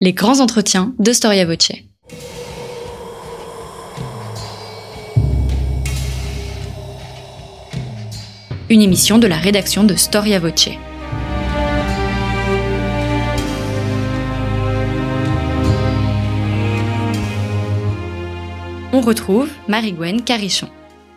Les 0.00 0.12
grands 0.12 0.38
entretiens 0.38 0.94
de 1.00 1.12
Storia 1.12 1.44
Voce. 1.44 1.72
Une 8.70 8.80
émission 8.80 9.18
de 9.18 9.26
la 9.26 9.38
rédaction 9.38 9.82
de 9.82 9.96
Storia 9.96 10.38
Voce. 10.38 10.68
On 18.92 19.00
retrouve 19.00 19.48
Marie-Gwen 19.66 20.22
Carichon. 20.22 20.68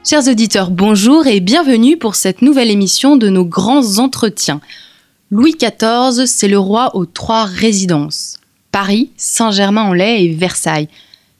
Chers 0.03 0.27
auditeurs, 0.27 0.71
bonjour 0.71 1.27
et 1.27 1.39
bienvenue 1.39 1.97
pour 1.97 2.15
cette 2.15 2.41
nouvelle 2.41 2.71
émission 2.71 3.15
de 3.15 3.29
nos 3.29 3.45
grands 3.45 3.99
entretiens. 3.99 4.59
Louis 5.29 5.53
XIV, 5.53 6.25
c'est 6.25 6.47
le 6.47 6.57
roi 6.57 6.95
aux 6.95 7.05
trois 7.05 7.43
résidences. 7.45 8.40
Paris, 8.71 9.11
Saint-Germain-en-Laye 9.17 10.25
et 10.25 10.33
Versailles. 10.33 10.87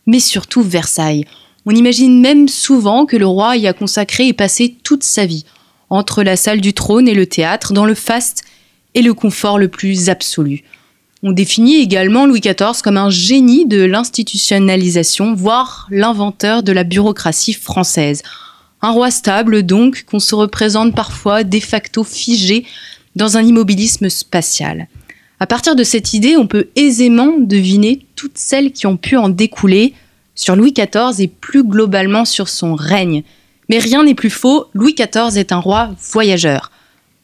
Mais 0.06 0.20
surtout 0.20 0.62
Versailles. 0.62 1.26
On 1.66 1.72
imagine 1.72 2.20
même 2.20 2.48
souvent 2.48 3.06
que 3.06 3.18
le 3.18 3.28
roi 3.28 3.58
y 3.58 3.68
a 3.68 3.74
consacré 3.74 4.28
et 4.28 4.34
passé 4.34 4.76
toute 4.84 5.04
sa 5.04 5.26
vie, 5.26 5.46
entre 5.90 6.24
la 6.24 6.36
salle 6.36 6.62
du 6.62 6.74
trône 6.74 7.08
et 7.08 7.14
le 7.14 7.28
théâtre, 7.28 7.74
dans 7.74 7.86
le 7.86 7.96
faste 7.96 8.44
et 8.94 9.02
le 9.02 9.14
confort 9.14 9.60
le 9.60 9.68
plus 9.68 10.10
absolu. 10.10 10.64
On 11.24 11.32
définit 11.32 11.76
également 11.76 12.26
Louis 12.26 12.40
XIV 12.40 12.82
comme 12.84 12.98
un 12.98 13.12
génie 13.12 13.68
de 13.68 13.84
l'institutionnalisation, 13.84 15.36
voire 15.36 15.88
l'inventeur 15.92 16.64
de 16.64 16.72
la 16.72 16.84
bureaucratie 16.84 17.54
française. 17.54 18.24
Un 18.82 18.90
roi 18.90 19.12
stable 19.12 19.62
donc, 19.62 20.04
qu'on 20.06 20.20
se 20.20 20.34
représente 20.34 20.96
parfois 20.96 21.44
de 21.44 21.60
facto 21.60 22.04
figé 22.04 22.66
dans 23.16 23.38
un 23.38 23.44
immobilisme 23.44 24.10
spatial. 24.10 24.88
À 25.42 25.48
partir 25.48 25.76
de 25.76 25.84
cette 25.84 26.14
idée, 26.14 26.38
on 26.38 26.46
peut 26.46 26.68
aisément 26.76 27.34
deviner 27.40 28.06
toutes 28.16 28.38
celles 28.38 28.72
qui 28.72 28.86
ont 28.86 28.96
pu 28.96 29.18
en 29.18 29.28
découler 29.28 29.96
sur 30.36 30.56
Louis 30.56 30.72
XIV 30.72 31.20
et 31.20 31.28
plus 31.28 31.64
globalement 31.64 32.26
sur 32.26 32.48
son 32.48 32.76
règne. 32.76 33.24
Mais 33.68 33.80
rien 33.80 34.04
n'est 34.04 34.14
plus 34.14 34.30
faux, 34.30 34.68
Louis 34.76 34.94
XIV 34.94 35.40
est 35.40 35.52
un 35.52 35.58
roi 35.58 35.96
voyageur. 36.12 36.70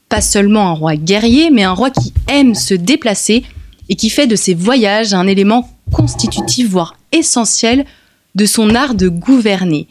Pas 0.10 0.22
seulement 0.22 0.68
un 0.68 0.74
roi 0.74 0.96
guerrier, 0.96 1.52
mais 1.52 1.62
un 1.62 1.74
roi 1.74 1.92
qui 1.92 2.12
aime 2.28 2.56
se 2.56 2.74
déplacer 2.74 3.44
et 3.88 3.94
qui 3.94 4.10
fait 4.10 4.26
de 4.26 4.36
ses 4.36 4.56
voyages 4.56 5.14
un 5.14 5.28
élément 5.28 5.70
constitutif, 5.92 6.70
voire 6.70 6.98
essentiel, 7.12 7.86
de 8.34 8.46
son 8.48 8.74
art 8.74 8.96
de 8.96 9.10
gouverner. 9.10 9.88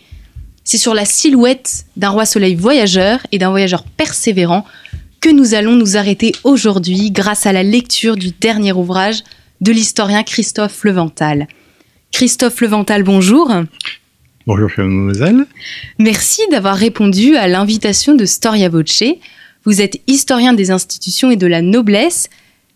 C'est 0.64 0.78
sur 0.78 0.94
la 0.94 1.04
silhouette 1.04 1.86
d'un 1.96 2.10
roi 2.10 2.26
soleil 2.26 2.56
voyageur 2.56 3.24
et 3.30 3.38
d'un 3.38 3.50
voyageur 3.50 3.84
persévérant 3.84 4.64
que 5.26 5.32
nous 5.32 5.54
allons 5.54 5.72
nous 5.72 5.96
arrêter 5.96 6.30
aujourd'hui 6.44 7.10
grâce 7.10 7.46
à 7.46 7.52
la 7.52 7.64
lecture 7.64 8.14
du 8.14 8.30
dernier 8.30 8.70
ouvrage 8.70 9.24
de 9.60 9.72
l'historien 9.72 10.22
Christophe 10.22 10.84
Levental. 10.84 11.48
Christophe 12.12 12.60
Levental, 12.60 13.02
bonjour. 13.02 13.50
Bonjour, 14.46 14.70
chère 14.70 14.84
mademoiselle. 14.84 15.46
Merci 15.98 16.42
d'avoir 16.52 16.76
répondu 16.76 17.34
à 17.34 17.48
l'invitation 17.48 18.14
de 18.14 18.24
Storia 18.24 18.68
Voce. 18.68 19.02
Vous 19.64 19.80
êtes 19.80 20.00
historien 20.06 20.52
des 20.52 20.70
institutions 20.70 21.32
et 21.32 21.36
de 21.36 21.48
la 21.48 21.60
noblesse, 21.60 22.28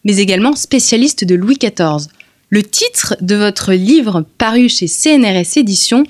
mais 0.03 0.17
également 0.17 0.56
spécialiste 0.56 1.25
de 1.25 1.37
Louis 1.37 1.56
XIV. 1.56 2.09
Le 2.48 2.65
titre 2.65 3.15
de 3.21 3.37
votre 3.37 3.75
livre 3.75 4.27
paru 4.39 4.69
chez 4.69 4.89
CNRS 4.89 5.56
Éditions 5.56 6.03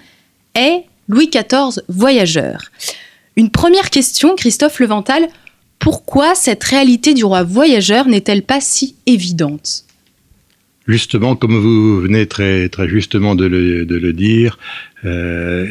est 0.55 0.84
Louis 1.06 1.28
XIV 1.28 1.83
voyageur. 1.88 2.70
Une 3.36 3.50
première 3.50 3.91
question, 3.91 4.36
Christophe 4.36 4.80
Levental, 4.80 5.28
pourquoi 5.81 6.34
cette 6.36 6.62
réalité 6.62 7.14
du 7.14 7.25
roi 7.25 7.42
voyageur 7.42 8.06
n'est-elle 8.06 8.42
pas 8.42 8.61
si 8.61 8.95
évidente? 9.06 9.84
Justement, 10.86 11.36
comme 11.36 11.56
vous 11.56 12.00
venez 12.00 12.27
très, 12.27 12.70
justement 12.86 13.34
de 13.34 13.47
le, 13.47 14.12
dire, 14.12 14.58
euh, 15.05 15.67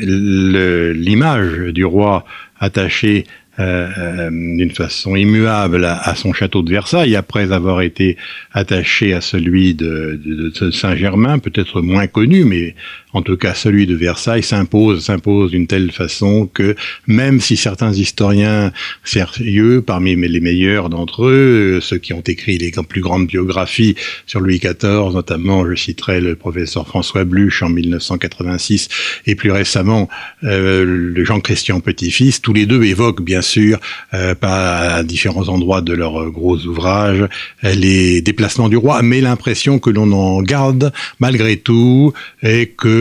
l'image 0.93 1.73
du 1.73 1.85
roi 1.85 2.25
attaché 2.59 3.25
euh, 3.59 3.89
euh, 3.97 4.29
d'une 4.29 4.71
façon 4.71 5.17
immuable 5.17 5.83
à, 5.83 6.15
son 6.15 6.31
château 6.31 6.61
de 6.61 6.69
Versailles, 6.69 7.17
après 7.17 7.51
avoir 7.51 7.81
été 7.81 8.15
attaché 8.53 9.13
à 9.13 9.19
celui 9.19 9.73
de, 9.73 10.17
de 10.23 10.71
Saint-Germain, 10.71 11.39
peut-être 11.39 11.81
moins 11.81 12.07
connu, 12.07 12.45
mais 12.45 12.75
en 13.13 13.21
tout 13.21 13.37
cas 13.37 13.53
celui 13.53 13.87
de 13.87 13.95
Versailles, 13.95 14.43
s'impose, 14.43 15.05
s'impose 15.05 15.51
d'une 15.51 15.67
telle 15.67 15.91
façon 15.91 16.47
que 16.53 16.75
même 17.07 17.39
si 17.39 17.57
certains 17.57 17.93
historiens 17.93 18.71
sérieux, 19.03 19.81
parmi 19.85 20.15
les 20.15 20.39
meilleurs 20.39 20.89
d'entre 20.89 21.25
eux, 21.25 21.79
ceux 21.81 21.97
qui 21.97 22.13
ont 22.13 22.23
écrit 22.25 22.57
les 22.57 22.71
plus 22.87 23.01
grandes 23.01 23.27
biographies 23.27 23.95
sur 24.25 24.39
Louis 24.39 24.59
XIV, 24.59 25.13
notamment 25.13 25.67
je 25.69 25.75
citerai 25.75 26.21
le 26.21 26.35
professeur 26.35 26.87
François 26.87 27.23
Bluch 27.23 27.61
en 27.61 27.69
1986 27.69 28.89
et 29.25 29.35
plus 29.35 29.51
récemment 29.51 30.07
euh, 30.43 30.85
le 30.85 31.25
Jean-Christian 31.25 31.79
Petit-Fils, 31.79 32.41
tous 32.41 32.53
les 32.53 32.65
deux 32.65 32.83
évoquent 32.83 33.21
bien 33.21 33.41
sûr, 33.41 33.79
euh, 34.13 34.35
à 34.41 35.03
différents 35.03 35.49
endroits 35.49 35.81
de 35.81 35.93
leurs 35.93 36.31
gros 36.31 36.57
ouvrages, 36.65 37.25
les 37.63 38.21
déplacements 38.21 38.69
du 38.69 38.77
roi, 38.77 39.01
mais 39.01 39.21
l'impression 39.21 39.79
que 39.79 39.89
l'on 39.89 40.11
en 40.11 40.41
garde 40.41 40.91
malgré 41.19 41.57
tout 41.57 42.13
est 42.41 42.75
que 42.75 42.98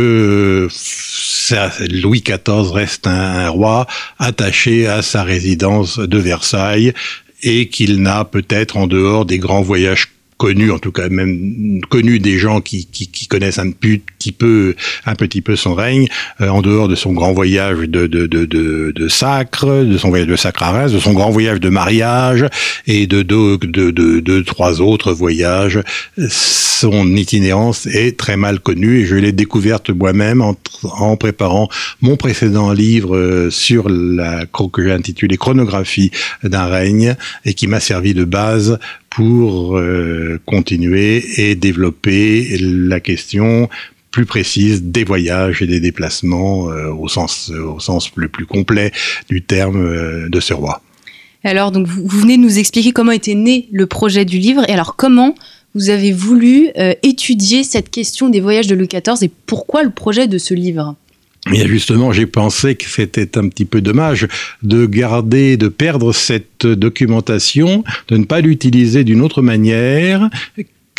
Louis 1.91 2.23
XIV 2.23 2.73
reste 2.73 3.07
un, 3.07 3.49
roi 3.49 3.87
attaché 4.19 4.87
à 4.87 5.03
sa 5.03 5.23
résidence 5.23 5.99
de 5.99 6.19
Versailles 6.19 6.93
et 7.43 7.69
qu'il 7.69 8.03
n'a 8.03 8.25
peut-être 8.25 8.77
en 8.77 8.87
dehors 8.87 9.25
des 9.25 9.39
grands 9.39 9.63
voyages 9.63 10.09
connu, 10.38 10.71
en 10.71 10.78
tout 10.78 10.93
cas 10.93 11.09
même 11.09 11.81
connu 11.91 12.19
des 12.21 12.38
gens 12.38 12.60
qui, 12.60 12.87
qui, 12.87 13.09
qui, 13.09 13.26
connaissent 13.26 13.59
un 13.59 13.71
petit 13.71 14.32
peu, 14.32 14.75
un 15.04 15.15
petit 15.15 15.43
peu 15.43 15.56
son 15.56 15.75
règne, 15.75 16.06
euh, 16.41 16.49
en 16.49 16.62
dehors 16.62 16.88
de 16.88 16.94
son 16.94 17.12
grand 17.12 17.32
voyage 17.32 17.78
de, 17.78 18.06
de, 18.06 18.26
de, 18.26 18.47
de, 18.47 18.93
de 18.94 19.09
sacre, 19.09 19.84
de 19.84 19.99
son 19.99 20.09
voyage 20.09 20.28
de 20.28 20.37
sacre 20.37 20.62
à 20.62 20.71
Reims, 20.71 20.93
de 20.93 20.99
son 20.99 21.12
grand 21.12 21.31
voyage 21.31 21.60
de 21.60 21.69
mariage 21.69 22.47
et 22.87 23.06
de 23.06 23.22
deux, 23.22 23.59
de, 23.59 23.91
de, 23.91 24.21
de, 24.21 24.41
trois 24.41 24.81
autres 24.81 25.12
voyages. 25.12 25.81
Son 26.28 27.16
itinérance 27.16 27.87
est 27.87 28.16
très 28.16 28.37
mal 28.37 28.60
connue 28.60 29.00
et 29.00 29.06
je 29.06 29.16
l'ai 29.16 29.32
découverte 29.32 29.91
moi-même 29.91 30.41
en, 30.41 30.56
en 30.84 31.16
préparant 31.16 31.69
mon 32.00 32.16
précédent 32.16 32.72
livre 32.72 33.16
euh, 33.16 33.50
sur 33.50 33.88
la 33.88 34.47
que 34.47 34.82
j'ai 34.84 34.93
intitulé 34.93 35.37
Chronographie 35.37 36.10
d'un 36.43 36.66
règne 36.66 37.16
et 37.44 37.55
qui 37.55 37.66
m'a 37.66 37.81
servi 37.81 38.15
de 38.15 38.25
base 38.25 38.78
pour 39.19 39.77
euh, 39.77 40.41
continuer 40.47 41.25
et 41.39 41.56
développer 41.56 42.56
la 42.61 43.01
question 43.01 43.69
plus 44.12 44.27
précise 44.27 44.84
des 44.84 45.03
voyages 45.03 45.61
et 45.61 45.67
des 45.67 45.81
déplacements 45.81 46.71
euh, 46.71 46.93
au 46.93 47.09
sens 47.09 47.51
au 47.51 47.81
sens 47.81 48.12
le 48.15 48.29
plus 48.29 48.47
complet 48.47 48.93
du 49.29 49.43
terme 49.43 49.84
euh, 49.84 50.29
de 50.29 50.39
ce 50.39 50.55
roi. 50.55 50.83
Alors 51.43 51.73
donc 51.73 51.89
vous, 51.89 52.06
venez 52.06 52.37
de 52.37 52.43
nous 52.43 52.61
expliquer 52.61 52.93
comment 52.93 53.11
était 53.11 53.34
né 53.34 53.67
le 53.73 53.87
projet 53.89 54.25
du 54.25 54.39
livre 54.39 54.62
et 54.69 54.73
alors 54.73 54.95
comment 54.95 55.35
vous 55.75 55.91
avez 55.91 56.12
voulu 56.12 56.69
étudier 57.03 57.65
cette 57.65 57.91
question 57.91 58.29
des 58.29 58.41
voyages 58.41 58.69
de 58.69 58.77
Louis 58.77 58.87
XIV 58.87 59.25
et 59.25 59.31
pourquoi 59.47 59.83
le 59.83 59.91
projet 59.91 60.29
de 60.29 60.39
ce 60.39 60.55
livre? 60.55 60.95
Et 61.53 61.67
justement, 61.67 62.13
j'ai 62.13 62.27
pensé 62.27 62.75
que 62.75 62.87
c'était 62.89 63.39
un 63.39 63.49
petit 63.49 63.65
peu 63.65 63.81
dommage 63.81 64.29
de 64.63 64.87
garder, 64.87 65.57
de 65.57 65.69
perdre 65.69 66.13
cette 66.13 66.67
documentation, 66.67 67.85
de 68.09 68.17
ne 68.17 68.25
pas 68.25 68.41
l'utiliser 68.41 69.05
d'une 69.05 69.23
autre 69.23 69.43
manière 69.43 70.29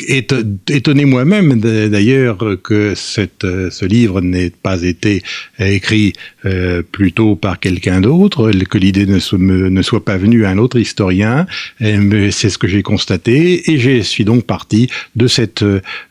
étonné 0.07 1.05
moi-même 1.05 1.59
d'ailleurs 1.59 2.39
que 2.63 2.93
ce 2.95 3.85
livre 3.85 4.21
n'ait 4.21 4.51
pas 4.51 4.83
été 4.83 5.23
écrit 5.59 6.13
euh, 6.45 6.81
plutôt 6.83 7.35
par 7.35 7.59
quelqu'un 7.59 8.01
d'autre, 8.01 8.51
que 8.51 8.77
l'idée 8.77 9.05
ne, 9.05 9.19
soit 9.81 10.05
pas 10.05 10.17
venue 10.17 10.45
à 10.45 10.49
un 10.49 10.57
autre 10.57 10.79
historien. 10.79 11.45
C'est 11.79 12.49
ce 12.49 12.57
que 12.57 12.67
j'ai 12.67 12.83
constaté 12.83 13.71
et 13.71 13.77
je 13.77 14.01
suis 14.01 14.25
donc 14.25 14.45
parti 14.45 14.89
de 15.15 15.27
cette 15.27 15.63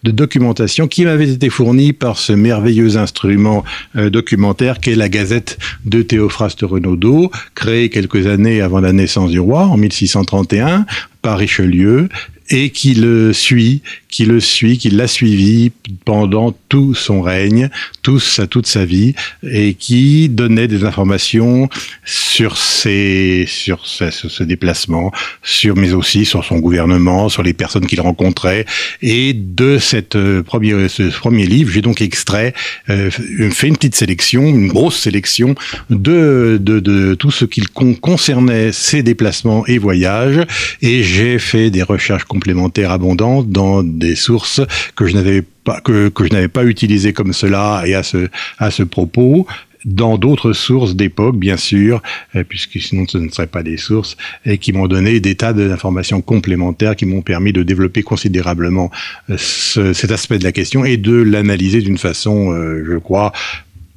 documentation 0.05 0.89
qui 0.89 1.05
m'avait 1.05 1.31
été 1.31 1.51
fournie 1.51 1.93
par 1.93 2.19
ce 2.19 2.33
merveilleux 2.33 2.97
instrument 2.97 3.65
euh, 3.97 4.11
documentaire 4.11 4.81
qu'est 4.81 4.95
la 4.95 5.09
Gazette 5.09 5.59
de 5.85 6.03
Théophraste 6.03 6.63
Renaudot, 6.63 7.31
créée 7.55 7.89
quelques 7.89 8.27
années 8.27 8.61
avant 8.61 8.81
la 8.81 8.93
naissance 8.93 9.31
du 9.31 9.41
roi 9.41 9.63
en 9.67 9.77
1631 9.77 10.87
Richelieu 11.37 12.09
et 12.51 12.71
qui 12.71 12.95
le 12.95 13.33
suit, 13.33 13.83
qui 14.09 14.25
le 14.25 14.41
suit, 14.41 14.79
qui 14.79 14.91
l'a 14.91 15.07
suivi 15.07 15.71
pendant 16.05 16.55
tout 16.69 16.95
son 16.95 17.21
règne, 17.21 17.69
tout 18.03 18.19
sa, 18.19 18.47
toute 18.47 18.67
sa 18.67 18.85
vie, 18.85 19.15
et 19.43 19.75
qui 19.75 20.29
donnait 20.29 20.69
des 20.69 20.85
informations 20.85 21.69
sur 22.05 22.57
ses, 22.57 23.45
sur 23.47 23.85
ce, 23.85 24.11
ce 24.11 24.43
déplacement, 24.43 25.13
sur 25.43 25.77
mais 25.77 25.93
aussi 25.93 26.25
sur 26.25 26.45
son 26.45 26.59
gouvernement, 26.59 27.29
sur 27.29 27.43
les 27.43 27.53
personnes 27.53 27.87
qu'il 27.87 28.01
rencontrait. 28.01 28.65
Et 29.03 29.35
de 29.35 29.79
cette 29.79 30.17
euh, 30.17 30.43
premier, 30.43 30.89
ce 30.89 31.03
premier 31.11 31.47
livre, 31.47 31.71
j'ai 31.71 31.83
donc 31.83 32.01
extrait, 32.01 32.55
euh, 32.89 33.11
fait 33.11 33.69
une 33.69 33.77
petite 33.77 33.95
sélection, 33.95 34.43
une 34.43 34.69
grosse 34.69 34.99
sélection 34.99 35.55
de, 35.91 36.59
de, 36.61 36.81
de 36.81 37.15
tout 37.15 37.31
ce 37.31 37.45
qui 37.45 37.61
concernait 37.61 38.73
ses 38.73 39.03
déplacements 39.03 39.67
et 39.67 39.77
voyages. 39.79 40.41
Et 40.81 41.03
j'ai 41.19 41.41
fait 41.41 41.71
des 41.71 41.83
recherches 41.83 42.25
complémentaires 42.25 42.93
abondantes 42.93 43.51
dans 43.51 43.83
des 43.83 44.15
sources 44.15 44.61
que 44.95 45.07
je 45.07 45.15
n'avais 45.15 45.43
pas 45.43 45.81
que, 45.81 46.09
que 46.11 46.25
je 46.25 46.33
n'avais 46.33 46.49
pas 46.49 46.65
utilisées 46.65 47.13
comme 47.13 47.33
cela 47.33 47.83
et 47.87 47.95
à 47.95 48.05
ce 48.05 48.29
à 48.59 48.71
ce 48.71 48.85
propos 48.85 49.45
dans 49.85 50.19
d'autres 50.19 50.53
sources 50.53 50.97
d'époque, 50.97 51.37
bien 51.37 51.57
sûr, 51.57 52.03
euh, 52.35 52.43
puisque 52.43 52.81
sinon 52.81 53.07
ce 53.09 53.19
ne 53.19 53.29
seraient 53.31 53.47
pas 53.47 53.63
des 53.63 53.77
sources, 53.77 54.17
et 54.45 54.59
qui 54.59 54.73
m'ont 54.73 54.89
donné 54.89 55.21
des 55.21 55.37
tas 55.37 55.53
d'informations 55.53 56.21
complémentaires 56.21 56.97
qui 56.97 57.07
m'ont 57.07 57.23
permis 57.23 57.53
de 57.53 57.63
développer 57.63 58.03
considérablement 58.03 58.91
euh, 59.31 59.37
cet 59.39 60.11
aspect 60.11 60.39
de 60.39 60.45
la 60.45 60.51
question 60.53 60.85
et 60.85 60.97
de 60.97 61.15
l'analyser 61.15 61.81
d'une 61.81 61.97
façon, 61.97 62.53
euh, 62.53 62.85
je 62.85 62.99
crois, 62.99 63.33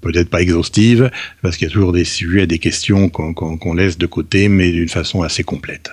peut-être 0.02 0.30
pas 0.30 0.42
exhaustive, 0.42 1.10
parce 1.42 1.58
qu'il 1.58 1.68
y 1.68 1.72
a 1.72 1.74
toujours 1.74 1.94
des 1.94 2.06
sujets, 2.06 2.46
des 2.46 2.60
questions 2.60 3.10
qu'on 3.10 3.74
laisse 3.74 3.98
de 3.98 4.06
côté, 4.06 4.50
mais 4.50 4.72
d'une 4.72 4.90
façon 4.90 5.24
assez 5.24 5.44
complète. 5.44 5.92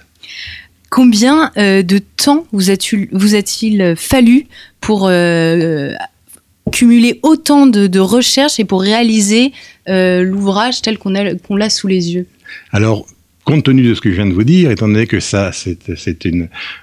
Combien 0.90 1.52
de 1.56 1.98
temps 2.16 2.46
vous 2.52 2.70
a-t-il 2.70 3.94
fallu 3.96 4.46
pour 4.80 5.10
cumuler 6.68 7.18
autant 7.22 7.66
de, 7.66 7.98
recherches 7.98 8.60
et 8.60 8.64
pour 8.64 8.82
réaliser 8.82 9.52
euh, 9.88 10.22
l'ouvrage 10.22 10.82
tel 10.82 10.98
qu'on 10.98 11.10
l'a 11.10 11.70
sous 11.70 11.88
les 11.88 12.14
yeux? 12.14 12.26
Alors, 12.72 13.06
compte 13.48 13.64
tenu 13.64 13.82
de 13.82 13.94
ce 13.94 14.02
que 14.02 14.10
je 14.10 14.16
viens 14.16 14.26
de 14.26 14.34
vous 14.34 14.44
dire, 14.44 14.70
étant 14.70 14.88
donné 14.88 15.06
que 15.06 15.20
ça, 15.20 15.52
c'est 15.52 16.28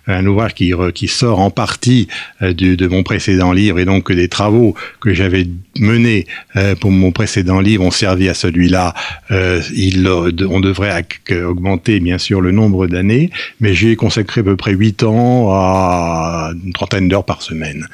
un 0.08 0.26
ouvrage 0.26 0.56
qui, 0.56 1.08
sort 1.08 1.40
en 1.40 1.52
partie 1.52 2.08
euh, 2.42 2.54
de, 2.54 2.88
mon 2.88 3.04
précédent 3.04 3.52
livre, 3.52 3.78
et 3.78 3.86
donc 3.86 4.06
que 4.06 4.14
des 4.14 4.30
travaux 4.30 4.74
que 5.00 5.14
j'avais 5.14 5.46
menés 5.78 6.26
euh, 6.56 6.74
pour 6.74 6.90
mon 6.90 7.12
précédent 7.12 7.60
livre 7.60 7.84
ont 7.84 7.92
servi 7.92 8.30
à 8.30 8.34
celui-là, 8.34 8.96
on 9.30 10.60
devrait 10.60 11.06
augmenter 11.44 12.00
bien 12.00 12.18
sûr 12.18 12.42
le 12.42 12.52
nombre 12.52 12.88
d'années, 12.88 13.30
mais 13.60 13.76
j'ai 13.76 13.96
consacré 13.96 14.42
à 14.42 14.44
peu 14.44 14.56
près 14.56 14.74
8 14.74 15.04
ans 15.04 15.52
à 15.52 16.52
une 16.66 16.74
trentaine 16.74 17.08
d'heures 17.08 17.26
par 17.26 17.44
semaine. 17.44 17.88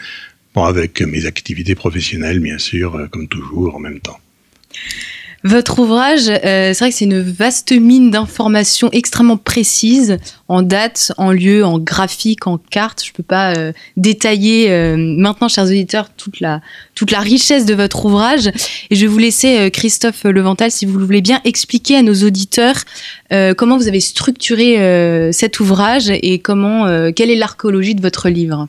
Avec 0.56 1.02
mes 1.02 1.26
activités 1.26 1.76
professionnelles, 1.76 2.40
bien 2.40 2.58
sûr, 2.58 2.96
euh, 2.96 3.08
comme 3.08 3.28
toujours, 3.28 3.76
en 3.76 3.80
même 3.80 4.00
temps. 4.00 4.20
Votre 5.44 5.80
ouvrage, 5.80 6.30
euh, 6.30 6.72
c'est 6.74 6.80
vrai 6.80 6.92
que 6.92 6.96
c'est 6.96 7.06
une 7.06 7.20
vaste 7.20 7.72
mine 7.72 8.12
d'informations 8.12 8.90
extrêmement 8.92 9.38
précises, 9.38 10.18
en 10.48 10.62
date, 10.62 11.14
en 11.18 11.32
lieu, 11.32 11.66
en 11.66 11.80
graphique, 11.80 12.46
en 12.46 12.60
carte. 12.60 13.04
Je 13.04 13.10
ne 13.10 13.14
peux 13.16 13.24
pas 13.24 13.56
euh, 13.56 13.72
détailler 13.98 14.70
maintenant, 14.98 15.48
chers 15.48 15.66
auditeurs, 15.66 16.10
toute 16.16 16.42
la, 16.42 16.62
toute 16.94 17.10
la 17.10 17.22
richesse 17.22 17.66
de 17.66 17.74
votre 17.74 18.06
ouvrage. 18.06 18.52
Et 18.92 18.96
je 18.96 19.02
vais 19.02 19.08
vous 19.08 19.18
laisser, 19.18 19.72
Christophe 19.72 20.26
Levental, 20.26 20.70
si 20.70 20.86
vous 20.86 21.00
voulez 21.00 21.22
bien 21.22 21.42
expliquer 21.44 21.96
à 21.98 22.02
nos 22.04 22.14
auditeurs 22.24 22.76
comment 23.58 23.78
vous 23.78 23.88
avez 23.88 24.00
structuré 24.00 25.32
cet 25.32 25.60
ouvrage 25.60 26.10
et 26.10 26.40
comment, 26.40 27.12
quelle 27.14 27.32
est 27.32 27.36
l'archéologie 27.36 27.96
de 27.96 28.02
votre 28.02 28.30
livre. 28.30 28.68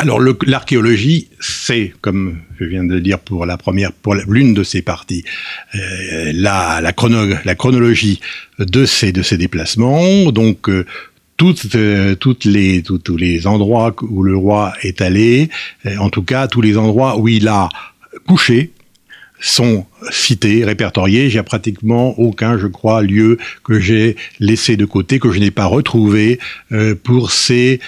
Alors 0.00 0.18
l'archéologie, 0.46 1.28
c'est, 1.40 1.92
comme 2.00 2.38
je 2.58 2.64
viens 2.64 2.84
de 2.84 2.94
le 2.94 3.02
dire 3.02 3.18
pour 3.18 3.44
la 3.44 3.58
première, 3.58 3.92
pour 3.92 4.14
l'une 4.14 4.54
de 4.54 4.64
ces 4.64 4.80
parties, 4.80 5.24
euh, 5.74 6.32
la, 6.34 6.80
chronologie 6.94 8.18
de 8.58 8.86
ces 8.86 9.12
de 9.12 9.20
ces 9.20 9.36
déplacements. 9.36 10.32
Donc 10.32 10.70
euh, 10.70 10.86
toutes, 11.36 11.74
euh, 11.74 12.14
toutes 12.14 12.46
les, 12.46 12.82
tous 12.82 13.18
les 13.18 13.46
endroits 13.46 13.94
où 14.00 14.22
le 14.22 14.34
roi 14.34 14.72
est 14.80 15.02
allé, 15.02 15.50
en 15.98 16.08
tout 16.08 16.22
cas 16.22 16.48
tous 16.48 16.62
les 16.62 16.78
endroits 16.78 17.18
où 17.18 17.28
il 17.28 17.46
a 17.46 17.68
couché, 18.26 18.70
sont 19.38 19.84
cités, 20.10 20.64
répertoriés. 20.64 21.30
J'ai 21.30 21.42
pratiquement 21.42 22.18
aucun, 22.18 22.58
je 22.58 22.66
crois, 22.66 23.02
lieu 23.02 23.38
que 23.64 23.80
j'ai 23.80 24.16
laissé 24.38 24.76
de 24.76 24.84
côté, 24.84 25.18
que 25.18 25.30
je 25.30 25.38
n'ai 25.38 25.50
pas 25.50 25.66
retrouvé 25.66 26.38
pour 27.04 27.30
ces 27.30 27.80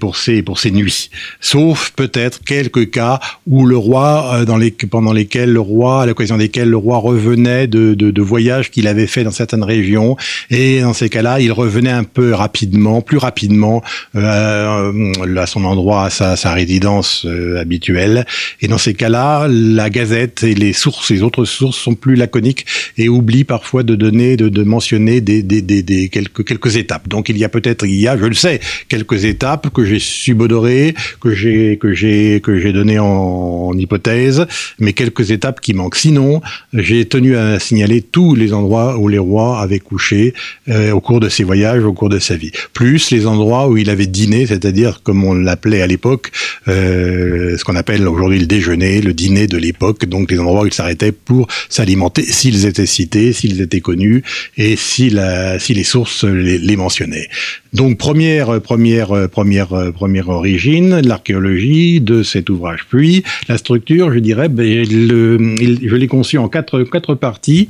pour 0.00 0.16
ces 0.16 0.42
pour 0.42 0.58
ces 0.58 0.70
nuits. 0.70 1.10
Sauf 1.40 1.92
peut-être 1.94 2.42
quelques 2.44 2.90
cas 2.90 3.20
où 3.46 3.66
le 3.66 3.76
roi, 3.76 4.34
euh, 4.34 4.44
dans 4.44 4.56
les, 4.56 4.70
pendant 4.70 5.12
lesquels 5.12 5.52
le 5.52 5.60
roi, 5.60 6.02
à 6.02 6.06
l'occasion 6.06 6.36
desquels 6.36 6.70
le 6.70 6.76
roi 6.76 6.98
revenait 6.98 7.66
de, 7.66 7.94
de, 7.94 8.22
voyages 8.22 8.70
qu'il 8.70 8.86
avait 8.86 9.06
fait 9.06 9.24
dans 9.24 9.30
certaines 9.30 9.62
régions, 9.62 10.16
et 10.50 10.80
dans 10.80 10.92
ces 10.92 11.08
cas-là, 11.08 11.40
il 11.40 11.52
revenait 11.52 11.90
un 11.90 12.04
peu 12.04 12.32
rapidement, 12.32 13.00
plus 13.00 13.18
rapidement 13.18 13.82
euh, 14.16 15.12
à 15.36 15.46
son 15.46 15.64
endroit, 15.64 16.04
à 16.04 16.10
sa, 16.10 16.36
sa 16.36 16.52
résidence 16.52 17.24
euh, 17.26 17.60
habituelle. 17.60 18.26
Et 18.60 18.68
dans 18.68 18.78
ces 18.78 18.94
cas-là, 18.94 19.46
la 19.48 19.90
Gazette 19.90 20.42
et 20.42 20.54
les 20.54 20.72
sources, 20.72 21.10
les 21.10 21.22
autres 21.22 21.44
sources 21.48 21.78
sont 21.78 21.94
plus 21.94 22.14
laconiques 22.14 22.66
et 22.96 23.08
oublient 23.08 23.44
parfois 23.44 23.82
de 23.82 23.94
donner, 23.94 24.36
de, 24.36 24.62
mentionner 24.62 25.20
des, 25.20 26.08
quelques 26.10 26.76
étapes. 26.76 27.08
Donc 27.08 27.28
il 27.28 27.38
y 27.38 27.44
a 27.44 27.48
peut-être, 27.48 27.86
il 27.86 28.00
y 28.00 28.08
a, 28.08 28.16
je 28.16 28.26
le 28.26 28.34
sais, 28.34 28.60
quelques 28.88 29.24
étapes 29.24 29.70
que 29.70 29.84
j'ai 29.84 29.98
subodoré, 29.98 30.94
que 31.20 31.34
j'ai 31.34 31.78
que 31.78 31.92
j'ai 31.92 32.40
que 32.40 32.58
j'ai 32.58 32.72
donné 32.72 32.98
en, 32.98 33.72
hypothèse, 33.76 34.46
mais 34.78 34.92
quelques 34.92 35.30
étapes 35.30 35.60
qui 35.60 35.74
manquent. 35.74 35.96
Sinon, 35.96 36.40
j'ai 36.72 37.04
tenu 37.04 37.36
à 37.36 37.58
signaler 37.58 38.02
tous 38.02 38.34
les 38.34 38.52
endroits 38.52 38.98
où 38.98 39.08
les 39.08 39.18
rois 39.18 39.60
avaient 39.60 39.78
couché 39.78 40.34
euh, 40.68 40.92
au 40.92 41.00
cours 41.00 41.20
de 41.20 41.28
ses 41.28 41.44
voyages, 41.44 41.84
au 41.84 41.92
cours 41.92 42.08
de 42.08 42.18
sa 42.18 42.36
vie, 42.36 42.50
plus 42.72 43.10
les 43.10 43.26
endroits 43.26 43.68
où 43.68 43.76
il 43.76 43.90
avait 43.90 44.06
dîné, 44.06 44.46
c'est-à-dire 44.46 45.00
comme 45.02 45.22
on 45.24 45.34
l'appelait 45.34 45.82
à 45.82 45.86
l'époque, 45.86 46.32
euh, 46.66 47.56
ce 47.56 47.64
qu'on 47.64 47.76
appelle 47.76 48.06
aujourd'hui 48.06 48.40
le 48.40 48.46
déjeuner, 48.46 49.00
le 49.00 49.12
dîner 49.12 49.46
de 49.46 49.56
l'époque, 49.56 50.06
donc 50.06 50.30
les 50.30 50.38
endroits 50.38 50.62
où 50.62 50.66
il 50.66 50.74
s'arrêtait 50.74 51.12
pour 51.12 51.37
s'alimenter, 51.68 52.22
s'ils 52.22 52.66
étaient 52.66 52.86
cités, 52.86 53.32
s'ils 53.32 53.60
étaient 53.60 53.80
connus 53.80 54.22
et 54.56 54.76
si, 54.76 55.10
la, 55.10 55.58
si 55.58 55.74
les 55.74 55.84
sources 55.84 56.24
les, 56.24 56.76
mentionnaient. 56.76 57.28
Donc 57.72 57.98
première 57.98 58.60
première 58.60 59.28
première 59.28 59.92
première 59.92 60.28
origine 60.28 61.00
l'archéologie 61.00 62.00
de 62.00 62.22
cet 62.22 62.50
ouvrage. 62.50 62.86
Puis 62.88 63.24
la 63.48 63.58
structure, 63.58 64.12
je 64.12 64.18
dirais, 64.18 64.48
ben, 64.48 64.84
je 64.84 65.94
l'ai 65.94 66.06
conçu 66.06 66.38
en 66.38 66.48
quatre 66.48 66.82
quatre 66.84 67.14
parties. 67.14 67.68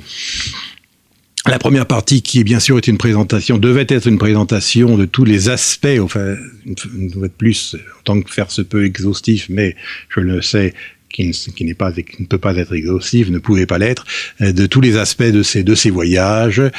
La 1.48 1.58
première 1.58 1.86
partie, 1.86 2.20
qui 2.20 2.44
bien 2.44 2.60
sûr 2.60 2.76
est 2.76 2.88
une 2.88 2.98
présentation, 2.98 3.56
devait 3.56 3.86
être 3.88 4.06
une 4.06 4.18
présentation 4.18 4.98
de 4.98 5.06
tous 5.06 5.24
les 5.24 5.48
aspects, 5.48 5.98
enfin, 6.00 6.36
une 6.66 7.10
fois 7.10 7.28
de 7.28 7.32
plus, 7.32 7.74
en 8.00 8.02
tant 8.04 8.20
que 8.20 8.30
faire 8.30 8.50
se 8.50 8.60
peut 8.60 8.84
exhaustif, 8.84 9.46
mais 9.48 9.74
je 10.10 10.20
le 10.20 10.42
sais, 10.42 10.74
qui, 11.10 11.30
qui 11.30 11.64
n'est 11.64 11.74
pas, 11.74 11.92
qui 11.92 12.20
ne 12.20 12.26
peut 12.26 12.38
pas 12.38 12.56
être 12.56 12.74
exhaustif, 12.74 13.30
ne 13.30 13.38
pouvait 13.38 13.66
pas 13.66 13.78
l'être, 13.78 14.06
euh, 14.40 14.52
de 14.52 14.66
tous 14.66 14.80
les 14.80 14.96
aspects 14.96 15.22
de 15.22 15.42
ces 15.42 15.62
de 15.62 15.74
ces 15.74 15.90
voyages, 15.90 16.60
euh, 16.60 16.70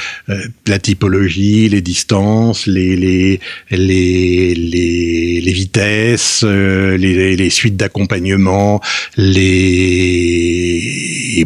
la 0.68 0.80
typologie, 0.80 1.70
les 1.70 1.82
distances, 1.82 2.68
les 2.68 2.96
les 2.96 3.40
les 3.72 4.54
les, 4.56 5.42
les 5.42 5.54
vitesses, 5.54 6.42
euh, 6.44 6.98
les, 6.98 7.36
les 7.36 7.50
suites 7.50 7.78
d'accompagnement, 7.78 8.82
les, 9.18 10.82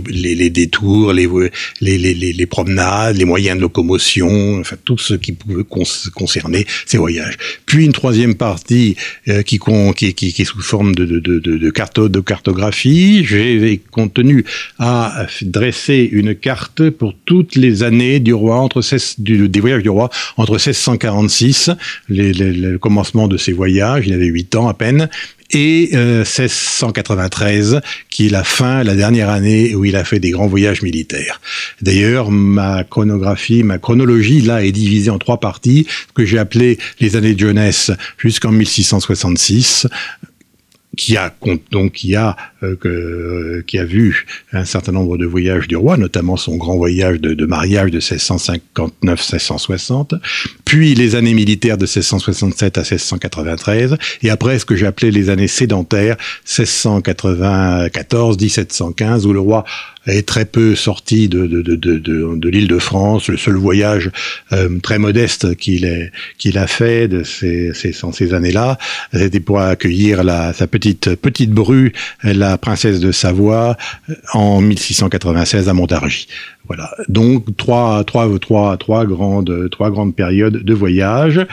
les, 0.09 0.35
les 0.35 0.49
détours, 0.49 1.13
les, 1.13 1.27
les 1.81 2.13
les 2.13 2.45
promenades, 2.45 3.17
les 3.17 3.25
moyens 3.25 3.57
de 3.57 3.61
locomotion, 3.61 4.59
enfin 4.59 4.75
tout 4.83 4.97
ce 4.97 5.13
qui 5.13 5.31
pouvait 5.31 5.63
concerner 5.63 6.65
ces 6.85 6.97
voyages. 6.97 7.37
Puis 7.65 7.85
une 7.85 7.93
troisième 7.93 8.35
partie 8.35 8.95
qui, 9.45 9.59
qui, 9.95 10.13
qui, 10.13 10.33
qui 10.33 10.41
est 10.41 10.45
sous 10.45 10.61
forme 10.61 10.95
de 10.95 11.05
de 11.05 11.19
de, 11.19 11.39
de, 11.39 11.57
de, 11.57 12.07
de 12.07 12.19
cartographie 12.19 12.72
j'ai 12.73 13.81
contenu 13.91 14.45
à 14.79 15.25
dresser 15.41 16.09
une 16.11 16.35
carte 16.35 16.89
pour 16.89 17.13
toutes 17.25 17.55
les 17.55 17.83
années 17.83 18.19
du 18.19 18.33
roi 18.33 18.57
entre 18.57 18.81
16, 18.81 19.15
du, 19.19 19.49
des 19.49 19.59
voyages 19.59 19.83
du 19.83 19.89
roi 19.89 20.09
entre 20.37 20.53
1646, 20.53 21.71
les, 22.09 22.33
le 22.33 22.77
commencement 22.77 23.27
de 23.27 23.37
ses 23.37 23.53
voyages, 23.53 24.07
il 24.07 24.13
avait 24.13 24.25
8 24.25 24.55
ans 24.55 24.67
à 24.67 24.73
peine, 24.73 25.09
et 25.53 25.89
1693, 25.93 27.75
euh, 27.75 27.79
qui 28.09 28.27
est 28.27 28.29
la 28.29 28.43
fin, 28.43 28.83
la 28.83 28.95
dernière 28.95 29.29
année 29.29 29.75
où 29.75 29.85
il 29.85 29.95
a 29.95 30.03
fait 30.03 30.19
des 30.19 30.31
grands 30.31 30.47
voyages 30.47 30.81
militaires. 30.81 31.39
D'ailleurs, 31.81 32.31
ma 32.31 32.83
chronographie, 32.83 33.63
ma 33.63 33.77
chronologie, 33.77 34.41
là, 34.41 34.63
est 34.63 34.71
divisée 34.71 35.11
en 35.11 35.19
trois 35.19 35.39
parties, 35.39 35.87
que 36.15 36.25
j'ai 36.25 36.39
appelé 36.39 36.77
les 36.99 37.15
années 37.15 37.35
de 37.35 37.39
jeunesse 37.39 37.91
jusqu'en 38.17 38.51
1666, 38.51 39.87
qui 40.95 41.17
a 41.17 41.33
donc 41.71 41.93
qui 41.93 42.15
a 42.15 42.37
euh, 42.61 42.75
que, 42.75 43.63
qui 43.65 43.79
a 43.79 43.85
vu 43.85 44.27
un 44.51 44.65
certain 44.65 44.91
nombre 44.91 45.17
de 45.17 45.25
voyages 45.25 45.67
du 45.67 45.75
roi, 45.75 45.97
notamment 45.97 46.37
son 46.37 46.55
grand 46.55 46.77
voyage 46.77 47.19
de, 47.19 47.33
de 47.33 47.45
mariage 47.45 47.89
de 47.91 47.99
1659-1660, 47.99 50.19
puis 50.65 50.93
les 50.93 51.15
années 51.15 51.33
militaires 51.33 51.77
de 51.77 51.85
1667 51.85 52.77
à 52.77 52.81
1693, 52.81 53.97
et 54.21 54.29
après 54.29 54.59
ce 54.59 54.65
que 54.65 54.75
appelé 54.85 55.09
les 55.11 55.29
années 55.29 55.47
sédentaires 55.47 56.17
1694-1715, 56.45 59.25
où 59.25 59.33
le 59.33 59.39
roi 59.39 59.63
est 60.07 60.27
très 60.27 60.45
peu 60.45 60.75
sorti 60.75 61.29
de, 61.29 61.47
de, 61.47 61.61
de, 61.61 61.75
de, 61.97 62.49
l'île 62.49 62.67
de 62.67 62.79
France. 62.79 63.27
Le 63.29 63.37
seul 63.37 63.55
voyage 63.55 64.11
euh, 64.51 64.79
très 64.79 64.99
modeste 64.99 65.55
qu'il 65.55 66.11
qu'il 66.37 66.57
a 66.57 66.67
fait 66.67 67.07
de 67.07 67.23
ces, 67.23 67.73
ces, 67.73 67.93
ces 67.93 68.33
années-là, 68.33 68.77
c'était 69.13 69.39
pour 69.39 69.59
accueillir 69.59 70.23
la, 70.23 70.53
sa 70.53 70.67
petite 70.67 71.15
petite 71.15 71.51
bru, 71.51 71.93
la 72.23 72.57
princesse 72.57 72.99
de 72.99 73.11
Savoie, 73.11 73.77
en 74.33 74.61
1696 74.61 75.69
à 75.69 75.73
Montargis. 75.73 76.27
Voilà. 76.67 76.89
Donc 77.09 77.55
trois, 77.57 78.03
trois, 78.03 78.27
trois, 78.39 78.77
trois 78.77 79.05
grandes, 79.05 79.69
trois 79.69 79.91
grandes 79.91 80.15
périodes 80.15 80.63
de 80.63 80.73
voyage 80.73 81.45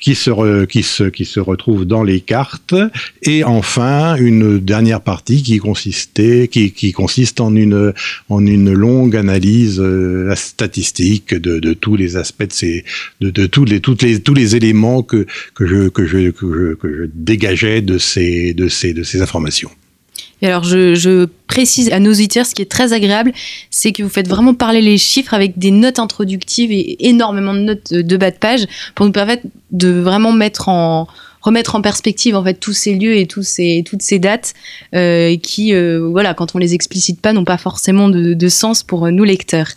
qui 0.00 0.14
se, 0.14 0.64
qui, 0.64 0.82
se, 0.82 1.04
qui 1.04 1.24
se 1.24 1.40
retrouve 1.40 1.84
dans 1.84 2.02
les 2.02 2.20
cartes, 2.20 2.74
et 3.22 3.44
enfin 3.44 4.16
une 4.16 4.58
dernière 4.58 5.00
partie 5.00 5.42
qui 5.42 5.58
consistait, 5.58 6.48
qui, 6.48 6.72
qui 6.72 6.92
consiste 6.92 7.40
en 7.40 7.54
une, 7.56 7.92
en 8.28 8.46
une 8.46 8.72
longue 8.72 9.16
analyse 9.16 9.80
euh, 9.80 10.34
statistique 10.36 11.34
de, 11.34 11.58
de 11.58 11.72
tous 11.72 11.96
les 11.96 12.16
aspects 12.16 12.46
de 12.46 12.52
ces, 12.52 12.84
de, 13.20 13.30
de 13.30 13.46
tous 13.46 13.64
les, 13.64 13.80
toutes 13.80 14.02
les, 14.02 14.20
tous 14.20 14.34
les 14.34 14.56
éléments 14.56 15.02
que, 15.02 15.26
que 15.54 15.66
je, 15.66 15.88
que 15.88 16.06
je, 16.06 16.30
que 16.30 16.46
je, 16.52 16.74
que 16.74 16.88
je 16.96 17.10
dégageais 17.14 17.82
de 17.82 17.98
ces, 17.98 18.54
de 18.54 18.68
ces, 18.68 18.92
de 18.92 19.02
ces 19.02 19.20
informations. 19.22 19.70
Alors, 20.42 20.64
je, 20.64 21.26
précise 21.46 21.90
à 21.90 21.98
nos 21.98 22.12
auditeurs, 22.12 22.46
ce 22.46 22.54
qui 22.54 22.62
est 22.62 22.70
très 22.70 22.92
agréable, 22.92 23.32
c'est 23.70 23.92
que 23.92 24.02
vous 24.02 24.08
faites 24.08 24.28
vraiment 24.28 24.54
parler 24.54 24.82
les 24.82 24.98
chiffres 24.98 25.34
avec 25.34 25.58
des 25.58 25.70
notes 25.70 25.98
introductives 25.98 26.70
et 26.70 27.08
énormément 27.08 27.54
de 27.54 27.60
notes 27.60 27.92
de 27.92 28.16
bas 28.16 28.30
de 28.30 28.36
page 28.36 28.66
pour 28.94 29.06
nous 29.06 29.12
permettre 29.12 29.44
de 29.72 29.88
vraiment 29.88 30.30
mettre 30.30 30.68
en, 30.68 31.08
remettre 31.40 31.74
en 31.74 31.82
perspective 31.82 32.36
en 32.36 32.44
fait 32.44 32.54
tous 32.54 32.72
ces 32.72 32.94
lieux 32.94 33.16
et 33.16 33.26
toutes 33.26 33.44
ces 33.44 34.18
dates 34.18 34.54
euh, 34.94 35.36
qui, 35.38 35.74
euh, 35.74 36.06
voilà, 36.10 36.34
quand 36.34 36.54
on 36.54 36.58
les 36.58 36.74
explicite 36.74 37.20
pas, 37.20 37.32
n'ont 37.32 37.44
pas 37.44 37.58
forcément 37.58 38.08
de, 38.08 38.34
de, 38.34 38.48
sens 38.48 38.82
pour 38.82 39.10
nous 39.10 39.24
lecteurs. 39.24 39.68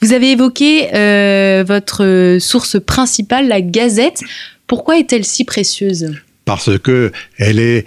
Vous 0.00 0.12
avez 0.12 0.32
évoqué 0.32 0.94
euh, 0.94 1.64
votre 1.66 2.36
source 2.40 2.78
principale, 2.80 3.48
la 3.48 3.60
Gazette. 3.60 4.20
Pourquoi 4.66 4.98
est-elle 4.98 5.24
si 5.24 5.44
précieuse? 5.44 6.12
Parce 6.44 6.78
que 6.78 7.12
elle 7.38 7.58
est 7.58 7.84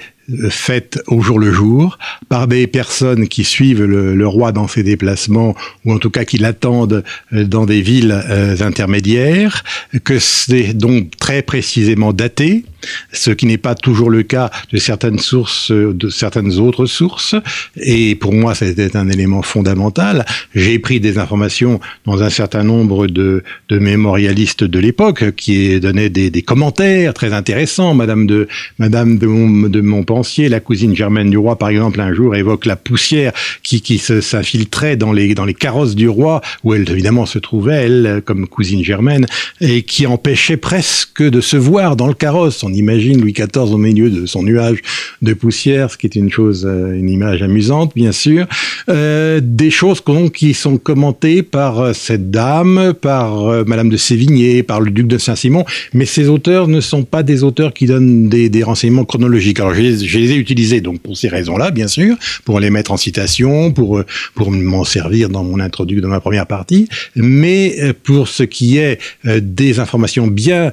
faite 0.49 1.01
au 1.07 1.21
jour 1.21 1.39
le 1.39 1.51
jour 1.51 1.97
par 2.29 2.47
des 2.47 2.67
personnes 2.67 3.27
qui 3.27 3.43
suivent 3.43 3.83
le, 3.83 4.27
roi 4.27 4.51
dans 4.51 4.67
ses 4.67 4.83
déplacements 4.83 5.55
ou 5.85 5.93
en 5.93 5.97
tout 5.97 6.09
cas 6.09 6.25
qui 6.25 6.37
l'attendent 6.37 7.03
euh, 7.33 7.43
dans 7.43 7.65
des 7.65 7.81
villes 7.81 8.11
euh, 8.29 8.55
intermédiaires, 8.61 9.63
que 10.03 10.19
c'est 10.19 10.73
donc 10.73 11.17
très 11.17 11.41
précisément 11.41 12.13
daté, 12.13 12.63
ce 13.11 13.31
qui 13.31 13.45
n'est 13.45 13.57
pas 13.57 13.75
toujours 13.75 14.09
le 14.09 14.23
cas 14.23 14.49
de 14.71 14.77
certaines 14.77 15.19
sources, 15.19 15.71
de 15.71 16.09
certaines 16.09 16.59
autres 16.59 16.85
sources. 16.85 17.35
Et 17.77 18.15
pour 18.15 18.33
moi, 18.33 18.55
c'était 18.55 18.95
un 18.95 19.09
élément 19.09 19.41
fondamental. 19.41 20.25
J'ai 20.55 20.79
pris 20.79 20.99
des 20.99 21.17
informations 21.17 21.79
dans 22.05 22.23
un 22.23 22.29
certain 22.29 22.63
nombre 22.63 23.07
de, 23.07 23.43
de 23.69 23.79
mémorialistes 23.79 24.63
de 24.63 24.79
l'époque 24.79 25.35
qui 25.35 25.79
donnaient 25.79 26.09
des, 26.09 26.41
commentaires 26.41 27.13
très 27.13 27.33
intéressants. 27.33 27.93
Madame 27.93 28.25
de 28.27 28.47
Madame 28.79 29.17
de, 29.17 29.81
Montpensier, 29.81 30.49
la 30.49 30.59
cousine 30.59 30.95
germaine 30.95 31.29
du 31.29 31.37
roi, 31.37 31.57
par 31.57 31.69
exemple, 31.69 31.99
un 32.01 32.13
jour 32.13 32.35
évoque 32.35 32.65
la 32.65 32.75
poussière 32.75 33.31
qui, 33.63 33.81
qui 33.81 33.97
s'infiltrait 33.97 34.95
dans 34.95 35.11
les 35.11 35.33
dans 35.33 35.45
les 35.45 35.53
carrosses 35.53 35.95
du 35.95 36.09
roi, 36.09 36.41
où 36.63 36.73
elle 36.73 36.89
évidemment 36.89 37.25
se 37.25 37.39
trouvait 37.39 37.85
elle 37.85 38.21
comme 38.25 38.47
cousine 38.47 38.83
germaine, 38.83 39.25
et 39.59 39.83
qui 39.83 40.07
empêchait 40.07 40.57
presque 40.57 41.21
de 41.21 41.41
se 41.41 41.57
voir 41.57 41.95
dans 41.95 42.07
le 42.07 42.13
carrosse 42.13 42.63
imagine 42.75 43.21
Louis 43.21 43.33
XIV 43.33 43.73
au 43.73 43.77
milieu 43.77 44.09
de 44.09 44.25
son 44.25 44.43
nuage 44.43 44.81
de 45.21 45.33
poussière, 45.33 45.91
ce 45.91 45.97
qui 45.97 46.07
est 46.07 46.15
une 46.15 46.29
chose, 46.29 46.65
euh, 46.67 46.93
une 46.93 47.09
image 47.09 47.41
amusante, 47.41 47.93
bien 47.95 48.11
sûr. 48.11 48.47
Euh, 48.89 49.39
des 49.43 49.69
choses 49.69 50.01
qui 50.33 50.53
sont 50.53 50.77
commentées 50.77 51.43
par 51.43 51.79
euh, 51.79 51.93
cette 51.93 52.31
dame, 52.31 52.93
par 52.99 53.65
Madame 53.65 53.89
de 53.89 53.97
Sévigné, 53.97 54.63
par 54.63 54.81
le 54.81 54.91
duc 54.91 55.07
de 55.07 55.17
Saint-Simon, 55.17 55.65
mais 55.93 56.05
ces 56.05 56.27
auteurs 56.27 56.67
ne 56.67 56.81
sont 56.81 57.03
pas 57.03 57.23
des 57.23 57.43
auteurs 57.43 57.73
qui 57.73 57.85
donnent 57.85 58.29
des, 58.29 58.63
renseignements 58.63 59.05
chronologiques. 59.05 59.59
Alors 59.59 59.73
je 59.73 59.81
les, 59.81 60.31
ai 60.31 60.35
utilisés 60.35 60.81
donc 60.81 61.01
pour 61.01 61.17
ces 61.17 61.27
raisons-là, 61.27 61.71
bien 61.71 61.87
sûr, 61.87 62.15
pour 62.45 62.59
les 62.59 62.69
mettre 62.69 62.91
en 62.91 62.97
citation, 62.97 63.71
pour 63.71 64.03
m'en 64.37 64.83
servir 64.83 65.29
dans 65.29 65.43
mon 65.43 65.59
introduction, 65.59 66.03
dans 66.03 66.13
ma 66.13 66.19
première 66.19 66.45
partie, 66.45 66.87
mais 67.15 67.93
pour 68.03 68.27
ce 68.27 68.43
qui 68.43 68.77
est 68.77 68.99
des 69.25 69.79
informations 69.79 70.27
bien 70.27 70.71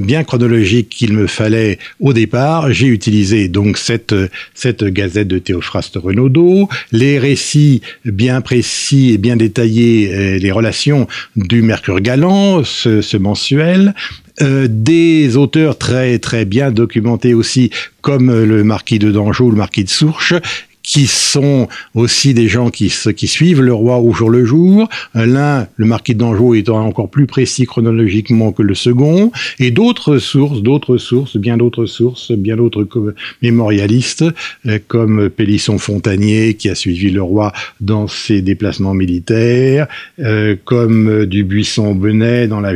bien 0.00 0.24
chronologiques 0.24 0.88
me 1.12 1.26
fallait 1.26 1.78
au 2.00 2.12
départ, 2.12 2.72
j'ai 2.72 2.86
utilisé 2.86 3.48
donc 3.48 3.78
cette, 3.78 4.14
gazette 4.84 5.28
de 5.28 5.38
Théophraste 5.38 5.96
Renaudot, 5.96 6.68
les 6.92 7.18
récits 7.18 7.82
bien 8.04 8.40
précis 8.40 9.12
et 9.12 9.18
bien 9.18 9.36
détaillés, 9.36 10.10
euh, 10.12 10.38
les 10.38 10.52
relations 10.52 11.06
du 11.36 11.62
Mercure 11.62 12.00
Galant, 12.00 12.64
ce, 12.64 13.00
ce 13.00 13.16
mensuel, 13.16 13.94
euh, 14.42 14.68
des 14.70 15.36
auteurs 15.36 15.76
très 15.76 16.18
très 16.18 16.44
bien 16.44 16.70
documentés 16.70 17.34
aussi, 17.34 17.70
comme 18.00 18.32
le 18.44 18.64
marquis 18.64 18.98
de 18.98 19.10
Dangeau, 19.10 19.50
le 19.50 19.56
marquis 19.56 19.84
de 19.84 19.90
Sourche, 19.90 20.34
qui 20.90 21.06
sont 21.06 21.68
aussi 21.94 22.34
des 22.34 22.48
gens 22.48 22.70
qui, 22.70 22.90
suivent 22.90 23.62
le 23.62 23.72
roi 23.72 23.98
au 23.98 24.12
jour 24.12 24.28
le 24.28 24.44
jour. 24.44 24.88
L'un, 25.14 25.68
le 25.76 25.86
marquis 25.86 26.16
d'Anjou, 26.16 26.54
étant 26.54 26.84
encore 26.84 27.08
plus 27.08 27.26
précis 27.26 27.64
chronologiquement 27.64 28.50
que 28.50 28.64
le 28.64 28.74
second, 28.74 29.30
et 29.60 29.70
d'autres 29.70 30.18
sources, 30.18 30.62
d'autres 30.62 30.96
sources, 30.96 31.36
bien 31.36 31.56
d'autres 31.56 31.86
sources, 31.86 32.32
bien 32.32 32.56
d'autres 32.56 32.88
mémorialistes, 33.40 34.24
euh, 34.66 34.80
comme 34.88 35.30
Pélisson 35.30 35.78
Fontanier, 35.78 36.54
qui 36.54 36.68
a 36.68 36.74
suivi 36.74 37.10
le 37.10 37.22
roi 37.22 37.52
dans 37.80 38.08
ses 38.08 38.42
déplacements 38.42 38.94
militaires, 38.94 39.86
euh, 40.18 40.56
comme 40.64 41.24
Dubuisson 41.26 41.94
Benet 41.94 42.48
dans 42.48 42.60
la 42.60 42.74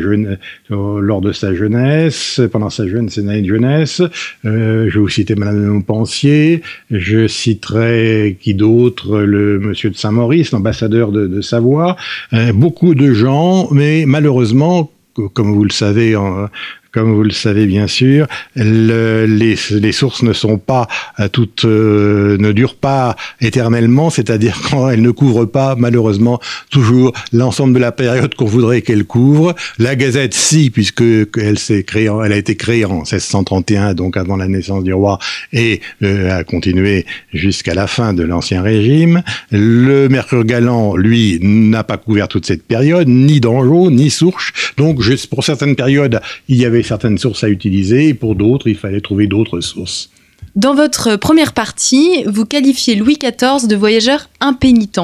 euh, 0.70 1.00
lors 1.00 1.20
de 1.20 1.32
sa 1.32 1.54
jeunesse, 1.54 2.40
pendant 2.52 2.70
sa 2.70 2.86
jeune 2.86 3.08
ses 3.08 3.22
années 3.22 3.42
de 3.42 3.48
jeunesse. 3.48 4.02
Euh, 4.44 4.88
je 4.88 4.94
vais 4.94 5.00
vous 5.00 5.08
citer 5.08 5.34
Madame 5.34 5.62
de 5.62 5.68
Montpensier, 5.68 6.62
je 6.90 7.26
citerai 7.26 8.03
qui 8.40 8.54
d'autre, 8.54 9.20
le 9.20 9.58
monsieur 9.58 9.90
de 9.90 9.96
Saint-Maurice, 9.96 10.52
l'ambassadeur 10.52 11.12
de, 11.12 11.26
de, 11.26 11.40
Savoie, 11.40 11.96
euh, 12.32 12.52
beaucoup 12.52 12.94
de 12.94 13.12
gens, 13.12 13.68
mais 13.70 14.04
malheureusement, 14.06 14.90
comme 15.34 15.54
vous 15.54 15.64
le 15.64 15.70
savez, 15.70 16.16
en, 16.16 16.48
comme 16.94 17.12
vous 17.12 17.24
le 17.24 17.32
savez 17.32 17.66
bien 17.66 17.88
sûr, 17.88 18.28
le, 18.54 19.26
les, 19.26 19.92
sources 19.92 20.22
ne 20.22 20.32
sont 20.32 20.58
pas 20.58 20.86
euh, 21.18 21.26
toutes, 21.28 21.64
euh, 21.64 22.38
ne 22.38 22.52
durent 22.52 22.76
pas 22.76 23.16
éternellement, 23.40 24.10
c'est-à-dire 24.10 24.56
quand 24.70 24.88
elles 24.88 25.02
ne 25.02 25.10
couvrent 25.10 25.44
pas 25.44 25.74
malheureusement 25.76 26.40
toujours 26.70 27.12
l'ensemble 27.32 27.74
de 27.74 27.80
la 27.80 27.90
période 27.90 28.36
qu'on 28.36 28.44
voudrait 28.44 28.82
qu'elles 28.82 29.04
couvrent. 29.04 29.56
La 29.78 29.96
Gazette, 29.96 30.34
si, 30.34 30.70
puisque 30.70 31.02
elle 31.36 31.58
s'est 31.58 31.82
créée, 31.82 32.08
elle 32.24 32.32
a 32.32 32.36
été 32.36 32.54
créée 32.54 32.84
en 32.84 32.98
1631, 32.98 33.94
donc 33.94 34.16
avant 34.16 34.36
la 34.36 34.46
naissance 34.46 34.84
du 34.84 34.92
roi, 34.92 35.18
et 35.52 35.80
euh, 36.04 36.38
a 36.38 36.44
continué 36.44 37.06
jusqu'à 37.32 37.74
la 37.74 37.88
fin 37.88 38.14
de 38.14 38.22
l'Ancien 38.22 38.62
Régime. 38.62 39.24
Le 39.50 40.08
Mercure 40.08 40.44
Galant, 40.44 40.94
lui, 40.94 41.40
n'a 41.42 41.82
pas 41.82 41.96
couvert 41.96 42.28
toute 42.28 42.46
cette 42.46 42.62
période, 42.62 43.08
ni 43.08 43.40
d'Anjou, 43.40 43.90
ni 43.90 44.10
Sourche. 44.10 44.52
Donc, 44.76 45.02
juste 45.02 45.26
pour 45.26 45.42
certaines 45.42 45.74
périodes, 45.74 46.20
il 46.48 46.56
y 46.56 46.64
avait 46.64 46.83
certaines 46.84 47.18
sources 47.18 47.44
à 47.44 47.48
utiliser 47.48 48.08
et 48.08 48.14
pour 48.14 48.34
d'autres, 48.34 48.68
il 48.68 48.76
fallait 48.76 49.00
trouver 49.00 49.26
d'autres 49.26 49.60
sources. 49.60 50.10
Dans 50.56 50.74
votre 50.74 51.16
première 51.16 51.52
partie, 51.52 52.24
vous 52.24 52.44
qualifiez 52.44 52.94
Louis 52.94 53.18
XIV 53.18 53.66
de 53.66 53.76
voyageur 53.76 54.28
impénitent. 54.40 55.00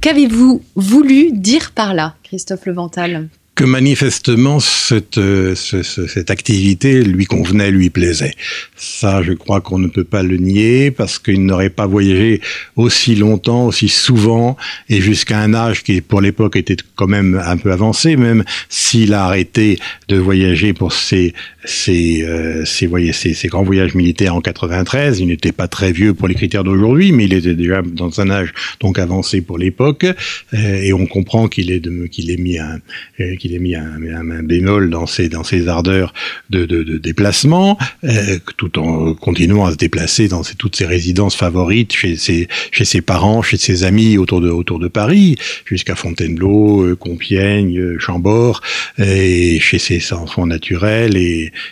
Qu'avez-vous 0.00 0.62
voulu 0.74 1.30
dire 1.32 1.70
par 1.70 1.94
là, 1.94 2.16
Christophe 2.24 2.66
Levental? 2.66 3.28
Que 3.54 3.64
manifestement 3.64 4.60
cette, 4.60 5.18
euh, 5.18 5.54
cette 5.54 6.30
activité 6.30 7.02
lui 7.02 7.26
convenait, 7.26 7.70
lui 7.70 7.90
plaisait. 7.90 8.34
Ça, 8.76 9.22
je 9.22 9.32
crois 9.32 9.60
qu'on 9.60 9.78
ne 9.78 9.88
peut 9.88 10.04
pas 10.04 10.22
le 10.22 10.38
nier 10.38 10.90
parce 10.90 11.18
qu'il 11.18 11.44
n'aurait 11.44 11.70
pas 11.70 11.86
voyagé 11.86 12.40
aussi 12.76 13.14
longtemps, 13.14 13.66
aussi 13.66 13.88
souvent 13.88 14.56
et 14.88 15.00
jusqu'à 15.02 15.38
un 15.38 15.52
âge 15.52 15.82
qui 15.82 16.00
pour 16.00 16.22
l'époque 16.22 16.56
était 16.56 16.76
quand 16.96 17.08
même 17.08 17.40
un 17.44 17.56
peu 17.58 17.72
avancé, 17.72 18.16
même 18.16 18.42
s'il 18.70 19.12
a 19.12 19.24
arrêté 19.24 19.78
de 20.08 20.16
voyager 20.16 20.72
pour 20.72 20.92
ses 20.92 21.34
ses, 21.64 22.22
euh, 22.24 22.64
ses, 22.64 22.88
ses, 23.12 23.48
grands 23.48 23.62
voyages 23.62 23.94
militaires 23.94 24.34
en 24.34 24.40
93. 24.40 25.20
Il 25.20 25.28
n'était 25.28 25.52
pas 25.52 25.68
très 25.68 25.92
vieux 25.92 26.14
pour 26.14 26.28
les 26.28 26.34
critères 26.34 26.64
d'aujourd'hui, 26.64 27.12
mais 27.12 27.24
il 27.24 27.34
était 27.34 27.54
déjà 27.54 27.82
dans 27.82 28.20
un 28.20 28.30
âge 28.30 28.52
donc 28.80 28.98
avancé 28.98 29.40
pour 29.40 29.58
l'époque. 29.58 30.04
Euh, 30.04 30.82
et 30.82 30.92
on 30.92 31.06
comprend 31.06 31.48
qu'il 31.48 31.70
est 31.70 31.82
qu'il 32.08 32.30
ait 32.30 32.36
mis 32.36 32.58
un 32.58 32.80
euh, 33.20 33.36
qu'il 33.36 33.54
ait 33.54 33.58
mis 33.58 33.74
un, 33.74 34.42
bémol 34.42 34.90
dans 34.90 35.06
ses 35.06 35.28
dans 35.28 35.44
ses 35.44 35.68
ardeurs 35.68 36.12
de, 36.50 36.64
de, 36.64 36.98
déplacement, 36.98 37.78
euh, 38.04 38.38
tout 38.56 38.78
en 38.78 39.14
continuant 39.14 39.64
à 39.64 39.72
se 39.72 39.76
déplacer 39.76 40.28
dans 40.28 40.42
toutes 40.42 40.76
ses 40.76 40.86
résidences 40.86 41.36
favorites, 41.36 41.92
chez 41.92 42.16
ses 42.16 42.48
chez 42.70 42.84
ses 42.84 43.00
parents, 43.00 43.42
chez 43.42 43.56
ses 43.56 43.84
amis 43.84 44.18
autour 44.18 44.40
de 44.40 44.50
autour 44.50 44.78
de 44.78 44.88
Paris, 44.88 45.36
jusqu'à 45.64 45.94
Fontainebleau, 45.94 46.96
Compiègne, 46.96 47.98
Chambord, 47.98 48.62
et 48.98 49.60
chez 49.60 49.78
ses 49.78 50.12
enfants 50.12 50.46
naturels 50.46 51.16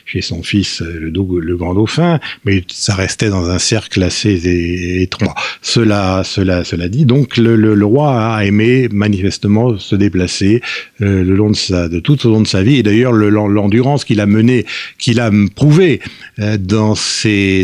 chez 0.04 0.20
son 0.20 0.42
fils, 0.42 0.80
le, 0.80 1.10
le 1.10 1.56
grand 1.56 1.74
dauphin, 1.74 2.20
mais 2.44 2.64
ça 2.68 2.94
restait 2.94 3.30
dans 3.30 3.50
un 3.50 3.58
cercle 3.58 4.02
assez 4.02 5.00
étroit. 5.02 5.34
Cela, 5.62 6.22
cela, 6.24 6.64
cela 6.64 6.88
dit, 6.88 7.04
donc 7.04 7.36
le, 7.36 7.84
roi 7.84 8.36
a 8.36 8.44
aimé 8.44 8.88
manifestement 8.92 9.78
se 9.78 9.96
déplacer 9.96 10.62
euh, 11.00 11.24
le 11.24 11.34
long 11.34 11.50
de 11.50 12.00
tout 12.00 12.26
au 12.26 12.30
long 12.30 12.40
de 12.40 12.46
sa 12.46 12.62
vie, 12.62 12.76
et 12.76 12.82
d'ailleurs 12.82 13.12
l'endurance 13.12 14.04
qu'il 14.04 14.20
a 14.20 14.26
menée, 14.26 14.66
qu'il 14.98 15.20
a 15.20 15.30
prouvé 15.54 16.00
euh, 16.38 16.56
dans 16.56 16.94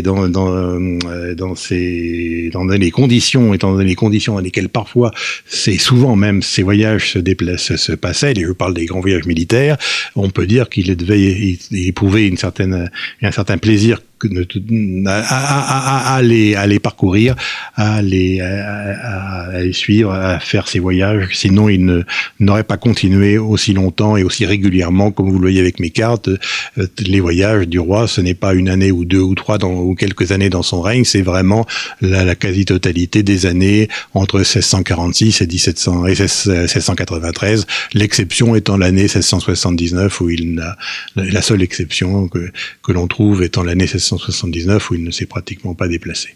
dans, 0.03 0.29
dans, 0.29 0.55
euh, 0.55 1.35
dans 1.35 1.53
les 1.69 2.91
conditions, 2.91 3.53
étant 3.53 3.73
donné 3.73 3.85
les 3.85 3.95
conditions 3.95 4.35
dans 4.35 4.41
lesquelles 4.41 4.69
parfois, 4.69 5.11
c'est 5.45 5.77
souvent 5.77 6.15
même 6.15 6.41
ces 6.41 6.63
voyages 6.63 7.13
se 7.13 7.19
déplacent, 7.19 7.75
se 7.75 7.93
passaient. 7.93 8.33
Et 8.35 8.41
je 8.41 8.51
parle 8.51 8.73
des 8.73 8.85
grands 8.85 9.01
voyages 9.01 9.25
militaires. 9.25 9.77
On 10.15 10.29
peut 10.29 10.47
dire 10.47 10.69
qu'il 10.69 10.95
devait 10.95 11.57
éprouver 12.07 12.27
une 12.27 12.37
certaine, 12.37 12.89
un 13.21 13.31
certain 13.31 13.57
plaisir 13.57 13.99
à, 15.05 16.15
à, 16.15 16.21
les, 16.21 16.55
à 16.55 16.65
les 16.67 16.79
parcourir, 16.79 17.35
à 17.75 18.01
les, 18.01 18.41
à, 18.41 19.61
les 19.61 19.73
suivre, 19.73 20.11
à 20.11 20.39
faire 20.39 20.67
ces 20.67 20.79
voyages. 20.79 21.29
Sinon, 21.33 21.69
il 21.69 22.05
n'aurait 22.39 22.63
pas 22.63 22.77
continué 22.77 23.37
aussi 23.37 23.73
longtemps 23.73 24.17
et 24.17 24.23
aussi 24.23 24.45
régulièrement, 24.45 25.11
comme 25.11 25.27
vous 25.27 25.39
le 25.39 25.47
voyez 25.47 25.59
avec 25.59 25.79
mes 25.79 25.89
cartes. 25.89 26.29
Euh, 26.29 26.87
les 26.99 27.19
voyages 27.19 27.67
du 27.67 27.79
roi, 27.79 28.07
ce 28.07 28.21
n'est 28.21 28.33
pas 28.33 28.53
une 28.53 28.69
année 28.69 28.91
ou 28.91 29.05
deux 29.05 29.19
ou 29.19 29.35
trois 29.35 29.57
dans, 29.57 29.73
ou 29.73 29.95
quelques 29.95 30.31
années 30.31 30.49
dans 30.49 30.63
son 30.63 30.81
règne, 30.81 31.03
c'est 31.03 31.21
vraiment 31.21 31.65
la, 32.01 32.23
la 32.25 32.35
quasi-totalité 32.35 33.23
des 33.23 33.45
années 33.45 33.87
entre 34.13 34.37
1646 34.37 35.41
et 35.41 35.47
1700 35.47 36.05
et 36.07 36.09
1693. 36.11 37.67
L'exception 37.93 38.55
étant 38.55 38.77
l'année 38.77 39.03
1679 39.03 40.21
où 40.21 40.29
il 40.29 40.55
n'a 40.55 40.77
la 41.15 41.41
seule 41.41 41.61
exception 41.61 42.27
que, 42.27 42.51
que 42.83 42.91
l'on 42.91 43.07
trouve 43.07 43.43
étant 43.43 43.63
l'année 43.63 43.85
1679 43.85 44.06
1979 44.11 44.91
où 44.91 44.95
il 44.95 45.03
ne 45.03 45.11
s'est 45.11 45.25
pratiquement 45.25 45.73
pas 45.73 45.87
déplacé. 45.87 46.35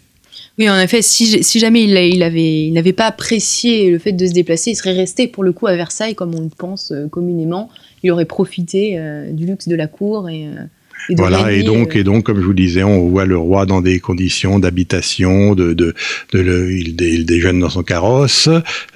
Oui, 0.58 0.68
en 0.68 0.78
effet, 0.78 1.00
si, 1.00 1.58
jamais 1.58 1.84
il 1.84 2.72
n'avait 2.74 2.92
pas 2.92 3.06
apprécié 3.06 3.90
le 3.90 3.98
fait 3.98 4.12
de 4.12 4.26
se 4.26 4.32
déplacer, 4.32 4.72
il 4.72 4.76
serait 4.76 4.92
resté 4.92 5.26
pour 5.26 5.44
le 5.44 5.52
coup 5.52 5.66
à 5.66 5.74
Versailles, 5.76 6.14
comme 6.14 6.34
on 6.34 6.42
le 6.42 6.50
pense 6.50 6.92
euh, 6.92 7.08
communément. 7.08 7.70
Il 8.02 8.10
aurait 8.10 8.26
profité 8.26 8.98
euh, 8.98 9.32
du 9.32 9.46
luxe 9.46 9.66
de 9.66 9.74
la 9.74 9.86
cour 9.86 10.28
et, 10.28 10.46
euh, 10.46 10.64
voilà, 11.10 11.52
et 11.52 11.62
donc, 11.62 11.96
euh, 11.96 12.00
et 12.00 12.04
donc, 12.04 12.24
comme 12.24 12.40
je 12.40 12.44
vous 12.44 12.54
disais, 12.54 12.82
on 12.82 13.08
voit 13.08 13.24
le 13.24 13.36
roi 13.36 13.66
dans 13.66 13.80
des 13.80 13.98
conditions 13.98 14.58
d'habitation, 14.58 15.54
de, 15.54 15.72
de, 15.72 15.94
de 16.32 16.38
le, 16.38 16.72
il, 16.72 17.00
il, 17.00 17.26
déjeune 17.26 17.60
dans 17.60 17.70
son 17.70 17.82
carrosse, 17.82 18.48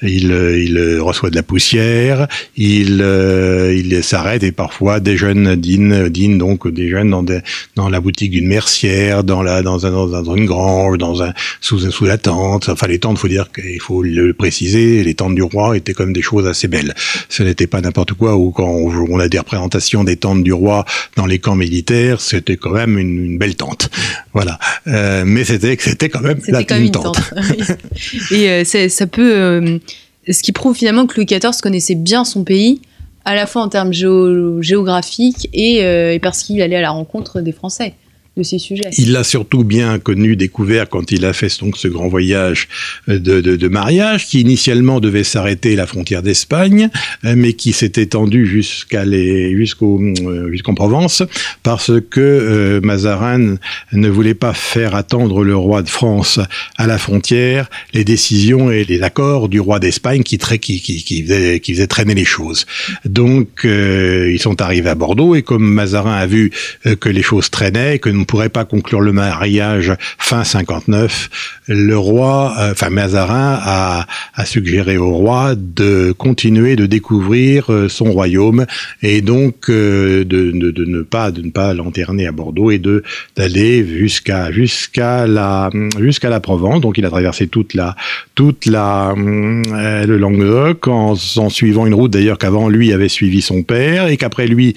il, 0.03 0.31
il 0.31 1.01
reçoit 1.01 1.31
de 1.31 1.37
la 1.37 1.43
poussière, 1.43 2.29
il, 2.57 3.01
euh, 3.03 3.75
il 3.75 4.03
s'arrête 4.05 4.43
et 4.43 4.53
parfois 4.53 5.01
déjeune, 5.01 5.57
dîne, 5.57 6.09
dîne 6.09 6.39
donc 6.39 6.69
déjeune 6.69 7.11
dans, 7.11 7.23
des, 7.23 7.41
dans 7.75 7.89
la 7.89 8.01
boutique 8.01 8.31
d'une 8.31 8.47
mercière, 8.47 9.25
dans 9.25 9.43
la, 9.43 9.63
dans 9.63 9.87
un, 9.87 9.91
dans 9.91 10.35
une 10.35 10.47
grange, 10.47 10.99
dans 10.99 11.23
un, 11.23 11.33
sous, 11.61 11.91
sous 11.91 12.05
la 12.05 12.19
tente. 12.19 12.69
Enfin, 12.69 12.87
les 12.87 12.99
tentes, 12.99 13.19
faut 13.19 13.29
dire 13.29 13.51
qu'il 13.53 13.81
faut 13.81 14.03
le 14.03 14.33
préciser, 14.33 15.03
les 15.03 15.15
tentes 15.15 15.35
du 15.35 15.43
roi 15.43 15.77
étaient 15.77 15.95
comme 15.95 16.13
des 16.13 16.23
choses 16.23 16.47
assez 16.47 16.69
belles. 16.69 16.95
Ce 17.29 17.43
n'était 17.43 17.67
pas 17.67 17.81
n'importe 17.81 18.13
quoi. 18.13 18.37
Ou 18.37 18.51
quand 18.51 18.69
on 18.69 19.19
a 19.19 19.29
des 19.29 19.39
représentations 19.39 20.05
des 20.05 20.17
tentes 20.17 20.45
du 20.45 20.53
roi 20.53 20.85
dans 21.17 21.27
les 21.27 21.39
camps 21.39 21.57
militaires 21.57 21.96
c'était 22.19 22.57
quand 22.57 22.71
même 22.71 22.99
une, 22.99 23.38
belle 23.38 23.57
tente. 23.57 23.91
Voilà. 24.33 24.59
Euh, 24.87 25.25
mais 25.26 25.45
c'était 25.45 25.76
c'était 25.79 26.09
quand 26.09 26.21
même 26.21 26.41
la 26.49 26.61
une 26.79 26.91
tente. 26.91 27.19
Et 28.31 28.50
euh, 28.50 28.65
ça 28.65 29.07
peut, 29.07 29.35
euh, 29.35 29.79
ce 30.29 30.43
qui 30.43 30.53
prouve 30.53 30.76
finalement 30.76 31.07
que 31.07 31.17
Louis 31.17 31.26
XIV 31.26 31.61
connaissait 31.62 31.95
bien 31.95 32.25
son 32.25 32.45
pays, 32.45 32.81
à 33.25 33.35
la 33.35 33.47
fois 33.47 33.62
en 33.62 33.69
termes 33.69 33.93
géographiques 33.93 35.49
et 35.53 36.19
parce 36.23 36.43
qu'il 36.43 36.62
allait 36.62 36.76
à 36.76 36.81
la 36.81 36.91
rencontre 36.91 37.41
des 37.41 37.53
Français 37.53 37.95
ces 38.43 38.59
sujets. 38.59 38.90
Il 38.99 39.12
l'a 39.12 39.25
surtout 39.25 39.64
bien 39.64 39.99
connu, 39.99 40.37
découvert 40.37 40.88
quand 40.88 41.12
il 41.12 41.25
a 41.25 41.33
fait 41.33 41.49
donc 41.61 41.76
ce 41.76 41.88
grand 41.88 42.09
voyage 42.09 42.69
de, 43.09 43.16
de, 43.16 43.57
de 43.57 43.69
mariage 43.69 44.26
qui 44.26 44.40
initialement 44.40 45.00
devait 45.00 45.25
s'arrêter 45.25 45.75
à 45.75 45.76
la 45.76 45.87
frontière 45.87 46.23
d'Espagne, 46.23 46.90
euh, 47.25 47.35
mais 47.37 47.52
qui 47.55 47.73
s'est 47.73 47.93
étendu 47.97 48.47
jusqu'à 48.47 49.05
jusqu'au 49.07 50.00
euh, 50.00 50.50
jusqu'en 50.50 50.75
Provence 50.75 51.23
parce 51.62 51.93
que 52.11 52.21
euh, 52.21 52.81
Mazarin 52.83 53.57
ne 53.93 54.09
voulait 54.09 54.35
pas 54.35 54.52
faire 54.52 54.95
attendre 54.95 55.45
le 55.45 55.57
roi 55.57 55.83
de 55.83 55.88
France 55.88 56.40
à 56.76 56.87
la 56.87 56.99
frontière 56.99 57.69
les 57.93 58.05
décisions 58.05 58.71
et 58.71 58.85
les 58.85 59.02
accords 59.02 59.49
du 59.49 59.61
roi 59.61 59.78
d'Espagne 59.78 60.23
qui, 60.23 60.38
qui, 60.38 61.23
faisait, 61.23 61.87
traîner 61.87 62.14
les 62.14 62.25
choses. 62.25 62.66
Donc 63.05 63.64
ils 63.64 64.40
sont 64.40 64.61
arrivés 64.61 64.90
à 64.90 64.95
Bordeaux 64.95 65.35
et 65.35 65.43
comme 65.43 65.66
Mazarin 65.66 66.14
a 66.14 66.26
vu 66.26 66.50
que 67.00 67.09
les 67.09 67.23
choses 67.23 67.50
traînaient, 67.50 67.99
que 67.99 68.11
pourrait 68.26 68.49
pas 68.49 68.64
conclure 68.64 69.00
le 69.00 69.12
mariage 69.12 69.92
fin 70.18 70.45
59, 70.45 71.30
le 71.68 71.97
roi, 71.97 72.54
euh, 72.59 72.73
enfin 72.73 72.90
Mazarin 72.90 73.59
a, 73.62 74.06
a, 74.35 74.45
suggéré 74.45 74.97
au 74.97 75.11
roi 75.12 75.54
de 75.56 76.12
continuer 76.17 76.76
de 76.76 76.86
découvrir 76.86 77.73
euh, 77.73 77.89
son 77.89 78.12
royaume 78.12 78.67
et 79.02 79.21
donc 79.21 79.69
euh, 79.69 80.25
de, 80.25 80.50
de, 80.50 80.84
ne 80.84 81.02
pas 81.02 81.30
de 81.30 81.43
ne 81.43 81.50
pas 81.50 81.71
à 81.71 82.32
Bordeaux 82.32 82.71
et 82.71 82.78
de 82.78 83.02
d'aller 83.36 83.86
jusqu'à 83.86 84.52
jusqu'à 84.52 85.26
la 85.26 85.71
jusqu'à 85.99 86.28
la 86.28 86.41
Provence. 86.41 86.80
Donc 86.80 86.99
il 86.99 87.04
a 87.04 87.10
traversé 87.10 87.47
toute 87.47 87.75
la 87.75 87.97
toute 88.34 88.67
la 88.67 89.15
le 89.17 90.17
Languedoc 90.17 90.89
en, 90.89 91.15
en 91.36 91.50
suivant 91.50 91.86
une 91.86 91.95
route 91.95 92.12
d'ailleurs 92.12 92.39
qu'avant 92.39 92.69
lui 92.69 92.93
avait 92.93 93.08
suivi 93.08 93.43
son 93.43 93.62
père 93.62 94.08
et 94.08 94.17
qu'après 94.17 94.47
lui 94.47 94.75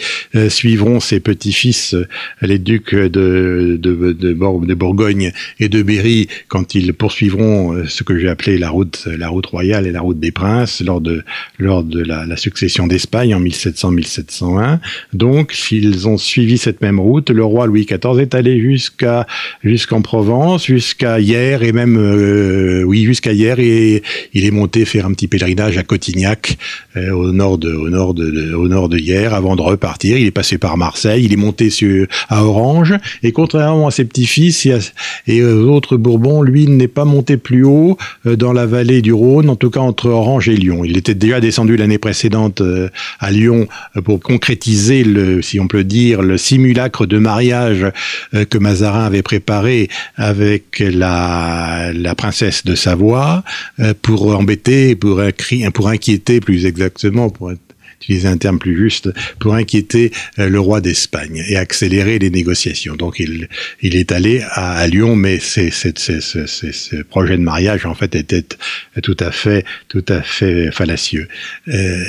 suivront 0.49 0.99
ses 0.99 1.19
petits-fils 1.19 1.95
les 2.41 2.59
ducs 2.59 2.95
de 2.95 3.38
de, 3.39 4.13
de, 4.13 4.73
Bourgogne 4.73 5.32
et 5.60 5.69
de 5.69 5.82
Berry 5.82 6.28
quand 6.47 6.75
ils 6.75 6.93
poursuivront 6.93 7.73
euh, 7.73 7.86
ce 7.88 8.04
que 8.04 8.17
j'ai 8.17 8.30
appelé 8.30 8.58
la 8.58 8.69
route, 8.69 9.08
la 9.17 9.30
route 9.30 9.45
royale 9.45 9.88
et 9.88 9.91
la 9.91 10.02
route 10.02 10.19
des 10.19 10.32
princes 10.32 10.82
lors 10.82 11.02
de, 11.02 11.23
lors 11.58 11.84
de 11.84 12.02
la, 12.02 12.38
succession 12.38 12.88
d'Espagne 12.88 13.36
en 13.36 13.41
1700-1701. 13.41 14.80
Donc, 15.13 15.52
s'ils 15.52 16.08
ont 16.08 16.17
suivi 16.17 16.58
cette 16.58 16.82
même 16.82 16.99
route, 16.99 17.30
le 17.32 17.43
roi 17.43 17.65
Louis 17.65 17.86
XIV 17.86 18.19
est 18.19 18.34
allé 18.36 18.60
jusqu'à 18.62 19.28
jusqu'en 19.63 20.02
Provence, 20.02 20.65
jusqu'à 20.65 21.19
hier 21.19 21.63
et 21.63 21.71
même 21.71 21.97
euh, 21.97 22.84
oui 22.84 23.04
jusqu'à 23.04 23.34
hier 23.34 23.60
et 23.60 24.04
il 24.34 24.45
est 24.45 24.52
monté 24.52 24.86
faire 24.86 25.06
un 25.06 25.13
petit 25.13 25.28
pèlerinage 25.28 25.78
à 25.78 25.84
Cotignac 25.84 26.58
euh, 26.95 27.12
au 27.12 27.32
nord 27.32 27.58
de 27.58 27.73
au 27.73 27.89
nord 27.89 28.10
au 28.10 28.67
nord 28.67 28.89
de 28.89 28.97
hier 28.97 29.34
avant 29.34 29.56
de 29.56 29.62
repartir. 29.62 30.17
Il 30.17 30.28
est 30.28 30.32
passé 30.32 30.58
par 30.58 30.78
Marseille, 30.78 31.25
il 31.25 31.34
est 31.34 31.38
monté 31.38 31.69
à 32.30 32.43
Orange 32.43 32.93
et 33.29 33.31
contrairement 33.31 33.85
à 33.85 33.91
ses 33.91 34.05
petits-fils 34.05 34.67
et, 35.27 35.43
aux 35.43 35.69
autres 35.69 35.97
Bourbons, 35.97 36.41
lui 36.41 36.65
n'est 36.65 36.87
pas 36.87 37.05
monté 37.05 37.37
plus 37.37 37.63
haut 37.63 37.95
euh, 38.25 38.35
dans 38.35 38.53
la 38.53 38.65
vallée 38.65 39.03
du 39.03 39.13
Rhône, 39.13 39.51
en 39.51 39.55
tout 39.55 39.69
cas 39.69 39.81
entre 39.81 40.09
Orange 40.09 40.49
et 40.49 40.55
Lyon. 40.55 40.83
Il 40.83 40.97
était 40.97 41.13
déjà 41.13 41.39
descendu 41.39 41.77
l'année 41.77 41.99
précédente 41.99 42.61
euh, 42.61 42.89
à 43.19 43.29
Lyon 43.29 43.67
euh, 43.95 44.01
pour 44.01 44.19
concrétiser 44.19 45.05
si 45.43 45.59
on 45.59 45.67
peut 45.67 45.83
dire, 45.83 46.23
le 46.23 46.37
simulacre 46.37 47.05
de 47.05 47.19
mariage 47.19 47.85
que 48.31 48.57
Mazarin 48.57 49.05
avait 49.05 49.21
préparé 49.21 49.89
avec 50.15 50.79
la, 50.79 51.91
la 51.93 52.15
princesse 52.15 52.65
de 52.65 52.73
Savoie 52.73 53.43
pour 54.01 54.35
embêter, 54.35 54.95
pour, 54.95 55.21
pour 55.73 55.87
inquiéter 55.87 56.39
plus 56.39 56.65
exactement, 56.65 57.29
pour 57.29 57.51
être 57.51 57.68
utiliser 58.01 58.27
un 58.27 58.38
terme 58.38 58.59
plus 58.59 58.77
juste, 58.77 59.09
pour 59.39 59.55
inquiéter 59.55 60.12
euh, 60.39 60.49
le 60.49 60.59
roi 60.59 60.81
d'Espagne 60.81 61.43
et 61.47 61.57
accélérer 61.57 62.17
les 62.19 62.29
négociations. 62.29 62.95
Donc 62.95 63.19
il, 63.19 63.47
il 63.81 63.95
est 63.95 64.12
allé 64.12 64.41
à, 64.51 64.88
Lyon, 64.88 65.15
mais 65.15 65.39
ce 65.39 67.03
projet 67.03 67.38
de 67.38 67.43
mariage 67.43 67.85
en 67.85 67.93
fait 67.93 68.15
était 68.15 68.45
tout 69.03 69.17
à 69.19 69.31
fait, 69.31 69.65
tout 69.89 70.05
à 70.07 70.21
fait 70.21 70.71
fallacieux. 70.71 71.27
Euh, 71.67 72.03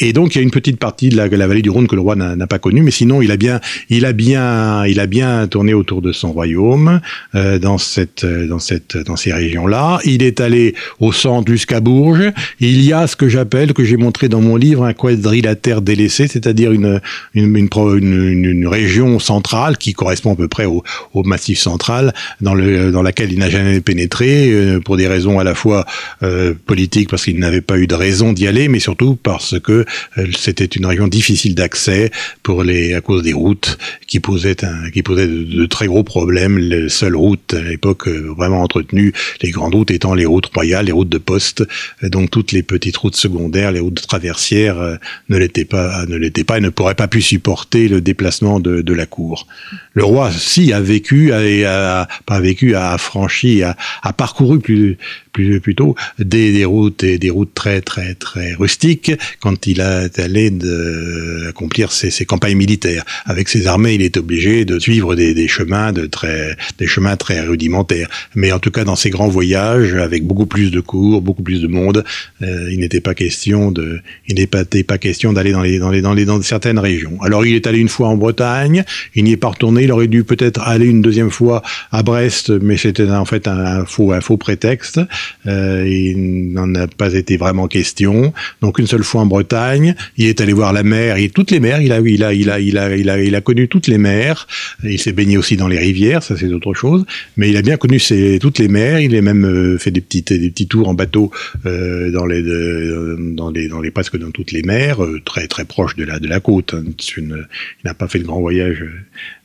et 0.00 0.12
donc 0.12 0.34
il 0.34 0.38
y 0.38 0.40
a 0.40 0.42
une 0.42 0.50
petite 0.50 0.78
partie 0.78 1.08
de 1.08 1.16
la, 1.16 1.28
la 1.28 1.46
vallée 1.46 1.62
du 1.62 1.70
Rhône 1.70 1.88
que 1.88 1.94
le 1.94 2.02
roi 2.02 2.14
n'a, 2.14 2.46
pas 2.46 2.58
connue, 2.58 2.82
mais 2.82 2.90
sinon 2.90 3.22
il 3.22 3.30
a 3.30 3.36
bien, 3.36 3.60
il 3.88 4.04
a 4.04 4.12
bien, 4.12 4.84
il 4.86 5.00
a 5.00 5.06
bien 5.06 5.46
tourné 5.46 5.72
autour 5.72 6.02
de 6.02 6.12
son 6.12 6.32
royaume 6.32 7.00
euh, 7.34 7.58
dans 7.58 7.78
cette, 7.78 8.26
dans 8.26 8.58
cette, 8.58 8.96
dans 8.98 9.16
ces 9.16 9.32
régions-là. 9.32 9.98
Il 10.04 10.22
est 10.22 10.40
allé 10.40 10.74
au 11.00 11.12
centre 11.12 11.50
jusqu'à 11.50 11.80
Bourges. 11.80 12.32
Il 12.60 12.82
y 12.82 12.92
a 12.92 13.06
ce 13.06 13.16
que 13.16 13.28
j'appelle, 13.28 13.72
que 13.72 13.84
j'ai 13.84 13.96
montré 13.96 14.28
dans 14.28 14.40
mon 14.40 14.56
livre, 14.56 14.84
un 14.84 14.92
quad 14.92 15.21
quadrilatère 15.22 15.82
délaissé, 15.82 16.26
c'est-à-dire 16.26 16.72
une 16.72 17.00
une, 17.34 18.66
région 18.66 19.18
centrale 19.18 19.76
qui 19.76 19.92
correspond 19.92 20.32
à 20.32 20.36
peu 20.36 20.48
près 20.48 20.64
au, 20.64 20.82
massif 21.24 21.58
central, 21.58 22.12
dans, 22.40 22.54
le, 22.54 22.90
dans 22.90 23.02
laquelle 23.02 23.32
il 23.32 23.38
n'a 23.38 23.50
jamais 23.50 23.80
pénétré, 23.80 24.50
euh, 24.50 24.80
pour 24.80 24.96
des 24.96 25.06
raisons 25.06 25.38
à 25.38 25.44
la 25.44 25.54
fois 25.54 25.84
euh, 26.22 26.54
politiques, 26.66 27.10
parce 27.10 27.24
qu'il 27.24 27.38
n'avait 27.38 27.60
pas 27.60 27.78
eu 27.78 27.86
de 27.86 27.94
raison 27.94 28.32
d'y 28.32 28.46
aller, 28.46 28.68
mais 28.68 28.80
surtout 28.80 29.16
parce 29.16 29.58
que 29.60 29.84
euh, 30.18 30.26
c'était 30.36 30.64
une 30.64 30.86
région 30.86 31.08
difficile 31.08 31.54
d'accès 31.54 32.10
pour 32.42 32.62
les 32.62 32.94
à 32.94 33.00
cause 33.00 33.22
des 33.22 33.32
routes 33.32 33.78
qui 34.06 34.20
posaient 34.20 34.56
qui 34.92 35.02
posaient 35.02 35.26
de, 35.26 35.66
très 35.66 35.86
gros 35.86 36.04
problèmes. 36.04 36.58
Les 36.58 36.88
seules 36.88 37.16
routes 37.16 37.54
à 37.54 37.62
l'époque 37.62 38.08
vraiment 38.08 38.62
entretenues, 38.62 39.12
les 39.42 39.50
grandes 39.50 39.74
routes 39.74 39.90
étant 39.90 40.14
les 40.14 40.26
routes 40.26 40.50
royales, 40.54 40.86
les 40.86 40.92
routes 40.92 41.08
de 41.08 41.18
poste, 41.18 41.64
donc 42.02 42.30
toutes 42.30 42.52
les 42.52 42.62
petites 42.62 42.96
routes 42.96 43.16
secondaires, 43.16 43.72
les 43.72 43.80
routes 43.80 44.00
traversières 44.06 44.98
ne 45.28 45.36
l'étaient 45.36 45.64
pas, 45.64 46.06
ne 46.06 46.16
l'étaient 46.16 46.44
pas 46.44 46.58
et 46.58 46.60
ne 46.60 46.68
pourraient 46.68 46.94
pas 46.94 47.08
pu 47.08 47.22
supporter 47.22 47.88
le 47.88 48.00
déplacement 48.00 48.60
de, 48.60 48.82
de 48.82 48.92
la 48.92 49.06
cour. 49.06 49.46
Le 49.94 50.04
roi, 50.04 50.30
si, 50.32 50.72
a 50.72 50.80
vécu, 50.80 51.32
a, 51.32 52.02
a 52.02 52.08
pas 52.26 52.40
vécu, 52.40 52.74
a 52.74 52.96
franchi, 52.98 53.62
a, 53.62 53.76
a 54.02 54.12
parcouru 54.12 54.58
plus, 54.58 54.98
plus 55.32 55.60
plutôt 55.60 55.96
des, 56.18 56.52
des 56.52 56.64
routes 56.64 57.04
et 57.04 57.18
des 57.18 57.30
routes 57.30 57.54
très 57.54 57.80
très 57.80 58.14
très 58.14 58.54
rustiques 58.54 59.12
quand 59.40 59.66
il 59.66 59.80
a 59.80 60.08
allé 60.18 60.50
de 60.50 61.46
accomplir 61.48 61.90
ses, 61.90 62.10
ses, 62.10 62.24
campagnes 62.24 62.56
militaires 62.56 63.04
avec 63.24 63.48
ses 63.48 63.66
armées 63.66 63.94
il 63.94 64.02
est 64.02 64.16
obligé 64.16 64.64
de 64.64 64.78
suivre 64.78 65.14
des, 65.14 65.34
des, 65.34 65.48
chemins 65.48 65.92
de 65.92 66.06
très 66.06 66.56
des 66.78 66.86
chemins 66.86 67.16
très 67.16 67.40
rudimentaires 67.40 68.08
mais 68.34 68.52
en 68.52 68.58
tout 68.58 68.70
cas 68.70 68.84
dans 68.84 68.96
ses 68.96 69.10
grands 69.10 69.28
voyages 69.28 69.94
avec 69.94 70.24
beaucoup 70.24 70.46
plus 70.46 70.70
de 70.70 70.80
cours 70.80 71.22
beaucoup 71.22 71.42
plus 71.42 71.62
de 71.62 71.68
monde 71.68 72.04
euh, 72.42 72.68
il 72.70 72.80
n'était 72.80 73.00
pas 73.00 73.14
question 73.14 73.70
de 73.70 74.00
il 74.28 74.36
n'était 74.36 74.84
pas, 74.84 74.98
question 75.02 75.32
d'aller 75.32 75.52
dans 75.52 75.62
les 75.62 75.78
dans 75.78 75.90
les 75.90 76.00
dans 76.00 76.14
les 76.14 76.24
dans 76.24 76.40
certaines 76.42 76.78
régions 76.78 77.18
alors 77.22 77.44
il 77.44 77.54
est 77.54 77.66
allé 77.66 77.78
une 77.78 77.88
fois 77.88 78.08
en 78.08 78.16
Bretagne 78.16 78.84
il 79.14 79.24
n'y 79.24 79.32
est 79.32 79.36
pas 79.36 79.48
retourné 79.48 79.82
il 79.84 79.92
aurait 79.92 80.08
dû 80.08 80.24
peut-être 80.24 80.60
aller 80.60 80.86
une 80.86 81.02
deuxième 81.02 81.30
fois 81.30 81.62
à 81.90 82.02
Brest 82.02 82.50
mais 82.50 82.76
c'était 82.76 83.10
en 83.10 83.24
fait 83.24 83.48
un, 83.48 83.84
faux 83.84 84.12
un 84.12 84.20
faux 84.20 84.36
prétexte 84.36 85.00
euh, 85.46 85.86
il 85.88 86.52
n'en 86.52 86.74
a 86.74 86.86
pas 86.86 87.14
été 87.14 87.36
vraiment 87.36 87.68
question. 87.68 88.32
Donc 88.60 88.78
une 88.78 88.86
seule 88.86 89.02
fois 89.02 89.22
en 89.22 89.26
Bretagne, 89.26 89.94
il 90.16 90.26
est 90.26 90.40
allé 90.40 90.52
voir 90.52 90.72
la 90.72 90.82
mer, 90.82 91.18
il, 91.18 91.30
toutes 91.30 91.50
les 91.50 91.60
mers, 91.60 91.80
il 91.80 91.92
a, 91.92 92.00
il 92.00 92.22
a, 92.22 92.32
il 92.32 92.50
a, 92.50 92.60
il 92.60 92.78
a, 92.78 92.96
il 92.96 93.10
a, 93.10 93.22
il 93.22 93.34
a 93.34 93.40
connu 93.40 93.68
toutes 93.68 93.86
les 93.86 93.98
mers. 93.98 94.46
Il 94.84 94.98
s'est 94.98 95.12
baigné 95.12 95.36
aussi 95.36 95.56
dans 95.56 95.68
les 95.68 95.78
rivières, 95.78 96.22
ça 96.22 96.36
c'est 96.36 96.52
autre 96.52 96.74
chose. 96.74 97.04
Mais 97.36 97.50
il 97.50 97.56
a 97.56 97.62
bien 97.62 97.76
connu 97.76 98.00
toutes 98.40 98.58
les 98.58 98.68
mers. 98.68 99.00
Il 99.00 99.16
a 99.16 99.22
même 99.22 99.44
euh, 99.44 99.78
fait 99.78 99.90
des 99.90 100.00
petites, 100.00 100.32
des 100.32 100.50
petits 100.50 100.68
tours 100.68 100.88
en 100.88 100.94
bateau 100.94 101.30
euh, 101.66 102.10
dans 102.10 102.26
les, 102.26 102.42
dans 102.42 103.50
les, 103.50 103.68
dans 103.68 103.80
les 103.80 103.90
presque 103.90 104.18
dans 104.18 104.30
toutes 104.30 104.52
les 104.52 104.62
mers, 104.62 104.91
euh, 105.00 105.20
très 105.24 105.46
très 105.48 105.64
proche 105.64 105.96
de 105.96 106.04
la 106.04 106.18
de 106.18 106.28
la 106.28 106.40
côte. 106.40 106.74
Hein. 106.74 106.84
Il 107.16 107.46
n'a 107.84 107.94
pas 107.94 108.08
fait 108.08 108.18
le 108.18 108.24
grand 108.24 108.40
voyage 108.40 108.84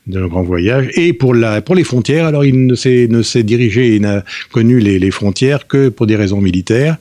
d'un 0.08 0.28
grand 0.28 0.44
voyage. 0.44 0.90
Et 0.96 1.14
pour, 1.14 1.34
la, 1.34 1.62
pour 1.62 1.76
les 1.76 1.84
frontières, 1.84 2.26
alors 2.26 2.46
il 2.46 2.66
ne 2.66 2.76
s'est, 2.76 3.08
ne 3.10 3.22
s'est 3.22 3.44
dirigé 3.44 3.96
et 3.96 4.00
n'a 4.00 4.24
connu 4.52 4.80
les, 4.80 5.00
les, 5.00 5.12
frontières 5.12 5.68
que 5.68 5.90
pour 5.90 6.08
des 6.08 6.16
raisons 6.16 6.42
militaires. 6.42 6.98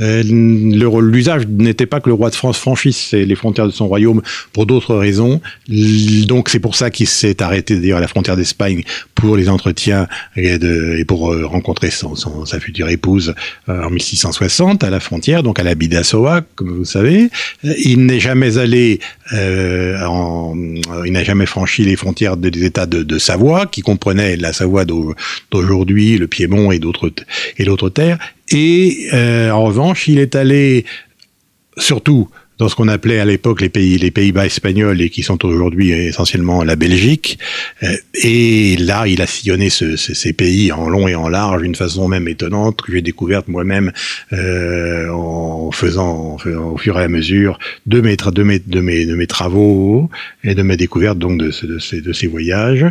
Euh, 0.00 0.22
l'usage 0.24 1.46
n'était 1.46 1.86
pas 1.86 2.00
que 2.00 2.08
le 2.08 2.14
roi 2.14 2.30
de 2.30 2.34
France 2.34 2.58
franchisse 2.58 3.12
les 3.12 3.34
frontières 3.34 3.66
de 3.66 3.72
son 3.72 3.88
royaume 3.88 4.22
pour 4.52 4.66
d'autres 4.66 4.94
raisons. 4.94 5.40
Donc 6.26 6.48
c'est 6.48 6.60
pour 6.60 6.74
ça 6.74 6.90
qu'il 6.90 7.06
s'est 7.06 7.42
arrêté 7.42 7.78
d'ailleurs 7.78 7.98
à 7.98 8.00
la 8.00 8.08
frontière 8.08 8.36
d'Espagne 8.36 8.82
pour 9.14 9.36
les 9.36 9.48
entretiens 9.48 10.06
et, 10.36 10.58
de, 10.58 10.96
et 10.98 11.04
pour 11.04 11.32
euh, 11.32 11.46
rencontrer 11.46 11.90
son, 11.90 12.14
son, 12.14 12.44
sa 12.46 12.60
future 12.60 12.88
épouse 12.88 13.34
euh, 13.68 13.84
en 13.84 13.90
1660 13.90 14.84
à 14.84 14.90
la 14.90 15.00
frontière, 15.00 15.42
donc 15.42 15.58
à 15.58 15.62
la 15.62 15.74
Bidassoa, 15.74 16.42
comme 16.54 16.78
vous 16.78 16.84
savez. 16.84 17.30
Il 17.62 18.06
n'est 18.06 18.20
jamais 18.20 18.58
allé, 18.58 19.00
euh, 19.32 20.00
en, 20.04 20.54
il 21.04 21.12
n'a 21.12 21.24
jamais 21.24 21.46
franchi 21.46 21.84
les 21.84 21.96
frontières 21.96 22.36
de 22.36 22.48
des 22.48 22.64
États 22.64 22.86
de, 22.86 23.18
Savoie, 23.18 23.66
qui 23.66 23.82
comprenaient 23.82 24.36
la 24.36 24.52
Savoie 24.52 24.84
d'aujourd'hui, 24.84 26.18
le 26.18 26.26
Piémont 26.26 26.72
et 26.72 26.78
d'autres 26.78 27.12
et 27.58 27.64
d'autres 27.64 27.90
terres. 27.90 28.18
Et 28.50 29.08
euh, 29.12 29.50
en 29.50 29.64
revanche, 29.64 30.08
il 30.08 30.18
est 30.18 30.34
allé 30.34 30.84
surtout 31.76 32.28
dans 32.58 32.68
ce 32.68 32.74
qu'on 32.74 32.88
appelait 32.88 33.20
à 33.20 33.24
l'époque 33.24 33.60
les 33.60 33.68
pays 33.68 33.98
les 33.98 34.10
Pays-Bas 34.10 34.46
espagnols 34.46 35.00
et 35.00 35.10
qui 35.10 35.22
sont 35.22 35.44
aujourd'hui 35.44 35.92
essentiellement 35.92 36.62
la 36.64 36.76
Belgique. 36.76 37.38
Euh, 37.82 37.96
et 38.14 38.76
là, 38.76 39.06
il 39.06 39.22
a 39.22 39.26
sillonné 39.26 39.70
ce, 39.70 39.96
ce, 39.96 40.14
ces 40.14 40.32
pays 40.32 40.72
en 40.72 40.88
long 40.88 41.08
et 41.08 41.14
en 41.14 41.28
large 41.28 41.62
d'une 41.62 41.74
façon 41.74 42.08
même 42.08 42.28
étonnante 42.28 42.82
que 42.82 42.92
j'ai 42.92 43.02
découverte 43.02 43.48
moi-même 43.48 43.92
euh, 44.32 45.08
en 45.10 45.70
faisant 45.70 46.36
au 46.44 46.78
fur 46.78 46.98
et 46.98 47.04
à 47.04 47.08
mesure 47.08 47.58
de 47.86 48.00
mes, 48.00 48.16
de 48.16 48.42
mes, 48.42 48.58
de 48.58 49.14
mes, 49.14 49.26
travaux 49.26 50.10
et 50.44 50.54
de 50.54 50.62
mes 50.62 50.76
découvertes 50.76 51.18
donc 51.18 51.38
de, 51.38 51.50
ces, 51.50 52.00
de 52.00 52.12
ces 52.12 52.26
voyages. 52.26 52.86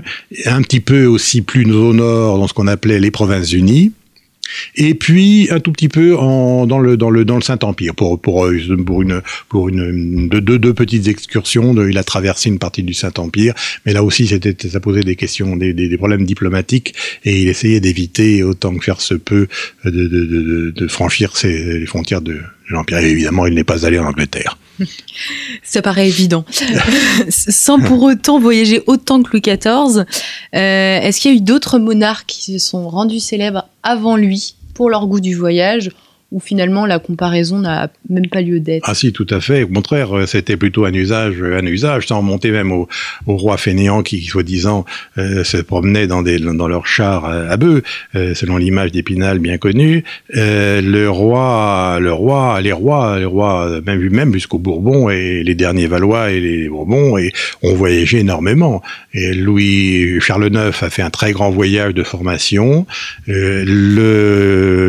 Un 0.46 0.62
petit 0.62 0.80
peu 0.80 1.06
aussi 1.06 1.42
plus 1.42 1.70
au 1.72 1.94
nord 1.94 2.38
dans 2.38 2.48
ce 2.48 2.54
qu'on 2.54 2.68
appelait 2.68 3.00
les 3.00 3.12
Provinces-Unies 3.12 3.92
et 4.76 4.94
puis 4.94 5.48
un 5.52 5.60
tout 5.60 5.72
petit 5.72 5.90
peu 5.90 6.16
en, 6.18 6.66
dans 6.68 6.80
le 6.80 6.98
dans 6.98 7.10
le 7.10 7.26
dans 7.26 7.36
le 7.36 7.42
Saint 7.42 7.60
Empire 7.62 7.96
pour 7.96 8.20
pour 8.20 8.46
euh, 8.46 8.60
pour 8.86 9.02
une 9.02 9.22
pour 9.50 9.70
une 9.70 10.30
de 10.30 10.40
deux, 10.40 10.60
deux 10.60 10.74
petites 10.74 11.08
excursions. 11.08 11.74
De, 11.74 11.90
il 11.90 11.98
a 11.98 12.04
traversé 12.04 12.50
une 12.50 12.60
partie 12.60 12.84
du 12.84 12.94
Saint 12.94 13.14
Empire, 13.18 13.54
mais 13.86 13.94
là 13.94 14.04
aussi 14.04 14.28
c'était 14.28 14.56
ça 14.68 14.80
posait 14.80 15.02
des 15.02 15.16
questions 15.16 15.56
des, 15.56 15.74
des, 15.74 15.88
des 15.88 15.98
problèmes 15.98 16.26
diplomatiques 16.26 16.94
et 17.26 17.42
il 17.42 17.48
essayait 17.48 17.80
d'éviter 17.80 18.44
autant 18.44 18.76
que 18.76 18.84
faire 18.84 19.02
se 19.02 19.14
peut 19.14 19.48
de 19.86 19.92
de, 19.92 20.26
de, 20.26 20.72
de 20.72 20.88
franchir 20.88 21.36
ces, 21.36 21.80
les 21.80 21.86
frontières 21.86 22.22
de 22.22 22.40
l'Empire. 22.70 22.98
évidemment, 23.00 23.46
il 23.46 23.54
n'est 23.54 23.64
pas 23.64 23.86
allé 23.86 24.00
en 24.00 24.06
Angleterre. 24.06 24.58
Ça 25.64 25.82
paraît 25.82 26.08
évident. 26.08 26.46
Sans 27.30 27.80
pour 27.80 28.04
autant 28.04 28.40
voyager 28.40 28.84
autant 28.88 29.22
que 29.22 29.32
Louis 29.32 29.42
XIV, 29.42 30.00
euh, 30.00 31.00
est-ce 31.00 31.20
qu'il 31.20 31.32
y 31.32 31.34
a 31.34 31.38
eu 31.38 31.42
d'autres 31.42 31.80
monarques 31.80 32.28
qui 32.28 32.60
se 32.60 32.70
sont 32.70 32.90
rendus 32.90 33.20
célèbres 33.20 33.68
avant 33.84 34.16
lui 34.16 34.56
pour 34.74 34.90
leur 34.90 35.08
goût 35.08 35.20
du 35.20 35.36
voyage? 35.36 35.92
Où 36.32 36.40
finalement 36.40 36.86
la 36.86 37.00
comparaison 37.00 37.60
n'a 37.60 37.90
même 38.10 38.28
pas 38.28 38.42
lieu 38.42 38.60
d'être. 38.60 38.84
Ah 38.88 38.94
si, 38.94 39.14
tout 39.14 39.28
à 39.30 39.40
fait. 39.40 39.64
Au 39.64 39.68
contraire, 39.68 40.16
euh, 40.16 40.26
c'était 40.26 40.58
plutôt 40.58 40.86
un 40.86 40.94
usage, 40.94 41.42
un 41.42 41.66
usage, 41.66 42.08
sans 42.08 42.18
remonter 42.18 42.52
même 42.52 42.72
au, 42.72 42.88
au 43.26 43.38
roi 43.38 43.58
fainéant 43.58 44.04
qui, 44.04 44.22
soi-disant, 44.24 44.86
euh, 45.18 45.44
se 45.44 45.58
promenait 45.58 46.08
dans, 46.08 46.22
des, 46.22 46.40
dans 46.40 46.68
leur 46.68 46.86
char 46.86 47.26
à, 47.26 47.56
bœuf, 47.58 47.84
euh, 48.16 48.34
selon 48.34 48.58
l'image 48.58 48.92
d'Épinal 48.92 49.40
bien 49.40 49.58
connue. 49.58 50.04
Euh, 50.36 50.82
le 50.82 51.10
roi, 51.10 52.00
le 52.02 52.12
roi, 52.12 52.60
les 52.62 52.74
rois, 52.74 53.20
les 53.20 53.26
rois, 53.26 53.82
même 53.86 54.08
même 54.10 54.34
jusqu'au 54.34 54.58
Bourbon 54.58 55.10
et 55.10 55.44
les 55.44 55.56
derniers 55.56 55.88
Valois 55.88 56.32
et 56.32 56.40
les 56.40 56.70
Bourbons, 56.70 57.18
ont 57.64 57.74
voyagé 57.74 58.20
énormément. 58.20 58.82
Et 59.14 59.34
Louis 59.34 60.20
Charles 60.22 60.50
IX 60.54 60.58
a 60.58 60.90
fait 60.90 61.02
un 61.02 61.10
très 61.10 61.32
grand 61.32 61.50
voyage 61.50 61.94
de 61.94 62.04
formation. 62.04 62.86
Euh, 63.30 63.64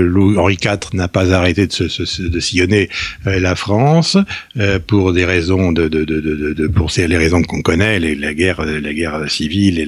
Louis 0.07 0.37
Henri 0.37 0.59
IV 0.63 0.95
n'a 0.95 1.09
pas 1.09 1.28
arrêter 1.33 1.67
de, 1.67 2.41
sillonner 2.41 2.89
euh, 3.27 3.41
la 3.41 3.55
France 3.55 4.17
euh, 4.59 4.79
pour 4.85 5.13
des 5.13 5.25
raisons 5.25 5.73
de, 5.73 5.89
pour 6.69 6.91
les 6.97 7.17
raisons 7.17 7.43
qu'on 7.43 7.63
connaît, 7.63 7.99
les, 7.99 8.15
la 8.15 8.35
guerre, 8.35 8.65
la 8.65 8.93
guerre 8.93 9.31
civile 9.31 9.79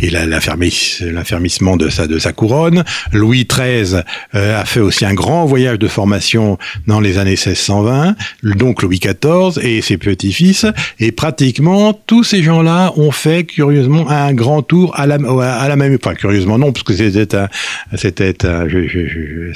et, 0.00 0.10
la, 0.10 0.26
de 0.30 2.18
sa 2.18 2.32
couronne. 2.32 2.84
Louis 3.12 3.46
XIII 3.46 4.02
euh, 4.34 4.60
a 4.60 4.64
fait 4.64 4.80
aussi 4.80 5.04
un 5.04 5.14
grand 5.14 5.44
voyage 5.44 5.78
de 5.78 5.88
formation 5.88 6.58
dans 6.86 7.00
les 7.00 7.18
années 7.18 7.30
1620, 7.30 8.16
donc 8.42 8.82
Louis 8.82 9.00
XIV 9.00 9.64
et 9.64 9.80
ses 9.80 9.98
petits-fils, 9.98 10.66
et 10.98 11.12
pratiquement 11.12 11.92
tous 11.92 12.24
ces 12.24 12.42
gens-là 12.42 12.92
ont 12.96 13.10
fait 13.10 13.44
curieusement 13.44 14.08
un 14.10 14.32
grand 14.34 14.62
tour 14.62 14.92
à 14.98 15.06
la 15.06 15.18
à 15.40 15.68
la 15.68 15.76
même, 15.76 15.96
enfin 16.02 16.14
curieusement 16.14 16.58
non, 16.58 16.72
parce 16.72 16.82
que 16.82 16.94
c'était 16.94 17.36
un 17.36 17.48
c'était 17.96 18.46
un, 18.46 18.66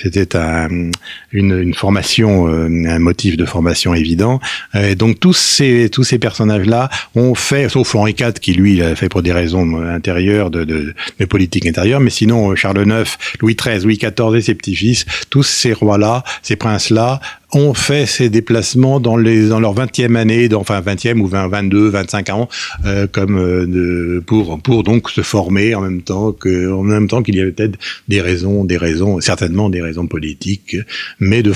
c'était 0.03 0.37
un, 0.37 0.91
une, 1.35 1.59
une 1.59 1.75
formation, 1.75 2.49
euh, 2.49 2.69
un 2.89 2.99
motif 2.99 3.37
de 3.37 3.45
formation 3.45 3.93
évident. 3.93 4.41
Et 4.73 4.95
donc 4.95 5.21
tous 5.21 5.35
ces 5.35 5.91
tous 5.91 6.05
ces 6.05 6.19
personnages-là 6.19 6.89
ont 7.15 7.35
fait, 7.35 7.69
sauf 7.69 7.95
Henri 7.95 8.15
IV 8.19 8.35
qui 8.41 8.55
lui 8.55 8.77
l'a 8.77 8.97
fait 8.97 9.11
pour 9.11 9.23
des 9.23 9.33
raisons 9.33 9.83
intérieures 9.83 10.51
de, 10.51 10.65
de, 10.65 10.95
de 11.19 11.25
politique 11.27 11.67
intérieure, 11.67 12.01
mais 12.01 12.11
sinon 12.11 12.55
Charles 12.57 12.87
IX, 12.87 13.19
Louis 13.41 13.57
XIII, 13.57 13.81
Louis 13.81 13.99
XIV 13.99 14.37
et 14.37 14.41
ses 14.41 14.55
petits-fils, 14.55 15.05
tous 15.29 15.43
ces 15.43 15.73
rois-là, 15.73 16.25
ces 16.43 16.57
princes-là 16.57 17.21
ont 17.55 17.75
fait 17.75 18.07
ces 18.07 18.29
déplacements 18.29 19.01
dans 19.01 19.17
les 19.17 19.49
dans 19.49 19.61
leur 19.61 19.75
20e 19.75 20.17
année, 20.17 20.49
dans, 20.49 20.61
enfin 20.61 20.81
20e 20.81 21.21
ou 21.21 21.27
20, 21.27 21.49
22, 21.49 21.89
25 21.89 22.31
ans, 22.31 22.49
euh, 22.85 23.07
comme 23.11 23.39
euh, 23.39 24.21
pour 24.27 24.61
pour 24.61 24.83
donc 24.83 25.11
se 25.11 25.23
former 25.23 25.75
en 25.75 25.81
même 25.81 26.03
temps 26.03 26.33
que 26.33 26.73
en 26.73 27.23
qu'il 27.23 27.37
y 27.37 27.41
avait 27.41 27.53
peut-être 27.53 27.79
des 28.09 28.21
raisons, 28.21 28.65
des 28.65 28.77
raisons, 28.77 29.21
certainement 29.21 29.71
des 29.71 29.83
raisons 29.83 30.07
politiques, 30.07 30.77
mais 31.21 31.43
de 31.43 31.53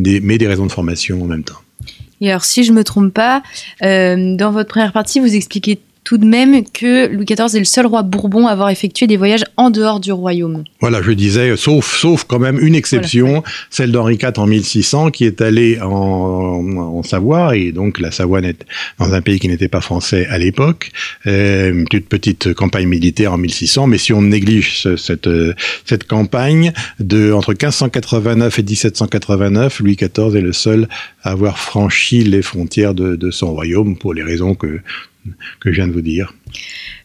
des, 0.00 0.20
mais 0.20 0.38
des 0.38 0.46
raisons 0.46 0.66
de 0.66 0.72
formation 0.72 1.22
en 1.22 1.26
même 1.26 1.44
temps. 1.44 1.60
Et 2.20 2.30
alors 2.30 2.44
si 2.44 2.64
je 2.64 2.72
me 2.72 2.84
trompe 2.84 3.14
pas, 3.14 3.42
euh, 3.82 4.36
dans 4.36 4.52
votre 4.52 4.68
première 4.68 4.92
partie, 4.92 5.20
vous 5.20 5.34
expliquez 5.34 5.80
tout 6.10 6.18
de 6.18 6.26
même 6.26 6.64
que 6.68 7.06
Louis 7.06 7.24
XIV 7.24 7.54
est 7.54 7.60
le 7.60 7.64
seul 7.64 7.86
roi 7.86 8.02
Bourbon 8.02 8.48
à 8.48 8.50
avoir 8.50 8.70
effectué 8.70 9.06
des 9.06 9.16
voyages 9.16 9.44
en 9.56 9.70
dehors 9.70 10.00
du 10.00 10.10
royaume. 10.10 10.64
Voilà, 10.80 11.02
je 11.02 11.12
disais, 11.12 11.56
sauf, 11.56 11.96
sauf 11.96 12.24
quand 12.24 12.40
même 12.40 12.58
une 12.58 12.74
exception, 12.74 13.44
celle 13.70 13.92
d'Henri 13.92 14.18
IV 14.20 14.32
en 14.38 14.48
1600, 14.48 15.12
qui 15.12 15.24
est 15.24 15.40
allé 15.40 15.78
en, 15.80 15.88
en 15.88 17.02
Savoie, 17.04 17.56
et 17.56 17.70
donc 17.70 18.00
la 18.00 18.10
Savoie 18.10 18.40
est 18.40 18.66
dans 18.98 19.14
un 19.14 19.22
pays 19.22 19.38
qui 19.38 19.46
n'était 19.46 19.68
pas 19.68 19.80
français 19.80 20.26
à 20.26 20.38
l'époque, 20.38 20.90
euh, 21.28 21.70
une 21.70 21.84
toute 21.84 22.06
petite 22.06 22.54
campagne 22.54 22.88
militaire 22.88 23.32
en 23.32 23.38
1600, 23.38 23.86
mais 23.86 23.98
si 23.98 24.12
on 24.12 24.22
néglige 24.22 24.88
cette, 24.96 25.30
cette 25.84 26.08
campagne, 26.08 26.72
de 26.98 27.32
entre 27.32 27.52
1589 27.52 28.58
et 28.58 28.62
1789, 28.64 29.78
Louis 29.78 29.94
XIV 29.94 30.34
est 30.34 30.40
le 30.40 30.52
seul 30.52 30.88
à 31.22 31.30
avoir 31.30 31.56
franchi 31.56 32.24
les 32.24 32.42
frontières 32.42 32.94
de, 32.94 33.14
de 33.14 33.30
son 33.30 33.52
royaume 33.52 33.96
pour 33.96 34.12
les 34.12 34.24
raisons 34.24 34.56
que 34.56 34.80
que 35.60 35.70
je 35.70 35.76
viens 35.76 35.88
de 35.88 35.92
vous 35.92 36.00
dire. 36.00 36.34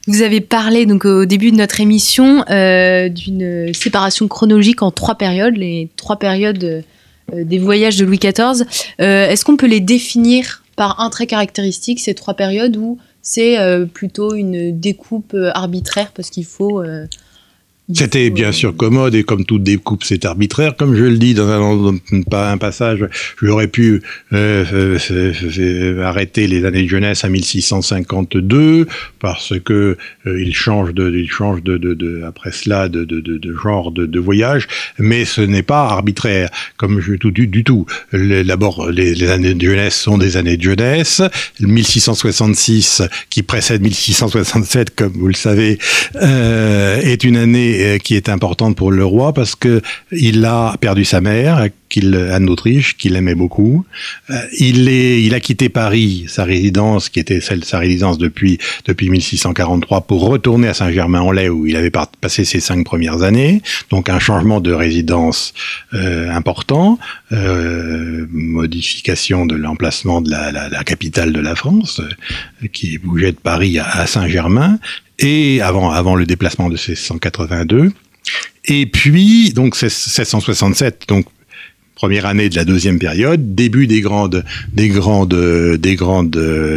Vous 0.08 0.22
avez 0.22 0.42
parlé 0.42 0.86
donc 0.86 1.06
au 1.06 1.26
début 1.26 1.52
de 1.52 1.58
notre 1.58 1.82
émission 1.82 2.44
euh, 2.50 3.10
d'une 3.10 3.74
séparation 3.74 4.28
chronologique 4.28 4.82
en 4.82 4.92
trois 4.92 5.16
périodes, 5.16 5.58
les 5.58 5.90
trois 5.96 6.18
périodes 6.18 6.84
euh, 7.34 7.44
des 7.44 7.58
voyages 7.58 7.98
de 7.98 8.06
Louis 8.06 8.20
XIV. 8.20 8.66
Euh, 9.02 9.28
Est-ce 9.28 9.44
qu'on 9.44 9.58
peut 9.58 9.68
les 9.68 9.80
définir 9.80 10.64
par 10.76 11.00
un 11.00 11.10
trait 11.10 11.26
caractéristique, 11.26 12.00
ces 12.00 12.14
trois 12.14 12.36
périodes, 12.36 12.78
ou 12.78 13.00
c'est 13.22 13.58
plutôt 13.94 14.36
une 14.36 14.78
découpe 14.80 15.36
arbitraire 15.54 16.12
parce 16.14 16.30
qu'il 16.30 16.46
faut 16.46 16.84
c'était 17.94 18.32
bien 18.32 18.52
sûr 18.52 18.76
commode 18.76 19.14
et 19.14 19.24
comme 19.24 19.46
toute 19.46 19.62
découpe, 19.62 20.04
c'est 20.04 20.26
arbitraire. 20.26 20.76
Comme 20.76 20.96
je 20.96 21.04
le 21.04 21.18
dis 21.18 21.36
dans 21.36 21.48
un, 21.48 21.96
un 22.32 22.58
passage, 22.58 23.06
j'aurais 23.42 23.68
pu 23.68 24.02
euh, 24.34 24.98
euh, 25.12 26.04
arrêter 26.04 26.48
les 26.48 26.66
années 26.66 26.82
de 26.84 26.88
jeunesse 26.88 27.24
à 27.24 27.30
1652 27.30 28.88
parce 29.20 29.54
que 29.60 29.98
euh, 30.26 30.42
il 30.42 30.56
change 30.56 30.94
de, 30.96 31.12
il 31.16 31.30
change 31.30 31.62
de, 31.62 31.78
de, 31.78 31.94
de 31.94 32.24
après 32.24 32.52
cela 32.52 32.90
de, 32.90 33.04
de, 33.04 33.20
de 33.20 33.56
genre 33.56 33.92
de, 33.92 34.08
de, 34.08 34.20
voyage, 34.20 34.68
mais 34.98 35.24
ce 35.24 35.42
n'est 35.42 35.64
pas 35.64 35.86
arbitraire 35.86 36.50
comme 36.78 37.00
je 37.00 37.14
tout 37.14 37.32
du, 37.32 37.46
du 37.46 37.64
tout. 37.64 37.86
D'abord, 38.14 38.90
les, 38.90 39.14
les, 39.14 39.30
années 39.30 39.54
de 39.54 39.62
jeunesse 39.62 39.96
sont 39.96 40.18
des 40.18 40.38
années 40.38 40.58
de 40.58 40.64
jeunesse. 40.64 41.22
1666 41.60 43.04
qui 43.30 43.44
précède 43.44 43.82
1667, 43.82 44.96
comme 44.96 45.14
vous 45.14 45.28
le 45.28 45.34
savez, 45.34 45.78
euh, 46.16 47.00
est 47.02 47.24
une 47.24 47.38
année 47.38 47.75
qui 48.04 48.16
est 48.16 48.30
importante 48.30 48.76
pour 48.76 48.92
le 48.92 49.06
roi 49.06 49.34
parce 49.34 49.56
que 49.56 49.82
il 50.12 50.46
a 50.46 50.76
perdu 50.80 51.06
sa 51.06 51.22
mère, 51.22 51.68
Anne 52.04 52.46
d'Autriche, 52.46 52.98
qu'il 52.98 53.16
aimait 53.16 53.36
beaucoup. 53.36 53.86
Euh, 54.30 54.36
il 54.60 54.90
est, 54.90 55.24
il 55.24 55.34
a 55.34 55.40
quitté 55.40 55.70
Paris, 55.70 56.26
sa 56.28 56.44
résidence, 56.44 57.10
qui 57.10 57.20
était 57.20 57.42
celle 57.42 57.64
sa 57.64 57.80
résidence 57.80 58.18
depuis 58.18 58.58
depuis 58.86 59.10
1643, 59.10 60.02
pour 60.02 60.28
retourner 60.28 60.68
à 60.68 60.74
Saint-Germain-en-Laye 60.74 61.50
où 61.50 61.66
il 61.66 61.76
avait 61.76 61.92
passé 61.92 62.46
ses 62.46 62.60
cinq 62.60 62.86
premières 62.86 63.24
années. 63.24 63.62
Donc 63.90 64.10
un 64.10 64.20
changement 64.20 64.62
de 64.62 64.74
résidence 64.74 65.54
euh, 65.94 66.30
important, 66.30 67.00
euh, 67.32 68.26
modification 68.32 69.46
de 69.46 69.56
l'emplacement 69.56 70.22
de 70.22 70.30
la, 70.30 70.84
capitale 70.84 71.32
de 71.34 71.40
la 71.40 71.56
France, 71.56 72.00
euh, 72.00 72.68
qui 72.68 72.98
bougeait 72.98 73.32
de 73.32 73.38
Paris 73.38 73.80
à 73.80 74.06
Saint-Germain 74.08 74.80
et 75.20 75.62
avant, 75.62 75.92
avant 75.92 76.16
le 76.16 76.26
déplacement 76.26 76.70
de 76.70 76.76
1682. 76.76 77.92
Et 78.66 78.86
puis, 78.86 79.54
donc, 79.54 79.80
1667, 79.80 81.04
donc, 81.08 81.26
première 81.96 82.26
année 82.26 82.50
de 82.50 82.56
la 82.56 82.66
deuxième 82.66 83.00
période, 83.00 83.56
début 83.56 83.88
des 83.88 84.02
grandes, 84.02 84.44
des 84.74 84.90
grandes, 84.90 85.34
des 85.80 85.96
grandes, 85.96 86.30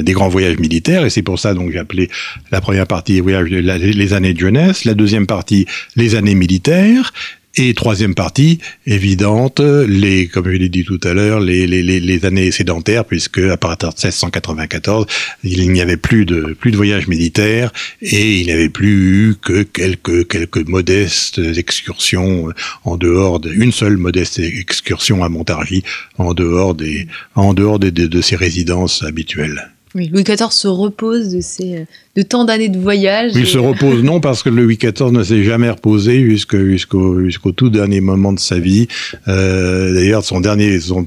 des 0.02 0.12
grands 0.12 0.28
voyages 0.28 0.58
militaires, 0.58 1.04
et 1.04 1.10
c'est 1.10 1.22
pour 1.22 1.38
ça 1.38 1.54
donc 1.54 1.72
j'ai 1.72 1.78
appelé 1.78 2.08
la 2.52 2.60
première 2.60 2.86
partie 2.86 3.20
les 3.20 4.12
années 4.12 4.32
de 4.32 4.38
jeunesse, 4.38 4.84
la 4.84 4.94
deuxième 4.94 5.26
partie 5.26 5.66
les 5.96 6.14
années 6.14 6.36
militaires, 6.36 7.12
et 7.58 7.74
troisième 7.74 8.14
partie, 8.14 8.60
évidente, 8.86 9.60
les, 9.60 10.28
comme 10.28 10.44
je 10.46 10.56
l'ai 10.56 10.68
dit 10.68 10.84
tout 10.84 11.00
à 11.02 11.12
l'heure, 11.12 11.40
les, 11.40 12.24
années 12.24 12.50
sédentaires, 12.52 13.04
puisque 13.04 13.38
à 13.38 13.56
partir 13.56 13.88
de 13.88 13.94
1694, 13.94 15.06
il 15.42 15.70
n'y 15.72 15.80
avait 15.80 15.96
plus 15.96 16.24
de 16.24 16.56
plus 16.58 16.70
de 16.70 16.76
voyages 16.76 17.08
militaires 17.08 17.72
et 18.00 18.38
il 18.38 18.46
n'y 18.46 18.52
avait 18.52 18.68
plus 18.68 19.30
eu 19.30 19.34
que 19.40 19.62
quelques 19.62 20.28
quelques 20.28 20.68
modestes 20.68 21.40
excursions 21.56 22.52
en 22.84 22.96
dehors 22.96 23.40
d'une 23.40 23.72
seule 23.72 23.96
modeste 23.96 24.38
excursion 24.38 25.24
à 25.24 25.28
Montargis 25.28 25.82
en 26.16 26.34
dehors 26.34 26.74
des 26.74 27.08
en 27.34 27.54
dehors 27.54 27.78
de, 27.78 27.90
de, 27.90 28.06
de 28.06 28.20
ses 28.20 28.36
résidences 28.36 29.02
habituelles. 29.02 29.70
Oui, 29.94 30.08
Louis 30.12 30.22
XIV 30.22 30.50
se 30.50 30.68
repose 30.68 31.30
de, 31.34 31.40
ces, 31.40 31.86
de 32.18 32.22
tant 32.24 32.44
d'années 32.44 32.68
de 32.68 32.80
voyage. 32.80 33.30
Il 33.36 33.42
et... 33.42 33.46
se 33.46 33.58
repose 33.58 34.02
non 34.02 34.18
parce 34.18 34.42
que 34.42 34.48
Louis 34.48 34.76
XIV 34.76 35.12
ne 35.12 35.22
s'est 35.22 35.44
jamais 35.44 35.70
reposé 35.70 36.20
jusqu'au 36.24 36.64
jusqu'au 36.64 37.24
jusqu'au 37.24 37.52
tout 37.52 37.70
dernier 37.70 38.00
moment 38.00 38.32
de 38.32 38.40
sa 38.40 38.58
vie. 38.58 38.88
Euh, 39.28 39.94
D'ailleurs, 39.94 40.24
son 40.24 40.40
dernier 40.40 40.80
son, 40.80 41.06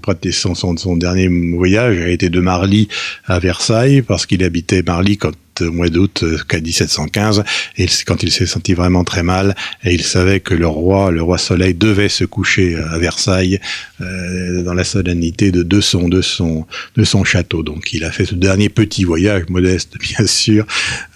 son, 0.55 0.77
son, 0.77 0.95
dernier 0.95 1.27
voyage 1.27 1.99
a 1.99 2.07
été 2.07 2.29
de 2.29 2.39
Marly 2.39 2.87
à 3.25 3.39
Versailles 3.39 4.01
parce 4.01 4.25
qu'il 4.25 4.41
habitait 4.43 4.83
Marly 4.83 5.17
quand 5.17 5.33
au 5.59 5.71
mois 5.71 5.89
d'août 5.89 6.23
qu'à 6.47 6.59
1715 6.59 7.43
et 7.77 7.85
quand 8.05 8.23
il 8.23 8.31
s'est 8.31 8.45
senti 8.45 8.73
vraiment 8.73 9.03
très 9.03 9.23
mal 9.23 9.55
et 9.83 9.93
il 9.93 10.03
savait 10.03 10.39
que 10.39 10.53
le 10.53 10.67
roi 10.67 11.11
le 11.11 11.21
roi 11.21 11.37
Soleil 11.37 11.73
devait 11.73 12.09
se 12.09 12.23
coucher 12.23 12.77
à 12.77 12.97
Versailles 12.97 13.59
euh, 14.01 14.63
dans 14.63 14.73
la 14.73 14.83
solennité 14.83 15.51
de, 15.51 15.63
de 15.63 15.81
son 15.81 16.07
de 16.07 16.21
son 16.21 16.65
de 16.95 17.03
son 17.03 17.23
château 17.23 17.63
donc 17.63 17.93
il 17.93 18.03
a 18.03 18.11
fait 18.11 18.25
ce 18.25 18.35
dernier 18.35 18.69
petit 18.69 19.03
voyage 19.03 19.43
modeste 19.49 19.97
bien 20.17 20.25
sûr 20.25 20.65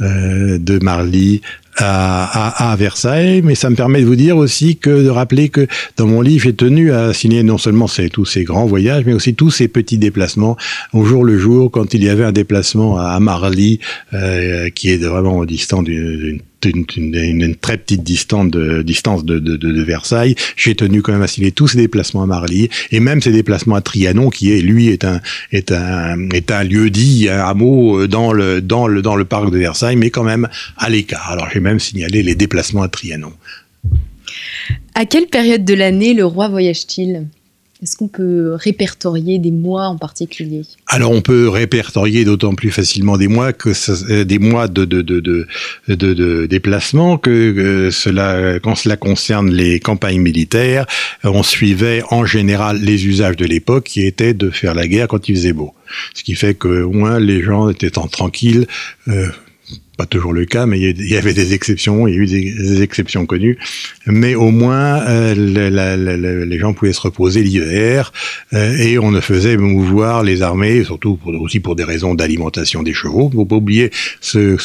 euh, 0.01 0.57
de 0.57 0.79
Marly 0.79 1.41
à, 1.77 2.67
à, 2.67 2.71
à, 2.71 2.75
Versailles, 2.75 3.41
mais 3.43 3.55
ça 3.55 3.69
me 3.69 3.75
permet 3.75 3.99
de 4.01 4.05
vous 4.05 4.15
dire 4.15 4.37
aussi 4.37 4.77
que 4.77 5.03
de 5.03 5.09
rappeler 5.09 5.49
que 5.49 5.67
dans 5.97 6.07
mon 6.07 6.21
livre, 6.21 6.43
j'ai 6.43 6.55
tenu 6.55 6.91
à 6.93 7.13
signer 7.13 7.43
non 7.43 7.57
seulement 7.57 7.87
tous 8.11 8.25
ces 8.25 8.43
grands 8.43 8.65
voyages, 8.65 9.03
mais 9.05 9.13
aussi 9.13 9.35
tous 9.35 9.51
ces 9.51 9.67
petits 9.67 9.97
déplacements 9.97 10.55
au 10.93 11.03
jour 11.03 11.25
le 11.25 11.37
jour, 11.37 11.71
quand 11.71 11.93
il 11.93 12.03
y 12.03 12.09
avait 12.09 12.23
un 12.23 12.31
déplacement 12.31 12.97
à 12.97 13.19
Marly, 13.19 13.79
euh, 14.13 14.69
qui 14.69 14.91
est 14.91 15.03
vraiment 15.03 15.43
distant 15.43 15.83
d'une 15.83 16.39
une, 16.69 17.55
très 17.55 17.77
petite 17.77 18.03
distance 18.03 18.49
de, 18.49 18.81
distance 18.81 19.25
de, 19.25 19.39
de, 19.39 19.83
Versailles. 19.83 20.35
J'ai 20.55 20.75
tenu 20.75 21.01
quand 21.01 21.11
même 21.11 21.21
à 21.21 21.27
signer 21.27 21.51
tous 21.51 21.67
ces 21.67 21.77
déplacements 21.77 22.23
à 22.23 22.25
Marly 22.25 22.69
et 22.91 22.99
même 22.99 23.21
ces 23.21 23.31
déplacements 23.31 23.75
à 23.75 23.81
Trianon, 23.81 24.29
qui 24.29 24.51
est 24.51 24.61
lui 24.61 24.87
est 24.87 25.05
un 25.05 25.21
est 25.51 25.71
un 25.71 26.29
est 26.29 26.51
un 26.51 26.63
lieu 26.63 26.89
dit, 26.89 27.29
un 27.29 27.45
hameau 27.45 28.07
dans 28.07 28.33
le 28.33 28.61
dans 28.61 28.87
le 28.87 29.01
dans 29.01 29.15
le 29.15 29.25
parc 29.25 29.51
de 29.51 29.57
Versailles, 29.57 29.95
mais 29.95 30.09
quand 30.09 30.23
même 30.23 30.47
à 30.77 30.89
l'écart. 30.89 31.31
Alors 31.31 31.49
j'ai 31.53 31.59
même 31.59 31.79
signalé 31.79 32.23
les 32.23 32.35
déplacements 32.35 32.81
à 32.81 32.89
Trianon. 32.89 33.33
À 34.93 35.05
quelle 35.05 35.27
période 35.27 35.65
de 35.65 35.73
l'année 35.73 36.13
le 36.13 36.25
roi 36.25 36.47
voyage-t-il? 36.47 37.27
Est-ce 37.83 37.97
qu'on 37.97 38.07
peut 38.07 38.53
répertorier 38.55 39.37
des 39.37 39.51
mois 39.51 39.87
en 39.87 39.97
particulier? 39.97 40.61
Alors 40.87 41.11
on 41.11 41.21
peut 41.21 41.49
répertorier 41.49 42.23
d'autant 42.23 42.55
plus 42.55 42.71
facilement 42.71 43.17
des 43.17 43.27
mois 43.27 43.51
que 43.51 43.73
ça, 43.73 43.93
des 44.23 44.39
mois 44.39 44.67
de, 44.67 44.85
déplacement 46.45 47.17
que, 47.17 47.51
que 47.51 47.91
cela, 47.91 48.59
quand 48.59 48.75
cela 48.75 48.95
concerne 48.95 49.51
les 49.51 49.81
campagnes 49.81 50.21
militaires, 50.21 50.85
on 51.23 51.43
suivait 51.43 52.01
en 52.11 52.25
général 52.25 52.79
les 52.79 53.07
usages 53.07 53.35
de 53.35 53.45
l'époque 53.45 53.83
qui 53.83 54.05
étaient 54.05 54.33
de 54.33 54.49
faire 54.49 54.73
la 54.73 54.87
guerre 54.87 55.09
quand 55.09 55.27
il 55.27 55.35
faisait 55.35 55.53
beau. 55.53 55.73
Ce 56.13 56.23
qui 56.23 56.35
fait 56.35 56.53
que 56.53 56.83
moins 56.83 57.19
les 57.19 57.41
gens 57.41 57.69
étaient 57.69 57.97
en 57.97 58.07
tranquille. 58.07 58.67
Euh, 59.07 59.27
pas 59.95 60.05
toujours 60.05 60.33
le 60.33 60.45
cas, 60.45 60.65
mais 60.65 60.79
il 60.79 61.09
y 61.09 61.17
avait 61.17 61.33
des 61.33 61.53
exceptions, 61.53 62.07
il 62.07 62.15
y 62.15 62.17
a 62.17 62.19
eu 62.19 62.25
des, 62.25 62.81
exceptions 62.81 63.25
connues, 63.25 63.57
mais 64.05 64.35
au 64.35 64.51
moins 64.51 65.01
euh, 65.07 66.45
les 66.45 66.59
gens 66.59 66.73
pouvaient 66.73 66.93
se 66.93 67.01
reposer 67.01 67.41
l'hiver 67.43 68.11
euh, 68.53 68.75
et 68.77 68.99
on 68.99 69.11
ne 69.11 69.21
faisait 69.21 69.57
mouvoir 69.57 70.23
les 70.23 70.41
armées, 70.41 70.83
surtout 70.83 71.17
aussi 71.25 71.59
pour 71.59 71.75
des 71.75 71.83
raisons 71.83 72.15
d'alimentation 72.15 72.83
des 72.83 72.93
chevaux. 72.93 73.29
Il 73.31 73.35
faut 73.35 73.45
pas 73.45 73.55
oublier 73.55 73.91
ce, 74.21 74.57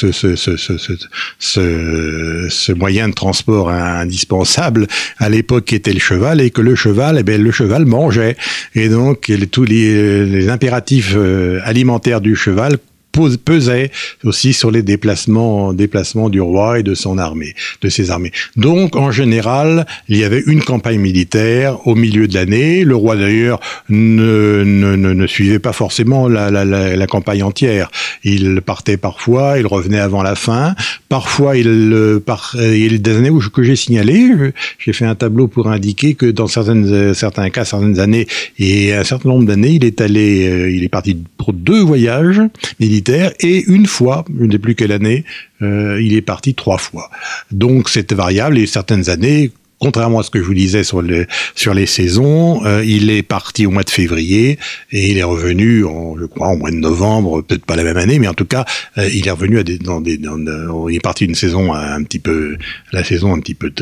moyen 2.73 3.09
de 3.09 3.15
transport 3.15 3.71
indispensable. 3.71 4.87
À 5.19 5.29
l'époque 5.29 5.67
qui 5.67 5.75
était 5.75 5.93
le 5.93 6.01
cheval 6.01 6.41
et 6.41 6.51
que 6.51 6.61
le 6.61 6.75
cheval, 6.75 7.19
eh 7.21 7.23
bien, 7.23 7.39
le 7.39 7.53
cheval 7.53 7.85
mangeait. 7.87 8.37
Et 8.75 8.89
donc 8.89 9.31
tous 9.51 9.65
les, 9.65 10.27
les 10.27 10.49
impératifs 10.49 11.15
euh, 11.17 11.61
alimentaires 11.65 12.21
du 12.21 12.37
cheval 12.37 12.79
pesait 13.13 13.91
aussi 14.25 14.53
sur 14.53 14.71
les 14.71 14.83
déplacements, 14.83 15.73
déplacements 15.73 16.29
du 16.29 16.41
roi 16.41 16.79
et 16.79 16.83
de 16.83 16.95
son 16.95 17.19
armée, 17.19 17.55
de 17.83 17.89
ses 17.89 18.11
armées. 18.11 18.33
Donc, 18.57 18.97
en 18.97 19.11
général, 19.11 19.87
il 20.09 20.19
y 20.19 20.25
avait 20.25 20.43
une 20.47 20.63
campagne 20.63 20.99
militaire 20.99 21.87
au 21.87 21.95
milieu 21.95 22.29
de 22.29 22.35
l'année. 22.35 22.85
Le 22.85 22.97
roi 22.97 23.17
d'ailleurs 23.17 23.61
ne, 23.89 24.63
ne, 24.65 24.97
ne, 24.97 25.27
suivait 25.27 25.59
pas 25.59 25.73
forcément 25.73 26.29
la, 26.29 26.51
la, 26.51 27.07
campagne 27.07 27.43
entière. 27.43 27.91
Il 28.25 28.61
partait 28.63 28.97
parfois, 28.97 29.59
il 29.59 29.67
revenait 29.67 29.99
avant 29.99 30.23
la 30.23 30.35
fin. 30.35 30.75
Parfois, 31.09 31.57
il, 31.57 32.21
par, 32.25 32.55
il 32.59 32.93
y 32.93 32.95
a 32.95 32.99
des 32.99 33.17
années 33.17 33.31
où, 33.31 33.41
que 33.53 33.63
j'ai 33.63 33.77
signalé, 33.77 34.31
j'ai 34.79 34.93
fait 34.93 35.07
un 35.07 35.15
tableau 35.15 35.49
pour 35.49 35.69
indiquer 35.69 36.15
que 36.15 36.27
dans 36.27 36.47
certaines, 36.47 37.15
certains 37.15 37.51
cas, 37.51 37.65
certaines 37.65 37.99
années 37.99 38.27
et 38.59 38.95
un 38.95 39.05
certain 39.05 39.31
nombre 39.31 39.47
d'années, 39.47 39.73
il 39.73 39.85
est 39.85 40.01
allé, 40.01 40.71
il 40.73 40.85
est 40.85 40.89
parti 40.89 41.17
pour 41.37 41.53
deux 41.53 41.81
voyages 41.81 42.41
militaires 42.79 43.00
et 43.09 43.65
une 43.67 43.87
fois, 43.87 44.25
je 44.39 44.45
ne 44.45 44.53
sais 44.53 44.59
plus 44.59 44.75
quelle 44.75 44.93
année, 44.93 45.25
euh, 45.63 46.01
il 46.03 46.15
est 46.15 46.23
parti 46.23 46.55
trois 46.55 46.79
fois. 46.79 47.11
Donc 47.51 47.89
c'est 47.89 48.13
variable 48.13 48.59
et 48.59 48.67
certaines 48.67 49.09
années, 49.11 49.51
contrairement 49.79 50.21
à 50.21 50.23
ce 50.23 50.31
que 50.31 50.41
je 50.41 50.45
vous 50.45 50.55
disais 50.55 50.85
sur, 50.85 51.03
les 51.03 51.27
sur 51.55 51.75
les 51.75 51.87
saisons, 51.87 52.65
euh, 52.65 52.85
il 52.85 53.11
est 53.11 53.23
parti 53.23 53.67
au 53.67 53.71
mois 53.71 53.83
de 53.83 53.91
février 53.91 54.59
et 54.93 55.11
il 55.11 55.19
est 55.19 55.23
revenu, 55.23 55.85
en, 55.85 56.17
je 56.19 56.27
crois, 56.27 56.49
au 56.49 56.57
mois 56.57 56.71
de 56.71 56.77
novembre, 56.77 57.43
peut-être 57.43 57.65
pas 57.65 57.77
la 57.77 57.85
même 57.85 57.97
année, 57.97 58.19
mais 58.19 58.29
en 58.29 58.35
tout 58.35 58.47
cas, 58.47 58.65
euh, 58.99 59.09
il 59.13 59.27
est 59.27 59.31
revenu 59.31 59.59
à 59.59 59.63
des, 59.63 59.79
dans 59.79 60.01
des, 60.01 60.19
il 60.21 60.95
est 60.95 61.01
parti 61.01 61.25
une 61.25 61.35
saison 61.35 61.73
un 61.73 62.03
petit 62.03 62.19
peu, 62.19 62.57
la 62.93 63.05
saison 63.05 63.35
un 63.35 63.41
petit 63.41 63.55
peu, 63.55 63.73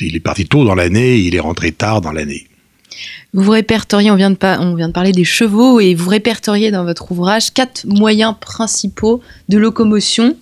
il 0.00 0.16
est 0.16 0.20
parti 0.20 0.46
tôt 0.46 0.64
dans 0.64 0.74
l'année, 0.74 1.16
il 1.18 1.34
est 1.34 1.40
rentré 1.40 1.72
tard 1.72 2.00
dans 2.00 2.12
l'année. 2.12 2.49
Vous 3.32 3.50
répertoriez, 3.50 4.10
on 4.10 4.16
vient, 4.16 4.30
de 4.30 4.92
parler 4.92 5.12
des 5.12 5.24
chevaux, 5.24 5.78
et 5.80 5.94
vous 5.94 6.08
répertoriez 6.08 6.70
dans 6.70 6.84
votre 6.84 7.12
ouvrage 7.12 7.52
quatre 7.52 7.84
moyens 7.86 8.34
principaux 8.40 9.20
de 9.48 9.58
locomotion. 9.58 10.36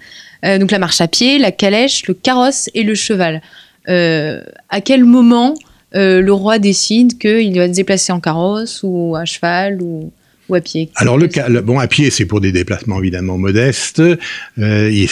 Euh, 0.44 0.58
donc 0.58 0.70
la 0.70 0.78
marche 0.78 1.00
à 1.00 1.08
pied, 1.08 1.38
la 1.38 1.52
calèche, 1.52 2.06
le 2.06 2.14
carrosse 2.14 2.70
et 2.74 2.84
le 2.84 2.94
cheval. 2.94 3.42
Euh, 3.88 4.42
à 4.70 4.80
quel 4.80 5.04
moment 5.04 5.54
euh, 5.94 6.20
le 6.20 6.32
roi 6.32 6.58
décide 6.58 7.18
qu'il 7.18 7.56
va 7.58 7.66
se 7.66 7.72
déplacer 7.72 8.12
en 8.12 8.20
carrosse 8.20 8.80
ou 8.82 9.16
à 9.16 9.24
cheval 9.24 9.82
ou, 9.82 10.12
ou 10.48 10.54
à 10.54 10.60
pied 10.60 10.90
Alors 10.96 11.18
le, 11.18 11.60
bon 11.60 11.78
à 11.78 11.86
pied 11.86 12.10
c'est 12.10 12.26
pour 12.26 12.40
des 12.40 12.52
déplacements 12.52 12.98
évidemment 12.98 13.38
modestes. 13.38 14.02
Euh, 14.58 15.06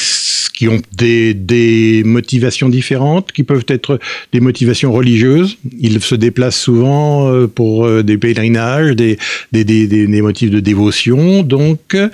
qui 0.57 0.68
ont 0.68 0.81
des, 0.96 1.35
des, 1.35 2.03
motivations 2.05 2.68
différentes, 2.68 3.31
qui 3.31 3.42
peuvent 3.44 3.66
être 3.68 4.01
des 4.33 4.40
motivations 4.40 4.90
religieuses. 4.90 5.59
Ils 5.79 6.01
se 6.01 6.14
déplacent 6.14 6.59
souvent 6.59 7.31
euh, 7.31 7.46
pour 7.46 7.85
euh, 7.85 8.03
des 8.03 8.16
pèlerinages, 8.16 8.96
des, 8.96 9.18
des, 9.53 9.64
des, 9.64 9.87
des, 9.87 10.22
motifs 10.22 10.51
de 10.51 10.61
dévotion. 10.61 11.42
Donc, 11.42 11.94
euh, 11.94 12.09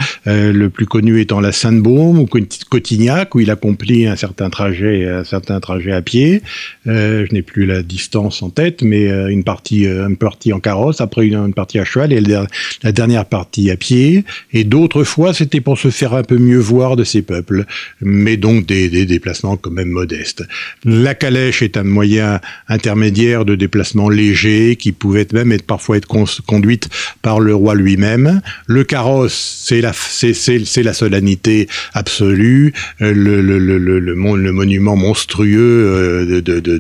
le 0.53 0.71
plus 0.71 0.87
connu 0.87 1.21
étant 1.21 1.41
la 1.41 1.53
Sainte-Baume 1.53 2.19
ou 2.19 2.29
Cotignac, 2.69 3.35
où 3.37 3.41
il 3.41 3.51
accomplit 3.51 4.09
un 4.09 4.17
certain 4.17 4.51
trajet, 4.51 5.09
un 5.09 5.25
certain 5.25 5.61
trajet 5.61 5.93
à 5.93 6.03
pied. 6.03 6.43
Je 6.85 7.33
n'ai 7.33 7.43
plus 7.43 7.65
la 7.65 7.83
distance 7.83 8.43
en 8.43 8.51
tête, 8.51 8.83
mais 8.83 9.09
une 9.31 9.45
partie, 9.45 9.87
une 9.87 10.17
partie 10.17 10.53
en 10.53 10.59
carrosse, 10.59 11.01
après 11.01 11.27
une, 11.27 11.37
une 11.37 11.55
partie 11.55 11.79
à 11.79 11.85
cheval 11.85 12.13
et 12.13 12.21
la 12.21 12.93
dernière 12.93 13.12
partie 13.25 13.71
à 13.71 13.77
pied. 13.77 14.25
Et 14.53 14.65
d'autres 14.65 15.05
fois, 15.05 15.35
c'était 15.35 15.61
pour 15.61 15.79
se 15.79 15.91
faire 15.91 16.15
un 16.15 16.23
peu 16.23 16.39
mieux 16.39 16.59
voir 16.59 16.97
de 16.97 17.05
ces 17.05 17.23
peuples. 17.23 17.65
Mais 18.01 18.37
donc 18.37 18.67
des, 18.67 18.89
déplacements 19.07 19.57
quand 19.57 19.71
même 19.71 19.89
modestes. 19.89 20.43
La 20.85 21.15
calèche 21.15 21.63
est 21.63 21.77
un 21.77 21.85
moyen 21.85 22.41
intermédiaire 22.69 23.45
de 23.45 23.55
déplacement 23.55 24.09
léger 24.09 24.77
qui 24.77 24.93
pouvait 24.93 25.27
même 25.33 25.53
parfois 25.61 25.97
être 25.97 26.09
conduite 26.47 26.89
par 27.21 27.41
le 27.41 27.55
roi 27.55 27.75
lui-même. 27.75 28.41
Le 28.67 28.85
carrosse, 28.85 29.65
c'est 29.67 29.81
la, 29.81 29.93
c'est, 29.93 30.83
la 30.83 30.93
solennité 30.93 31.69
absolue, 31.95 32.73
euh, 33.01 33.13
le, 33.13 33.41
le, 33.41 33.59
le, 33.59 33.79
le, 33.79 34.53
monument 34.53 34.97
monstrueux 34.97 35.59
euh, 35.59 36.41
de, 36.41 36.61
de, 36.61 36.79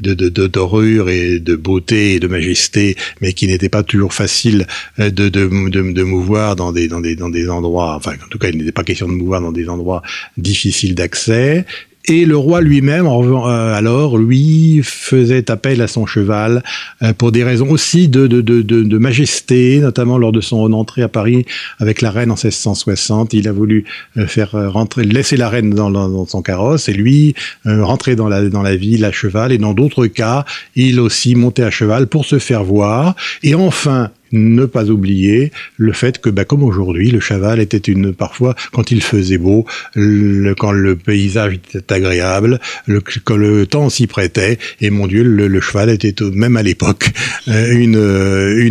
de, 0.00 0.28
de, 0.28 0.46
dorure 0.46 1.08
et 1.08 1.38
de 1.40 1.56
beauté 1.56 2.14
et 2.14 2.20
de 2.20 2.26
majesté, 2.26 2.96
mais 3.20 3.32
qui 3.32 3.46
n'était 3.46 3.68
pas 3.68 3.82
toujours 3.82 4.14
facile 4.14 4.66
euh, 4.98 5.10
de, 5.10 5.28
de, 5.34 5.68
de, 5.68 5.92
de 5.92 6.02
mouvoir 6.02 6.56
dans 6.56 6.72
des, 6.72 6.88
dans, 6.88 7.00
des, 7.00 7.16
dans 7.16 7.28
des 7.28 7.48
endroits, 7.50 7.96
enfin 7.96 8.12
en 8.24 8.28
tout 8.30 8.38
cas 8.38 8.48
il 8.48 8.58
n'était 8.58 8.72
pas 8.72 8.84
question 8.84 9.08
de 9.08 9.12
mouvoir 9.12 9.40
dans 9.40 9.52
des 9.52 9.68
endroits 9.68 10.02
difficile 10.36 10.94
d'accès. 10.94 11.66
Et 12.06 12.26
le 12.26 12.36
roi 12.36 12.60
lui-même, 12.60 13.06
euh, 13.06 13.74
alors, 13.74 14.18
lui, 14.18 14.80
faisait 14.82 15.50
appel 15.50 15.80
à 15.80 15.88
son 15.88 16.04
cheval 16.04 16.62
euh, 17.02 17.14
pour 17.14 17.32
des 17.32 17.42
raisons 17.42 17.70
aussi 17.70 18.08
de, 18.08 18.26
de, 18.26 18.42
de, 18.42 18.60
de, 18.60 18.98
majesté, 18.98 19.78
notamment 19.78 20.18
lors 20.18 20.30
de 20.30 20.42
son 20.42 20.70
entrée 20.74 21.00
à 21.00 21.08
Paris 21.08 21.46
avec 21.78 22.02
la 22.02 22.10
reine 22.10 22.30
en 22.30 22.34
1660. 22.34 23.32
Il 23.32 23.48
a 23.48 23.52
voulu 23.52 23.86
euh, 24.18 24.26
faire 24.26 24.50
rentrer, 24.70 25.04
laisser 25.04 25.38
la 25.38 25.48
reine 25.48 25.70
dans, 25.70 25.90
dans 25.90 26.26
son 26.26 26.42
carrosse 26.42 26.90
et 26.90 26.92
lui 26.92 27.34
rentrer 27.64 28.16
dans 28.16 28.28
la, 28.28 28.50
dans 28.50 28.62
la 28.62 28.76
ville 28.76 29.06
à 29.06 29.12
cheval. 29.12 29.52
Et 29.52 29.58
dans 29.58 29.72
d'autres 29.72 30.06
cas, 30.06 30.44
il 30.76 31.00
aussi 31.00 31.34
montait 31.34 31.62
à 31.62 31.70
cheval 31.70 32.06
pour 32.06 32.26
se 32.26 32.38
faire 32.38 32.64
voir. 32.64 33.16
Et 33.42 33.54
enfin, 33.54 34.10
ne 34.34 34.66
pas 34.66 34.90
oublier 34.90 35.52
le 35.76 35.92
fait 35.92 36.20
que, 36.20 36.28
bah, 36.28 36.44
comme 36.44 36.62
aujourd'hui, 36.62 37.10
le 37.10 37.20
cheval 37.20 37.60
était 37.60 37.78
une 37.78 38.12
parfois 38.12 38.54
quand 38.72 38.90
il 38.90 39.02
faisait 39.02 39.38
beau, 39.38 39.64
quand 39.94 40.72
le 40.72 40.96
paysage 40.96 41.54
était 41.54 41.94
agréable, 41.94 42.60
le, 42.86 43.00
quand 43.00 43.36
le 43.36 43.66
temps 43.66 43.88
s'y 43.88 44.06
prêtait, 44.06 44.58
et 44.80 44.90
mon 44.90 45.06
Dieu, 45.06 45.22
le, 45.22 45.60
cheval 45.60 45.88
était 45.90 46.14
même 46.32 46.56
à 46.56 46.62
l'époque 46.62 47.10
euh, 47.48 48.64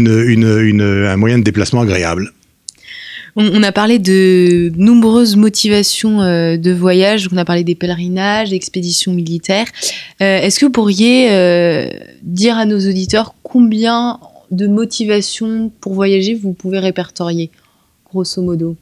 un 1.14 1.18
moyen 1.18 1.40
de 1.40 1.44
déplacement 1.44 1.82
agréable. 1.82 2.32
On, 3.36 3.64
a 3.64 3.72
parlé 3.72 3.98
de 3.98 4.72
nombreuses 4.78 5.38
motivations 5.38 6.22
euh, 6.22 6.56
de 6.56 6.72
voyage. 6.72 7.28
On 7.32 7.38
a 7.38 7.46
parlé 7.46 7.64
des 7.64 7.74
pèlerinages, 7.74 8.52
des 8.52 8.56
expéditions 8.56 9.12
militaires. 9.12 9.66
Euh, 10.22 10.38
est-ce 10.40 10.60
que 10.60 10.66
vous 10.66 10.72
pourriez 10.72 11.30
dire 12.22 12.58
à 12.58 12.66
nos 12.66 12.78
auditeurs 12.78 13.34
combien 13.42 14.20
de 14.52 14.68
motivation 14.68 15.72
pour 15.82 15.94
voyager 15.94 16.36
vous 16.36 16.54
pouvez 16.54 16.80
répertorier, 16.80 17.52
grosso 18.06 18.42
modo 18.42 18.76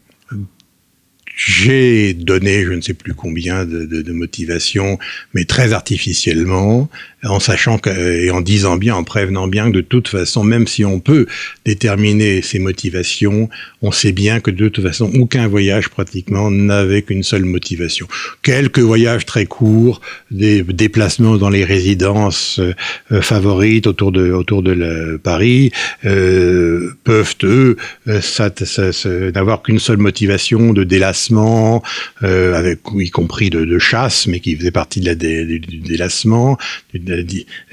j'ai 1.35 2.13
donné 2.13 2.63
je 2.63 2.73
ne 2.73 2.81
sais 2.81 2.93
plus 2.93 3.13
combien 3.13 3.65
de, 3.65 3.85
de, 3.85 4.01
de 4.01 4.11
motivations, 4.11 4.99
mais 5.33 5.45
très 5.45 5.73
artificiellement 5.73 6.89
en 7.23 7.39
sachant 7.39 7.77
que, 7.77 7.89
et 7.89 8.31
en 8.31 8.41
disant 8.41 8.77
bien, 8.77 8.95
en 8.95 9.03
prévenant 9.03 9.47
bien 9.47 9.67
que 9.67 9.77
de 9.77 9.81
toute 9.81 10.07
façon, 10.07 10.43
même 10.43 10.67
si 10.67 10.85
on 10.85 10.99
peut 10.99 11.27
déterminer 11.65 12.41
ses 12.41 12.59
motivations, 12.59 13.49
on 13.81 13.91
sait 13.91 14.11
bien 14.11 14.39
que 14.39 14.51
de 14.51 14.69
toute 14.69 14.85
façon, 14.85 15.11
aucun 15.19 15.47
voyage 15.47 15.89
pratiquement 15.89 16.51
n'avait 16.51 17.01
qu'une 17.01 17.23
seule 17.23 17.45
motivation. 17.45 18.07
Quelques 18.41 18.79
voyages 18.79 19.25
très 19.25 19.45
courts, 19.45 20.01
des 20.31 20.63
déplacements 20.63 21.37
dans 21.37 21.49
les 21.49 21.63
résidences 21.63 22.59
euh, 22.59 23.21
favorites 23.21 23.87
autour 23.87 24.11
de 24.11 24.31
autour 24.31 24.63
de 24.63 25.19
Paris, 25.23 25.71
euh, 26.05 26.91
peuvent 27.03 27.35
eux 27.43 27.77
euh, 28.07 29.31
n'avoir 29.31 29.61
qu'une 29.61 29.79
seule 29.79 29.97
motivation 29.97 30.73
de 30.73 30.83
délassement, 30.83 31.83
euh, 32.23 32.55
avec 32.55 32.79
y 32.95 33.09
compris 33.09 33.49
de, 33.49 33.65
de, 33.65 33.79
chasse, 33.79 34.27
mais 34.27 34.39
qui 34.39 34.55
faisait 34.55 34.71
partie 34.71 34.99
de 35.01 35.05
la, 35.05 35.15
du 35.15 35.59
délassement. 35.59 36.57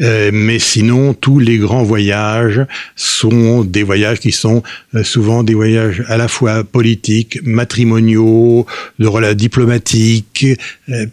Euh, 0.01 0.31
mais 0.33 0.59
sinon, 0.59 1.15
tous 1.15 1.39
les 1.39 1.59
grands 1.59 1.83
voyages 1.83 2.61
sont 2.97 3.65
des 3.65 3.83
voyages 3.83 4.21
qui 4.21 4.33
sont 4.33 4.63
euh, 4.95 5.03
souvent 5.03 5.43
des 5.43 5.55
voyages 5.55 6.05
à 6.09 6.17
la 6.17 6.29
fois 6.29 6.65
politiques, 6.65 7.39
matrimoniaux, 7.43 8.67
de 8.99 9.33
diplomatiques, 9.35 10.47
euh, 10.91 11.07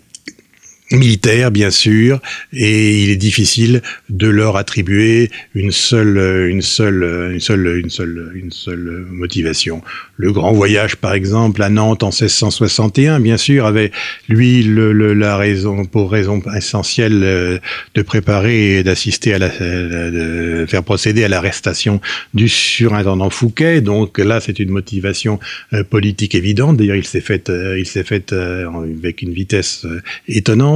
militaires 0.91 1.51
bien 1.51 1.71
sûr, 1.71 2.21
et 2.53 3.03
il 3.03 3.09
est 3.09 3.15
difficile 3.15 3.81
de 4.09 4.27
leur 4.27 4.55
attribuer 4.57 5.31
une 5.55 5.71
seule, 5.71 6.49
une 6.49 6.61
seule, 6.61 7.31
une 7.33 7.39
seule, 7.39 7.81
une 7.83 7.89
seule, 7.89 8.31
une 8.35 8.51
seule 8.51 9.05
motivation. 9.09 9.81
Le 10.17 10.31
grand 10.31 10.53
voyage, 10.53 10.95
par 10.95 11.13
exemple, 11.13 11.63
à 11.63 11.69
Nantes 11.69 12.03
en 12.03 12.09
1661, 12.09 13.19
bien 13.19 13.37
sûr, 13.37 13.65
avait 13.65 13.91
lui 14.29 14.63
la 14.63 15.37
raison, 15.37 15.85
pour 15.85 16.11
raison 16.11 16.41
essentielle, 16.55 17.21
euh, 17.23 17.57
de 17.95 18.01
préparer 18.01 18.77
et 18.77 18.83
d'assister 18.83 19.33
à 19.33 19.39
la, 19.39 19.49
de 19.49 20.65
faire 20.67 20.83
procéder 20.83 21.23
à 21.23 21.27
l'arrestation 21.27 21.99
du 22.33 22.47
surintendant 22.47 23.29
Fouquet. 23.29 23.81
Donc 23.81 24.19
là, 24.19 24.39
c'est 24.39 24.59
une 24.59 24.69
motivation 24.69 25.39
euh, 25.73 25.83
politique 25.83 26.35
évidente. 26.35 26.77
D'ailleurs, 26.77 26.95
il 26.95 27.05
s'est 27.05 27.21
fait, 27.21 27.49
euh, 27.49 27.79
il 27.79 27.85
s'est 27.85 28.03
fait 28.03 28.33
avec 28.33 29.21
une 29.21 29.33
vitesse 29.33 29.85
étonnante 30.27 30.74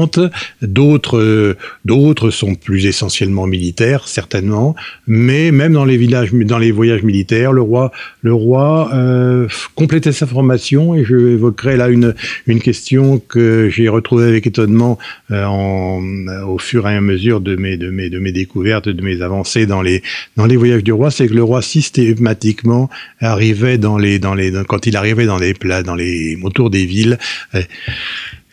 D'autres, 0.61 1.17
euh, 1.17 1.57
d'autres 1.85 2.29
sont 2.29 2.55
plus 2.55 2.85
essentiellement 2.85 3.47
militaires, 3.47 4.07
certainement. 4.07 4.75
Mais 5.07 5.51
même 5.51 5.73
dans 5.73 5.85
les 5.85 5.97
villages, 5.97 6.31
dans 6.33 6.57
les 6.57 6.71
voyages 6.71 7.03
militaires, 7.03 7.51
le 7.51 7.61
roi, 7.61 7.91
le 8.21 8.33
roi 8.33 8.89
euh, 8.93 9.47
complétait 9.75 10.11
sa 10.11 10.27
formation. 10.27 10.95
Et 10.95 11.03
je 11.03 11.15
évoquerai 11.15 11.77
là 11.77 11.89
une 11.89 12.15
une 12.47 12.59
question 12.59 13.19
que 13.19 13.69
j'ai 13.69 13.89
retrouvée 13.89 14.27
avec 14.27 14.47
étonnement 14.47 14.97
euh, 15.31 15.45
au 16.45 16.57
fur 16.57 16.87
et 16.87 16.95
à 16.95 17.01
mesure 17.01 17.41
de 17.41 17.55
mes 17.55 17.77
de 17.77 17.89
mes 17.89 18.09
de 18.09 18.19
mes 18.19 18.31
découvertes, 18.31 18.89
de 18.89 19.01
mes 19.01 19.21
avancées 19.21 19.65
dans 19.65 19.81
les 19.81 20.01
dans 20.37 20.45
les 20.45 20.57
voyages 20.57 20.83
du 20.83 20.91
roi, 20.91 21.11
c'est 21.11 21.27
que 21.27 21.33
le 21.33 21.43
roi 21.43 21.61
systématiquement 21.61 22.89
arrivait 23.19 23.77
dans 23.77 23.97
les 23.97 24.19
dans 24.19 24.33
les 24.33 24.51
quand 24.67 24.85
il 24.85 24.95
arrivait 24.95 25.25
dans 25.25 25.37
les 25.37 25.53
plats 25.53 25.83
dans 25.83 25.95
les 25.95 26.37
autour 26.43 26.69
des 26.69 26.85
villes 26.85 27.17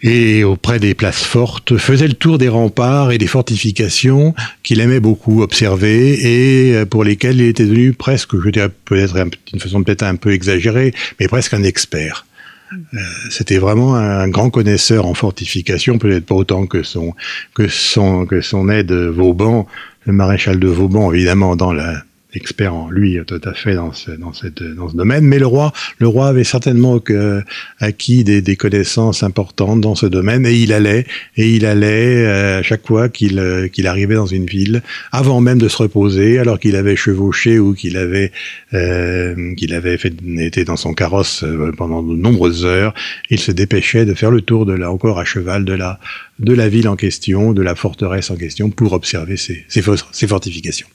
et 0.07 0.45
auprès 0.45 0.79
des 0.79 0.95
places 0.95 1.25
fortes, 1.25 1.77
faisait 1.77 2.07
le 2.07 2.15
tour 2.15 2.39
des 2.39 2.49
remparts 2.49 3.11
et 3.11 3.19
des 3.19 3.27
fortifications 3.27 4.35
qu'il 4.63 4.81
aimait 4.81 5.01
beaucoup 5.01 5.43
observer 5.43 6.79
et 6.79 6.87
pour 6.87 7.03
lesquelles 7.03 7.41
il 7.41 7.49
était 7.49 7.65
devenu 7.65 7.93
presque, 7.93 8.41
je 8.41 8.51
dirais 8.51 8.71
peut-être 8.85 9.15
d'une 9.47 9.61
façon 9.61 9.83
peut-être 9.83 10.05
un 10.05 10.15
peu 10.15 10.33
exagérée, 10.33 10.95
mais 11.19 11.27
presque 11.27 11.55
un 11.55 11.65
expert. 11.65 12.25
Euh, 12.73 12.99
c'était 13.31 13.59
vraiment 13.59 13.95
un 13.95 14.29
grand 14.29 14.51
connaisseur 14.51 15.07
en 15.07 15.15
fortification, 15.15 15.99
peut-être 15.99 16.27
pas 16.27 16.35
autant 16.35 16.67
que 16.67 16.83
son 16.83 17.15
que 17.55 17.69
son 17.69 18.27
que 18.27 18.41
son 18.41 18.69
aide 18.69 18.93
Vauban, 18.93 19.67
le 20.05 20.13
maréchal 20.13 20.59
de 20.59 20.69
Vauban 20.69 21.13
évidemment 21.13 21.57
dans 21.57 21.73
la 21.73 22.03
expert 22.37 22.75
en 22.75 22.91
lui 22.91 23.19
tout 23.27 23.41
à 23.45 23.55
fait 23.55 23.75
dans 23.75 23.93
ce, 23.93 24.11
dans 24.11 24.33
cette, 24.33 24.63
dans 24.63 24.89
ce 24.89 24.97
domaine. 24.97 25.25
Mais 25.25 25.39
le 25.39 25.47
roi, 25.47 25.73
le 25.99 26.07
roi 26.07 26.29
avait 26.29 26.45
certainement 26.45 26.99
que, 26.99 27.43
acquis 27.81 28.25
des, 28.25 28.57
connaissances 28.57 29.23
importantes 29.23 29.81
dans 29.81 29.95
ce 29.95 30.07
domaine 30.07 30.47
et 30.47 30.55
il 30.55 30.73
allait 30.73 31.07
et 31.37 31.51
il 31.51 31.67
allait 31.67 32.27
à 32.27 32.63
chaque 32.63 32.87
fois 32.87 33.09
qu'il 33.09 33.39
arrivait 33.87 34.15
dans 34.15 34.27
une 34.27 34.47
ville, 34.47 34.83
avant 35.13 35.41
même 35.41 35.59
de 35.59 35.69
se 35.69 35.77
reposer, 35.77 36.39
alors 36.39 36.59
qu'il 36.59 36.77
avait 36.77 36.97
chevauché 36.97 37.59
ou 37.59 37.75
qu'il 37.75 37.97
avait 37.97 38.33
euh, 38.73 39.55
avait 39.71 39.99
fait 39.99 40.15
été 40.39 40.65
dans 40.65 40.77
son 40.77 40.95
carrosse 40.95 41.45
pendant 41.77 42.03
de 42.03 42.15
nombreuses 42.15 42.65
heures, 42.65 42.95
il 43.31 43.39
se 43.39 43.53
dépêchait 43.53 44.07
de 44.07 44.15
faire 44.15 44.31
le 44.31 44.41
tour 44.41 44.65
de 44.65 44.73
là 44.73 44.91
encore 44.91 45.19
à 45.19 45.25
cheval 45.25 45.65
de 45.65 45.75
la 45.75 45.99
de 46.39 46.53
la 46.53 46.69
ville 46.69 46.89
en 46.89 46.97
question, 46.97 47.53
de 47.53 47.63
la 47.63 47.75
forteresse 47.75 48.31
en 48.31 48.37
question, 48.37 48.71
pour 48.71 48.93
observer 48.93 49.37
ces, 49.37 49.65
ces, 49.69 50.27
fortifications. 50.27 50.89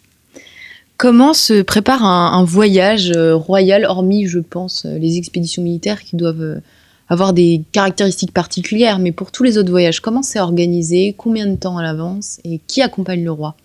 Comment 1.02 1.34
se 1.34 1.64
prépare 1.64 2.06
un, 2.06 2.44
voyage 2.44 3.12
euh, 3.16 3.36
royal, 3.36 3.86
hormis, 3.86 4.28
je 4.28 4.38
pense, 4.38 4.86
euh, 4.86 5.00
les 5.00 5.18
expéditions 5.18 5.64
militaires 5.64 6.04
qui 6.04 6.16
doivent 6.16 6.44
euh, 6.44 6.62
avoir 7.10 7.34
des 7.34 7.64
caractéristiques 7.72 8.32
particulières, 8.32 9.00
mais 9.00 9.12
pour 9.12 9.32
tous 9.32 9.42
les 9.42 9.58
autres 9.58 9.72
voyages, 9.72 10.00
comment 10.00 10.22
c'est 10.22 10.40
organisé, 10.40 11.16
combien 11.18 11.48
de 11.48 11.56
temps 11.56 11.80
à 11.80 11.82
l'avance 11.82 12.40
et 12.44 12.60
qui 12.68 12.84
accompagne 12.84 13.24
le 13.24 13.32
roi? 13.32 13.56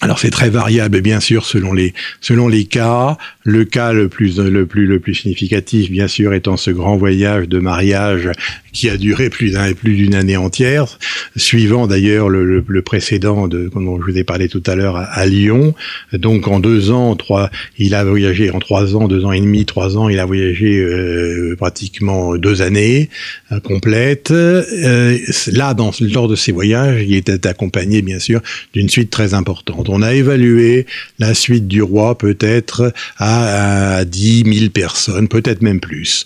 Alors 0.00 0.18
c'est 0.18 0.30
très 0.30 0.48
variable 0.48 1.02
bien 1.02 1.20
sûr 1.20 1.44
selon 1.44 1.74
les 1.74 1.92
selon 2.22 2.48
les 2.48 2.64
cas. 2.64 3.18
Le 3.44 3.64
cas 3.64 3.92
le 3.92 4.08
plus 4.08 4.38
le 4.38 4.66
plus 4.66 4.86
le 4.86 5.00
plus 5.00 5.14
significatif 5.14 5.90
bien 5.90 6.08
sûr 6.08 6.32
étant 6.32 6.56
ce 6.56 6.70
grand 6.70 6.96
voyage 6.96 7.48
de 7.48 7.58
mariage 7.58 8.30
qui 8.72 8.88
a 8.88 8.96
duré 8.96 9.30
plus 9.30 9.52
d'un 9.52 9.72
plus 9.74 9.94
d'une 9.94 10.14
année 10.14 10.36
entière, 10.36 10.98
suivant 11.36 11.86
d'ailleurs 11.86 12.28
le, 12.28 12.64
le, 12.66 12.82
précédent 12.82 13.46
de 13.48 13.70
dont 13.74 14.00
je 14.00 14.10
vous 14.10 14.18
ai 14.18 14.24
parlé 14.24 14.48
tout 14.48 14.62
à 14.66 14.74
l'heure 14.74 14.96
à, 14.96 15.26
Lyon. 15.26 15.74
Donc 16.12 16.48
en 16.48 16.58
deux 16.58 16.90
ans, 16.90 17.14
trois, 17.16 17.50
il 17.78 17.94
a 17.94 18.04
voyagé 18.04 18.50
en 18.50 18.58
trois 18.58 18.96
ans, 18.96 19.08
deux 19.08 19.24
ans 19.24 19.32
et 19.32 19.40
demi, 19.40 19.66
trois 19.66 19.96
ans, 19.96 20.08
il 20.08 20.18
a 20.18 20.24
voyagé 20.24 20.78
euh, 20.78 21.54
pratiquement 21.56 22.36
deux 22.36 22.62
années 22.62 23.08
euh, 23.52 23.60
complètes. 23.60 24.30
Euh, 24.30 25.18
là, 25.52 25.74
dans, 25.74 25.92
lors 26.00 26.28
de 26.28 26.36
ces 26.36 26.52
voyages, 26.52 27.02
il 27.02 27.14
était 27.14 27.46
accompagné 27.46 28.02
bien 28.02 28.18
sûr 28.18 28.40
d'une 28.72 28.88
suite 28.88 29.10
très 29.10 29.34
importante. 29.34 29.88
On 29.88 30.02
a 30.02 30.14
évalué 30.14 30.86
la 31.18 31.34
suite 31.34 31.68
du 31.68 31.82
roi 31.82 32.16
peut-être 32.16 32.92
à, 33.18 33.31
à 33.32 34.04
10 34.04 34.44
000 34.58 34.70
personnes, 34.70 35.28
peut-être 35.28 35.62
même 35.62 35.80
plus. 35.80 36.24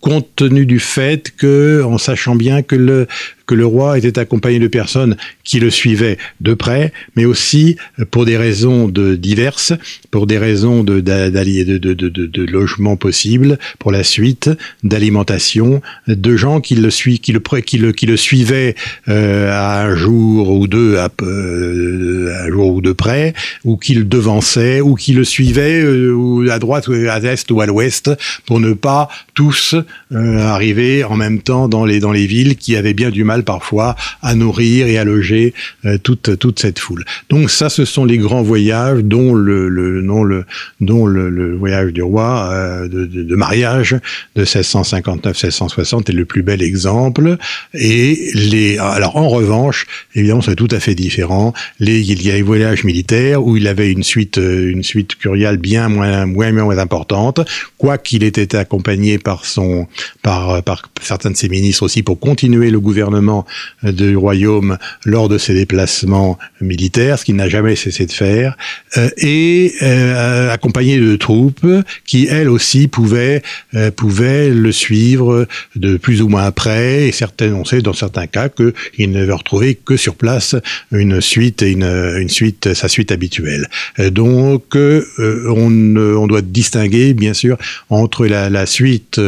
Compte 0.00 0.28
tenu 0.36 0.66
du 0.66 0.78
fait 0.78 1.32
que, 1.36 1.82
en 1.84 1.98
sachant 1.98 2.34
bien 2.34 2.62
que 2.62 2.76
le, 2.76 3.06
que 3.50 3.56
le 3.56 3.66
roi 3.66 3.98
était 3.98 4.20
accompagné 4.20 4.60
de 4.60 4.68
personnes 4.68 5.16
qui 5.42 5.58
le 5.58 5.70
suivaient 5.70 6.18
de 6.40 6.54
près, 6.54 6.92
mais 7.16 7.24
aussi 7.24 7.74
pour 8.12 8.24
des 8.24 8.36
raisons 8.36 8.86
de 8.86 9.16
diverses, 9.16 9.72
pour 10.12 10.28
des 10.28 10.38
raisons 10.38 10.84
de, 10.84 11.00
de, 11.00 11.28
de, 11.30 12.08
de, 12.08 12.42
logement 12.44 12.94
possible 12.96 13.58
pour 13.80 13.90
la 13.90 14.04
suite, 14.04 14.50
d'alimentation, 14.84 15.82
de 16.06 16.36
gens 16.36 16.60
qui 16.60 16.76
le, 16.76 16.90
qui 16.90 17.32
le, 17.32 17.40
qui 17.40 17.78
le, 17.78 17.90
qui 17.90 18.06
le 18.06 18.16
suivaient 18.16 18.76
euh, 19.08 19.50
à 19.50 19.82
un 19.82 19.96
jour 19.96 20.50
ou 20.50 20.68
deux, 20.68 20.98
à, 20.98 21.10
euh, 21.22 22.44
un 22.44 22.52
jour 22.52 22.72
ou 22.72 22.80
deux 22.80 22.94
près, 22.94 23.34
ou 23.64 23.76
qui 23.76 23.94
le 23.94 24.04
devançaient, 24.04 24.80
ou 24.80 24.94
qui 24.94 25.12
le 25.12 25.24
suivaient 25.24 25.82
euh, 25.82 26.48
à 26.52 26.60
droite, 26.60 26.88
à 26.88 27.18
l'est 27.18 27.50
ou 27.50 27.60
à 27.60 27.66
l'ouest, 27.66 28.12
pour 28.46 28.60
ne 28.60 28.74
pas 28.74 29.08
tous 29.34 29.74
euh, 30.12 30.40
arriver 30.40 31.04
en 31.04 31.14
même 31.14 31.40
temps 31.40 31.68
dans 31.68 31.84
les, 31.84 32.00
dans 32.00 32.10
les 32.10 32.26
villes 32.26 32.56
qui 32.56 32.74
avaient 32.74 32.94
bien 32.94 33.10
du 33.10 33.22
mal 33.22 33.44
parfois 33.44 33.94
à 34.22 34.34
nourrir 34.34 34.88
et 34.88 34.98
à 34.98 35.04
loger 35.04 35.54
euh, 35.84 35.98
toute, 35.98 36.36
toute 36.36 36.58
cette 36.58 36.80
foule. 36.80 37.04
Donc 37.28 37.48
ça, 37.48 37.68
ce 37.68 37.84
sont 37.84 38.04
les 38.04 38.18
grands 38.18 38.42
voyages 38.42 39.04
dont 39.04 39.34
le, 39.34 39.68
le, 39.68 40.00
le, 40.00 40.44
dont 40.80 41.06
le, 41.06 41.54
voyage 41.54 41.92
du 41.92 42.02
roi 42.02 42.50
euh, 42.52 42.88
de, 42.88 43.36
mariage 43.36 43.96
de 44.34 44.44
1659-1660 44.44 46.10
est 46.10 46.12
le 46.12 46.24
plus 46.24 46.42
bel 46.42 46.60
exemple. 46.60 47.36
Et 47.74 48.30
les, 48.34 48.78
alors 48.78 49.16
en 49.16 49.28
revanche, 49.28 49.86
évidemment, 50.16 50.42
c'est 50.42 50.56
tout 50.56 50.68
à 50.72 50.80
fait 50.80 50.96
différent. 50.96 51.54
Les, 51.78 52.00
il 52.00 52.26
y 52.26 52.30
a 52.30 52.34
les 52.34 52.42
voyages 52.42 52.82
militaires 52.82 53.44
où 53.44 53.56
il 53.56 53.68
avait 53.68 53.92
une 53.92 54.02
suite, 54.02 54.38
une 54.38 54.82
suite 54.82 55.14
curiale 55.16 55.56
bien 55.56 55.88
moins, 55.88 56.26
moins, 56.26 56.50
moins 56.50 56.78
importante, 56.78 57.40
quoiqu'il 57.78 58.24
était 58.24 58.56
accompagné 58.56 59.18
par 59.18 59.46
son, 59.46 59.79
par, 60.22 60.62
certains 61.02 61.30
de 61.30 61.36
ses 61.36 61.48
ministres 61.48 61.82
aussi 61.82 62.02
pour 62.02 62.18
continuer 62.20 62.70
le 62.70 62.80
gouvernement 62.80 63.46
du 63.82 64.16
royaume 64.16 64.78
lors 65.04 65.28
de 65.28 65.38
ses 65.38 65.54
déplacements 65.54 66.38
militaires, 66.60 67.18
ce 67.18 67.24
qu'il 67.24 67.36
n'a 67.36 67.48
jamais 67.48 67.76
cessé 67.76 68.06
de 68.06 68.12
faire, 68.12 68.56
euh, 68.96 69.08
et 69.18 69.72
euh, 69.82 70.50
accompagné 70.50 70.98
de 70.98 71.16
troupes 71.16 71.66
qui 72.06 72.26
elles 72.28 72.48
aussi 72.48 72.88
pouvaient 72.88 73.42
euh, 73.74 73.90
pouvaient 73.90 74.50
le 74.50 74.72
suivre 74.72 75.46
de 75.76 75.96
plus 75.96 76.22
ou 76.22 76.28
moins 76.28 76.50
près, 76.50 77.08
et 77.08 77.12
certaines, 77.12 77.54
on 77.54 77.64
sait 77.64 77.82
dans 77.82 77.92
certains 77.92 78.26
cas 78.26 78.48
qu'il 78.48 79.10
ne 79.10 79.24
veut 79.24 79.34
retrouver 79.34 79.74
que 79.74 79.96
sur 79.96 80.14
place 80.14 80.56
une 80.92 81.20
suite 81.20 81.62
une, 81.62 81.84
une 81.84 82.28
suite, 82.28 82.74
sa 82.74 82.88
suite 82.88 83.12
habituelle. 83.12 83.68
Donc 83.98 84.74
on, 84.74 85.96
on 85.96 86.26
doit 86.26 86.42
distinguer 86.42 87.14
bien 87.14 87.34
sûr 87.34 87.56
entre 87.88 88.26
la 88.26 88.66
suite 88.66 89.18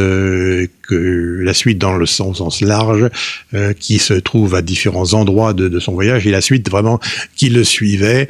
que 0.81 1.39
la 1.41 1.53
suite 1.53 1.77
dans 1.77 1.95
le 1.95 2.05
sens, 2.05 2.61
large, 2.61 3.09
euh, 3.53 3.73
qui 3.73 3.99
se 3.99 4.13
trouve 4.13 4.55
à 4.55 4.61
différents 4.61 5.13
endroits 5.13 5.53
de, 5.53 5.67
de, 5.67 5.79
son 5.79 5.93
voyage, 5.93 6.27
et 6.27 6.31
la 6.31 6.41
suite 6.41 6.69
vraiment 6.69 6.99
qui 7.35 7.49
le 7.49 7.63
suivait 7.63 8.27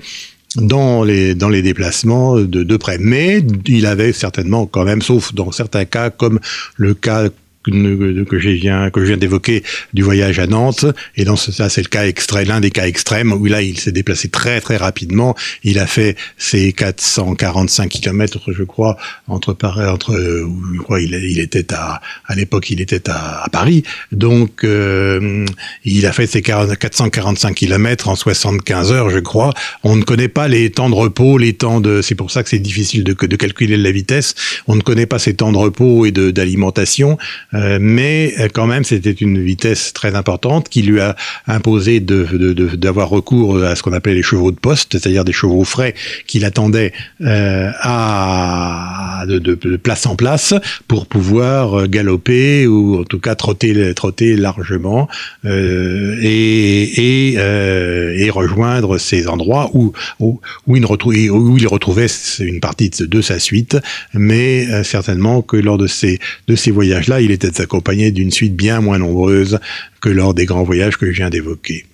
dans 0.55 1.03
les 1.03 1.33
dans 1.35 1.49
les 1.49 1.61
déplacements 1.61 2.35
de, 2.35 2.63
de 2.63 2.77
près. 2.77 2.97
Mais 2.99 3.43
il 3.65 3.85
avait 3.85 4.13
certainement 4.13 4.65
quand 4.65 4.85
même, 4.85 5.01
sauf 5.01 5.33
dans 5.33 5.51
certains 5.51 5.85
cas, 5.85 6.09
comme 6.09 6.39
le 6.77 6.93
cas 6.93 7.29
que, 7.63 8.23
que 8.23 8.39
je 8.39 8.49
viens 8.49 8.89
que 8.89 8.99
je 9.01 9.05
viens 9.05 9.17
d'évoquer 9.17 9.63
du 9.93 10.03
voyage 10.03 10.39
à 10.39 10.47
Nantes. 10.47 10.85
Et 11.15 11.25
dans 11.25 11.35
ce, 11.35 11.51
ça 11.51 11.69
c'est 11.69 11.81
le 11.81 11.87
cas 11.87 12.05
extrait 12.05 12.45
l'un 12.45 12.59
des 12.59 12.71
cas 12.71 12.85
extrêmes 12.85 13.31
où 13.31 13.45
là 13.45 13.61
il 13.61 13.79
s'est 13.79 13.91
déplacé 13.91 14.29
très 14.29 14.61
très 14.61 14.77
rapidement. 14.77 15.35
Il 15.63 15.79
a 15.79 15.87
fait 15.87 16.17
ses 16.37 16.73
445 16.73 17.89
kilomètres 17.89 18.51
je 18.51 18.63
crois 18.63 18.97
entre 19.27 19.55
entre 19.63 20.15
je 20.15 20.79
crois 20.79 21.01
il, 21.01 21.39
était 21.39 21.73
à 21.73 22.01
à 22.27 22.35
l'époque 22.35 22.69
il 22.69 22.81
était 22.81 23.09
à, 23.09 23.43
à, 23.43 23.49
Paris. 23.49 23.83
Donc 24.11 24.63
euh, 24.63 25.45
il 25.85 26.05
a 26.05 26.11
fait 26.11 26.27
ses 26.27 26.41
445 26.41 27.53
kilomètres 27.55 28.09
en 28.09 28.15
75 28.15 28.91
heures 28.91 29.09
je 29.09 29.19
crois. 29.19 29.53
On 29.83 29.95
ne 29.95 30.03
connaît 30.03 30.27
pas 30.27 30.47
les 30.47 30.69
temps 30.69 30.89
de 30.89 30.95
repos 30.95 31.37
les 31.37 31.53
temps 31.53 31.79
de 31.79 32.01
c'est 32.01 32.15
pour 32.15 32.31
ça 32.31 32.43
que 32.43 32.49
c'est 32.49 32.59
difficile 32.59 33.03
de, 33.03 33.13
de 33.13 33.35
calculer 33.35 33.77
la 33.77 33.91
vitesse. 33.91 34.35
On 34.67 34.75
ne 34.75 34.81
connaît 34.81 35.05
pas 35.05 35.19
ces 35.19 35.33
temps 35.33 35.51
de 35.51 35.57
repos 35.57 36.05
et 36.05 36.11
de 36.11 36.31
d'alimentation 36.31 37.17
euh, 37.53 37.77
mais 37.81 38.33
euh, 38.39 38.47
quand 38.51 38.67
même, 38.67 38.83
c'était 38.83 39.11
une 39.11 39.41
vitesse 39.41 39.93
très 39.93 40.15
importante 40.15 40.69
qui 40.69 40.81
lui 40.81 40.99
a 40.99 41.15
imposé 41.47 41.99
d'avoir 41.99 42.39
de, 42.39 42.53
de, 42.53 42.89
recours 42.89 43.63
à 43.63 43.75
ce 43.75 43.83
qu'on 43.83 43.93
appelait 43.93 44.15
les 44.15 44.23
chevaux 44.23 44.51
de 44.51 44.59
poste, 44.59 44.93
c'est-à-dire 44.93 45.23
des 45.23 45.33
chevaux 45.33 45.63
frais 45.63 45.93
qu'il 46.27 46.45
attendait 46.45 46.93
euh, 47.21 47.71
à 47.81 49.25
de, 49.27 49.39
de, 49.39 49.77
place 49.77 50.05
en 50.05 50.15
place 50.15 50.53
pour 50.87 51.05
pouvoir 51.05 51.87
galoper 51.87 52.67
ou 52.67 53.01
en 53.01 53.03
tout 53.03 53.19
cas 53.19 53.35
trotter, 53.35 53.93
trotter 53.93 54.35
largement 54.35 55.07
euh, 55.45 56.17
et, 56.21 57.29
et, 57.31 57.35
euh, 57.37 58.13
et, 58.17 58.29
rejoindre 58.29 58.97
ces 58.97 59.27
endroits 59.27 59.69
où, 59.73 59.93
où, 60.19 60.39
il 60.67 60.85
retrouvait, 60.85 61.29
où 61.29 61.57
il 61.57 61.67
retrouvait 61.67 62.07
une 62.39 62.59
partie 62.59 62.89
de, 62.89 63.05
de 63.05 63.21
sa 63.21 63.39
suite, 63.39 63.77
mais 64.13 64.83
certainement 64.83 65.41
que 65.41 65.57
lors 65.57 65.77
de 65.77 65.87
ces, 65.87 66.19
de 66.47 66.55
ces 66.55 66.71
voyages-là, 66.71 67.21
il 67.21 67.31
était 67.31 67.42
accompagné 67.59 68.11
d'une 68.11 68.31
suite 68.31 68.55
bien 68.55 68.81
moins 68.81 68.99
nombreuse 68.99 69.59
que 70.01 70.09
lors 70.09 70.33
des 70.33 70.45
grands 70.45 70.63
voyages 70.63 70.97
que 70.97 71.05
je 71.07 71.17
viens 71.17 71.29
d'évoquer 71.29 71.85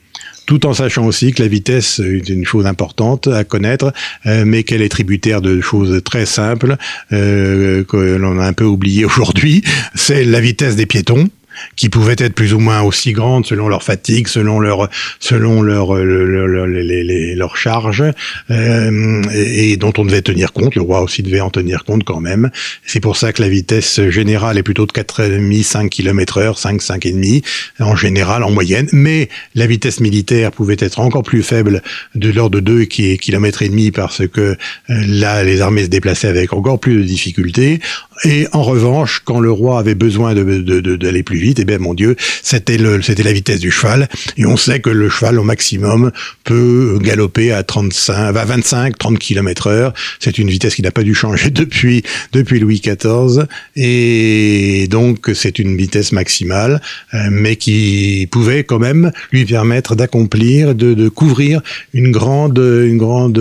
tout 0.49 0.65
en 0.65 0.73
sachant 0.73 1.05
aussi 1.05 1.31
que 1.31 1.43
la 1.43 1.47
vitesse 1.47 1.99
est 1.99 2.27
une 2.27 2.43
chose 2.43 2.65
importante 2.65 3.27
à 3.27 3.43
connaître, 3.43 3.93
euh, 4.25 4.45
mais 4.47 4.63
qu'elle 4.63 4.81
est 4.81 4.89
tributaire 4.89 5.41
de 5.41 5.61
choses 5.61 6.01
très 6.03 6.25
simples 6.25 6.75
euh, 7.13 7.83
que 7.83 7.97
l'on 7.97 8.39
a 8.39 8.47
un 8.47 8.53
peu 8.53 8.63
oublié 8.63 9.05
aujourd'hui. 9.05 9.63
C'est 9.93 10.23
la 10.23 10.39
vitesse 10.39 10.75
des 10.75 10.87
piétons 10.87 11.29
qui 11.76 11.89
pouvaient 11.89 12.16
être 12.18 12.34
plus 12.34 12.53
ou 12.53 12.60
moins 12.60 12.82
aussi 12.82 13.14
grandes 13.14 13.45
selon 13.45 13.68
leur 13.68 13.84
fatigue, 13.84 14.28
selon 14.28 14.60
leur 14.60 14.89
selon 15.20 15.62
leur 15.62 15.95
leur, 15.95 16.47
leur, 16.47 16.68
leur 16.68 17.57
charge, 17.57 18.03
euh, 18.51 19.22
et, 19.34 19.78
dont 19.78 19.93
on 19.97 20.05
devait 20.05 20.22
tenir 20.22 20.53
compte. 20.53 20.76
Le 20.76 20.82
roi 20.82 21.01
aussi 21.01 21.24
devait 21.24 21.41
en 21.41 21.49
tenir 21.49 21.84
compte 21.84 22.03
quand 22.03 22.20
même. 22.20 22.49
C'est 22.86 22.99
pour 22.99 23.18
ça 23.18 23.34
que 23.34 23.41
la 23.41 23.49
vitesse 23.49 24.01
générale 24.10 24.57
est 24.57 24.64
plutôt 24.64 24.86
de 24.86 24.91
4,5 24.91 25.64
5 25.64 25.89
km 25.89 26.38
heure, 26.38 26.57
5 26.57 26.82
5,5 26.82 27.43
en 27.80 27.95
général 27.95 28.43
en 28.43 28.51
moyenne, 28.51 28.88
mais 28.91 29.30
la 29.55 29.68
vitesse 29.68 29.99
militaire 29.99 30.51
pouvait 30.51 30.78
être 30.80 30.99
encore 30.99 31.24
plus 31.24 31.43
faible 31.43 31.82
de 32.16 32.32
l'ordre 32.32 32.60
de 32.60 32.60
2 32.60 32.86
km 32.86 33.64
et 33.64 33.70
demi 33.70 33.91
parce 33.91 34.28
que 34.28 34.41
euh, 34.41 34.55
là 34.88 35.43
les 35.43 35.62
armées 35.62 35.84
se 35.84 35.89
déplaçaient 35.89 36.28
avec 36.28 36.53
encore 36.53 36.80
plus 36.80 36.97
de 36.97 37.03
difficultés. 37.03 37.80
Et 38.26 38.47
en 38.51 38.64
revanche, 38.64 39.22
quand 39.24 39.39
le 39.39 39.51
roi 39.51 39.80
avait 39.80 39.95
besoin 39.95 40.34
d'aller 40.36 41.24
plus 41.24 41.38
vite 41.38 41.48
et 41.57 41.61
eh 41.63 41.65
bien 41.65 41.79
mon 41.79 41.93
Dieu, 41.93 42.15
c'était 42.43 42.77
la 42.77 43.33
vitesse 43.33 43.59
du 43.59 43.71
cheval. 43.71 44.07
Et 44.37 44.45
on 44.45 44.57
sait 44.57 44.79
que 44.79 44.89
le 44.89 45.09
cheval 45.09 45.39
au 45.39 45.43
maximum 45.43 46.11
peut 46.43 46.99
galoper 47.01 47.51
à 47.51 47.63
35, 47.63 48.35
à 48.35 48.45
25, 48.45 48.97
30 48.97 49.19
km 49.19 49.67
heure. 49.67 49.93
C'est 50.19 50.37
une 50.37 50.49
vitesse 50.49 50.75
qui 50.75 50.81
n'a 50.81 50.91
pas 50.91 51.03
dû 51.03 51.15
changer 51.15 51.49
depuis, 51.49 52.03
Louis 52.33 52.81
XIV. 52.81 53.45
Et 53.75 54.87
donc, 54.89 55.29
c'est 55.33 55.59
une 55.59 55.77
vitesse 55.77 56.11
maximale, 56.11 56.81
euh, 57.13 57.29
mais 57.31 57.55
qui 57.55 58.27
pouvait 58.31 58.63
quand 58.63 58.79
même 58.79 59.11
lui 59.31 59.45
permettre 59.45 59.95
d'accomplir, 59.95 60.75
de, 60.75 61.09
couvrir 61.09 61.61
une 61.93 62.11
grande, 62.11 62.59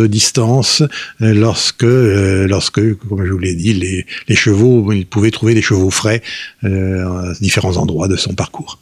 distance 0.08 0.82
euh, 1.22 1.34
lorsque, 1.34 1.84
euh, 1.84 2.46
lorsque, 2.46 2.94
comme 2.94 3.24
je 3.24 3.32
vous 3.32 3.38
l'ai 3.38 3.54
dit, 3.54 3.74
les, 3.74 4.36
chevaux, 4.36 4.92
il 4.92 5.06
pouvait 5.06 5.32
trouver 5.32 5.54
des 5.54 5.62
chevaux 5.62 5.90
frais 5.90 6.22
à 6.62 7.32
différents 7.40 7.76
endroits 7.76 7.97
de 8.06 8.16
son 8.16 8.34
parcours. 8.34 8.78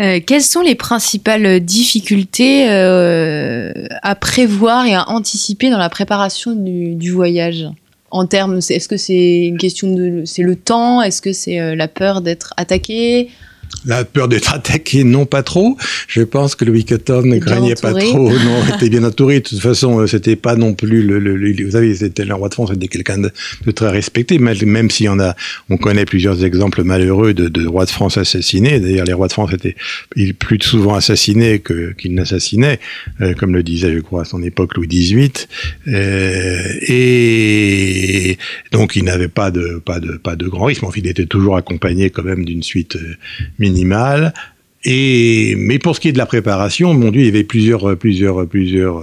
Euh, 0.00 0.20
quelles 0.24 0.42
sont 0.42 0.60
les 0.60 0.74
principales 0.74 1.60
difficultés 1.60 2.70
euh, 2.70 3.72
à 4.02 4.14
prévoir 4.14 4.86
et 4.86 4.94
à 4.94 5.08
anticiper 5.08 5.70
dans 5.70 5.78
la 5.78 5.88
préparation 5.88 6.52
du, 6.52 6.94
du 6.94 7.10
voyage? 7.10 7.66
En 8.10 8.26
termes, 8.26 8.58
est-ce 8.58 8.88
que 8.88 8.96
c'est 8.96 9.46
une 9.46 9.58
question 9.58 9.92
de, 9.92 10.22
c'est 10.24 10.42
le 10.42 10.54
temps? 10.54 11.02
Est-ce 11.02 11.20
que 11.20 11.32
c'est 11.32 11.60
euh, 11.60 11.74
la 11.74 11.88
peur 11.88 12.20
d'être 12.20 12.54
attaqué? 12.56 13.30
La 13.86 14.04
peur 14.04 14.28
d'être 14.28 14.52
attaqué, 14.52 15.04
non 15.04 15.26
pas 15.26 15.42
trop. 15.42 15.76
Je 16.08 16.22
pense 16.22 16.54
que 16.54 16.64
Louis 16.64 16.84
XIV 16.84 17.24
ne 17.24 17.38
craignait 17.38 17.74
pas 17.76 17.94
trop. 17.94 18.30
Non, 18.30 18.66
était 18.74 18.88
bien 18.88 19.04
entouré. 19.04 19.40
De 19.40 19.48
toute 19.48 19.60
façon, 19.60 20.00
euh, 20.00 20.06
c'était 20.06 20.36
pas 20.36 20.56
non 20.56 20.74
plus 20.74 21.02
le, 21.02 21.18
le, 21.18 21.64
vous 21.64 21.72
savez, 21.72 21.94
c'était 21.94 22.24
le 22.24 22.34
roi 22.34 22.48
de 22.48 22.54
France, 22.54 22.70
c'était 22.72 22.88
quelqu'un 22.88 23.18
de, 23.18 23.30
de, 23.64 23.70
très 23.70 23.88
respecté. 23.88 24.38
Même 24.38 24.90
s'il 24.90 25.06
y 25.06 25.08
en 25.08 25.20
a, 25.20 25.36
on 25.70 25.76
connaît 25.76 26.04
plusieurs 26.04 26.44
exemples 26.44 26.82
malheureux 26.82 27.32
de, 27.32 27.48
de 27.48 27.66
rois 27.66 27.84
de 27.84 27.90
France 27.90 28.18
assassinés. 28.18 28.80
D'ailleurs, 28.80 29.06
les 29.06 29.12
rois 29.12 29.28
de 29.28 29.32
France 29.32 29.52
étaient 29.52 29.76
plus 30.38 30.58
souvent 30.60 30.94
assassinés 30.94 31.60
que 31.60 31.92
qu'ils 31.92 32.14
n'assassinaient, 32.14 32.80
euh, 33.20 33.34
comme 33.34 33.54
le 33.54 33.62
disait, 33.62 33.92
je 33.92 34.00
crois, 34.00 34.22
à 34.22 34.24
son 34.24 34.42
époque 34.42 34.76
Louis 34.76 34.88
XVIII. 34.88 35.30
Euh, 35.88 36.62
et 36.88 38.36
donc, 38.72 38.96
il 38.96 39.04
n'avait 39.04 39.28
pas 39.28 39.50
de 39.50 39.80
pas 39.84 40.00
de 40.00 40.12
pas 40.16 40.34
de 40.34 40.48
grand 40.48 40.64
risque. 40.64 40.82
Mais 40.82 40.88
il 40.96 41.06
était 41.06 41.26
toujours 41.26 41.56
accompagné 41.56 42.10
quand 42.10 42.24
même 42.24 42.44
d'une 42.44 42.62
suite 42.62 42.96
euh, 42.96 43.16
minimale. 43.76 44.32
Et, 44.84 45.54
mais 45.58 45.78
pour 45.78 45.96
ce 45.96 46.00
qui 46.00 46.08
est 46.08 46.12
de 46.12 46.18
la 46.18 46.26
préparation, 46.26 46.94
mon 46.94 47.10
Dieu, 47.10 47.22
il 47.22 47.26
y 47.26 47.28
avait 47.28 47.44
plusieurs, 47.44 47.96
plusieurs, 47.98 48.46
plusieurs, 48.46 49.02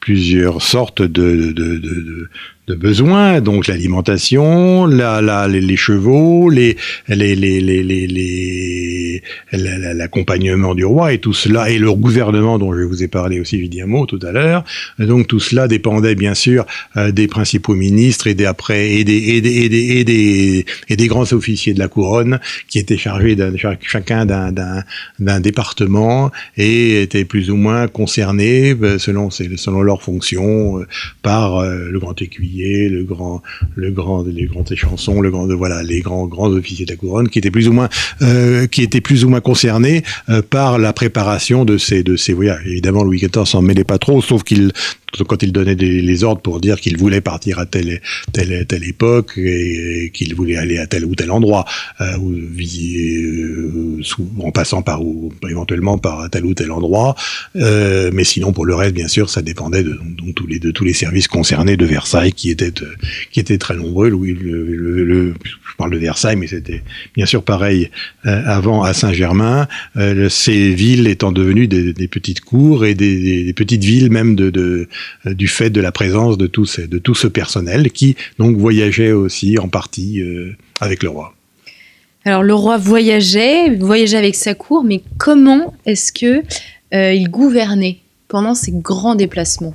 plusieurs 0.00 0.62
sortes 0.62 1.02
de, 1.02 1.52
de, 1.52 1.76
de, 1.76 2.28
de 2.68 2.74
besoins, 2.74 3.40
donc 3.40 3.66
l'alimentation, 3.66 4.86
la, 4.86 5.22
la, 5.22 5.48
les, 5.48 5.76
chevaux, 5.76 6.50
les, 6.50 6.76
les, 7.08 7.34
les, 7.34 7.60
les, 7.60 7.82
les 7.82 9.22
l'accompagnement 9.52 10.74
du 10.74 10.84
roi 10.84 11.12
et 11.12 11.18
tout 11.18 11.32
cela, 11.32 11.70
et 11.70 11.78
le 11.78 11.92
gouvernement 11.92 12.58
dont 12.58 12.72
je 12.74 12.82
vous 12.82 13.02
ai 13.02 13.08
parlé 13.08 13.40
aussi 13.40 13.56
évidemment 13.56 14.04
tout 14.06 14.18
à 14.22 14.32
l'heure. 14.32 14.64
Donc 14.98 15.26
tout 15.26 15.40
cela 15.40 15.66
dépendait 15.66 16.14
bien 16.14 16.34
sûr 16.34 16.66
euh, 16.96 17.10
des 17.10 17.26
principaux 17.26 17.74
ministres 17.74 18.26
et 18.26 18.34
des 18.34 18.44
après 18.44 18.90
et 18.92 19.04
des 19.04 19.16
et 19.16 19.40
des, 19.40 19.56
et 19.64 19.68
des, 19.68 19.86
et 19.98 20.04
des, 20.04 20.66
et 20.88 20.96
des 20.96 21.06
grands 21.06 21.32
officiers 21.32 21.72
de 21.74 21.78
la 21.78 21.88
couronne 21.88 22.38
qui 22.68 22.78
étaient 22.78 22.98
chargés 22.98 23.34
d'un 23.34 23.52
chacun 23.80 24.26
d'un 24.26 24.52
d'un 25.18 25.40
département 25.40 26.30
et 26.56 27.02
étaient 27.02 27.24
plus 27.24 27.50
ou 27.50 27.56
moins 27.56 27.88
concernés 27.88 28.76
euh, 28.82 28.98
selon 28.98 29.30
selon 29.30 29.82
leurs 29.82 30.02
fonctions 30.02 30.80
euh, 30.80 30.86
par 31.22 31.62
le 31.64 31.98
grand 31.98 32.20
écuyer 32.20 32.57
le 32.58 33.04
grand, 33.04 33.42
le 33.74 33.90
grand, 33.90 34.24
les 34.26 34.46
grandes 34.46 34.74
chansons, 34.74 35.20
le 35.20 35.30
grand, 35.30 35.46
voilà, 35.54 35.82
les 35.82 36.00
grands, 36.00 36.26
grands 36.26 36.50
officiers 36.50 36.86
de 36.86 36.92
la 36.92 36.96
couronne 36.96 37.28
qui 37.28 37.38
étaient 37.38 37.50
plus 37.50 37.68
ou 37.68 37.72
moins, 37.72 37.88
euh, 38.22 38.66
qui 38.66 38.82
étaient 38.82 39.00
plus 39.00 39.24
ou 39.24 39.28
moins 39.28 39.40
concernés 39.40 40.02
euh, 40.28 40.42
par 40.42 40.78
la 40.78 40.92
préparation 40.92 41.64
de 41.64 41.78
ces, 41.78 42.02
de 42.02 42.16
ces 42.16 42.32
voyages. 42.32 42.66
Évidemment, 42.66 43.04
Louis 43.04 43.18
XIV 43.18 43.44
s'en 43.44 43.62
mêlait 43.62 43.84
pas 43.84 43.98
trop, 43.98 44.20
sauf 44.22 44.42
qu'il 44.42 44.72
quand 45.26 45.42
il 45.42 45.52
donnait 45.52 45.74
des, 45.74 46.00
les 46.02 46.24
ordres 46.24 46.42
pour 46.42 46.60
dire 46.60 46.80
qu'il 46.80 46.96
voulait 46.96 47.20
partir 47.20 47.58
à 47.58 47.66
telle, 47.66 48.00
telle, 48.32 48.66
telle 48.66 48.84
époque 48.84 49.32
et, 49.36 50.10
qu'il 50.12 50.34
voulait 50.34 50.56
aller 50.56 50.78
à 50.78 50.86
tel 50.86 51.04
ou 51.04 51.14
tel 51.14 51.30
endroit, 51.30 51.64
euh, 52.00 52.16
ou 52.18 52.32
euh, 52.32 54.02
en 54.40 54.50
passant 54.50 54.82
par 54.82 55.02
ou 55.02 55.32
éventuellement 55.48 55.98
par 55.98 56.28
tel 56.30 56.44
ou 56.44 56.54
tel 56.54 56.70
endroit. 56.70 57.14
Euh, 57.56 58.10
mais 58.12 58.24
sinon, 58.24 58.52
pour 58.52 58.66
le 58.66 58.74
reste, 58.74 58.94
bien 58.94 59.08
sûr, 59.08 59.30
ça 59.30 59.42
dépendait 59.42 59.82
de, 59.82 59.98
de, 59.98 60.32
tous 60.32 60.46
les 60.46 60.58
de 60.58 60.70
tous 60.70 60.84
les 60.84 60.92
services 60.92 61.28
concernés 61.28 61.76
de 61.76 61.86
Versailles, 61.86 62.32
qui 62.32 62.50
étaient 62.50 62.72
qui 63.30 63.40
étaient 63.40 63.58
très 63.58 63.76
nombreux. 63.76 64.08
Louis, 64.08 64.34
le, 64.34 64.64
le, 65.04 65.34
je 65.70 65.76
parle 65.76 65.92
de 65.92 65.98
Versailles, 65.98 66.36
mais 66.36 66.46
c'était 66.46 66.82
bien 67.14 67.26
sûr 67.26 67.42
pareil 67.42 67.90
euh, 68.26 68.42
avant 68.46 68.82
à 68.82 68.92
Saint-Germain. 68.92 69.68
Euh, 69.96 70.28
ces 70.28 70.74
villes 70.74 71.06
étant 71.06 71.32
devenues 71.32 71.68
des, 71.68 71.92
des 71.92 72.08
petites 72.08 72.40
cours 72.40 72.84
et 72.84 72.94
des, 72.94 73.44
des, 73.44 73.52
petites 73.52 73.84
villes 73.84 74.10
même 74.10 74.34
de, 74.34 74.50
de 74.50 74.88
du 75.24 75.48
fait 75.48 75.70
de 75.70 75.80
la 75.80 75.92
présence 75.92 76.38
de 76.38 76.46
tout, 76.46 76.66
ce, 76.66 76.82
de 76.82 76.98
tout 76.98 77.14
ce 77.14 77.26
personnel 77.26 77.90
qui 77.90 78.16
donc 78.38 78.56
voyageait 78.56 79.12
aussi 79.12 79.58
en 79.58 79.68
partie 79.68 80.20
euh, 80.20 80.56
avec 80.80 81.02
le 81.02 81.10
roi. 81.10 81.34
Alors 82.24 82.42
le 82.42 82.54
roi 82.54 82.76
voyageait, 82.76 83.74
voyageait 83.76 84.16
avec 84.16 84.34
sa 84.34 84.54
cour, 84.54 84.84
mais 84.84 85.02
comment 85.18 85.74
est-ce 85.86 86.12
que 86.12 86.42
euh, 86.94 87.12
il 87.12 87.30
gouvernait 87.30 87.98
pendant 88.28 88.54
ces 88.54 88.72
grands 88.72 89.14
déplacements? 89.14 89.74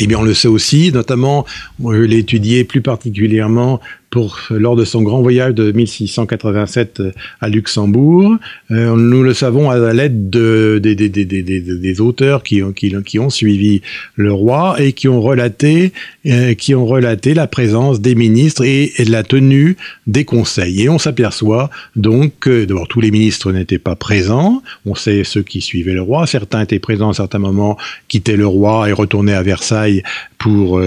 Eh 0.00 0.06
bien, 0.06 0.18
on 0.18 0.22
le 0.22 0.34
sait 0.34 0.48
aussi, 0.48 0.92
notamment, 0.92 1.44
moi, 1.80 1.96
je 1.96 2.02
l'ai 2.02 2.18
étudié 2.18 2.62
plus 2.62 2.82
particulièrement 2.82 3.80
pour, 4.10 4.40
lors 4.50 4.76
de 4.76 4.84
son 4.84 5.02
grand 5.02 5.20
voyage 5.20 5.54
de 5.54 5.70
1687 5.70 7.00
euh, 7.00 7.12
à 7.40 7.48
Luxembourg. 7.48 8.36
Euh, 8.70 8.96
nous 8.96 9.22
le 9.22 9.34
savons 9.34 9.70
à 9.70 9.92
l'aide 9.92 10.30
de, 10.30 10.80
des, 10.82 12.00
auteurs 12.00 12.42
qui, 12.42 12.62
ont 12.62 13.30
suivi 13.30 13.82
le 14.14 14.32
roi 14.32 14.76
et 14.78 14.92
qui 14.92 15.08
ont 15.08 15.20
relaté, 15.20 15.92
euh, 16.26 16.54
la 17.34 17.46
présence 17.46 18.00
des 18.00 18.14
ministres 18.14 18.64
et, 18.64 18.92
la 19.06 19.22
tenue 19.22 19.76
des 20.06 20.24
conseils. 20.24 20.82
Et 20.82 20.88
on 20.88 20.98
s'aperçoit 20.98 21.70
donc 21.96 22.32
que 22.40 22.64
d'abord 22.64 22.88
tous 22.88 23.00
les 23.00 23.10
ministres 23.10 23.52
n'étaient 23.52 23.78
pas 23.78 23.96
présents. 23.96 24.62
On 24.86 24.94
sait 24.94 25.24
ceux 25.24 25.42
qui 25.42 25.60
suivaient 25.60 25.92
le 25.92 26.02
roi. 26.02 26.26
Certains 26.26 26.62
étaient 26.62 26.78
présents 26.78 27.10
à 27.10 27.14
certains 27.14 27.38
moments, 27.38 27.76
quittaient 28.08 28.36
le 28.36 28.46
roi 28.46 28.88
et 28.88 28.92
retournaient 28.92 29.34
à 29.34 29.42
Versailles 29.42 30.02
pour 30.38 30.80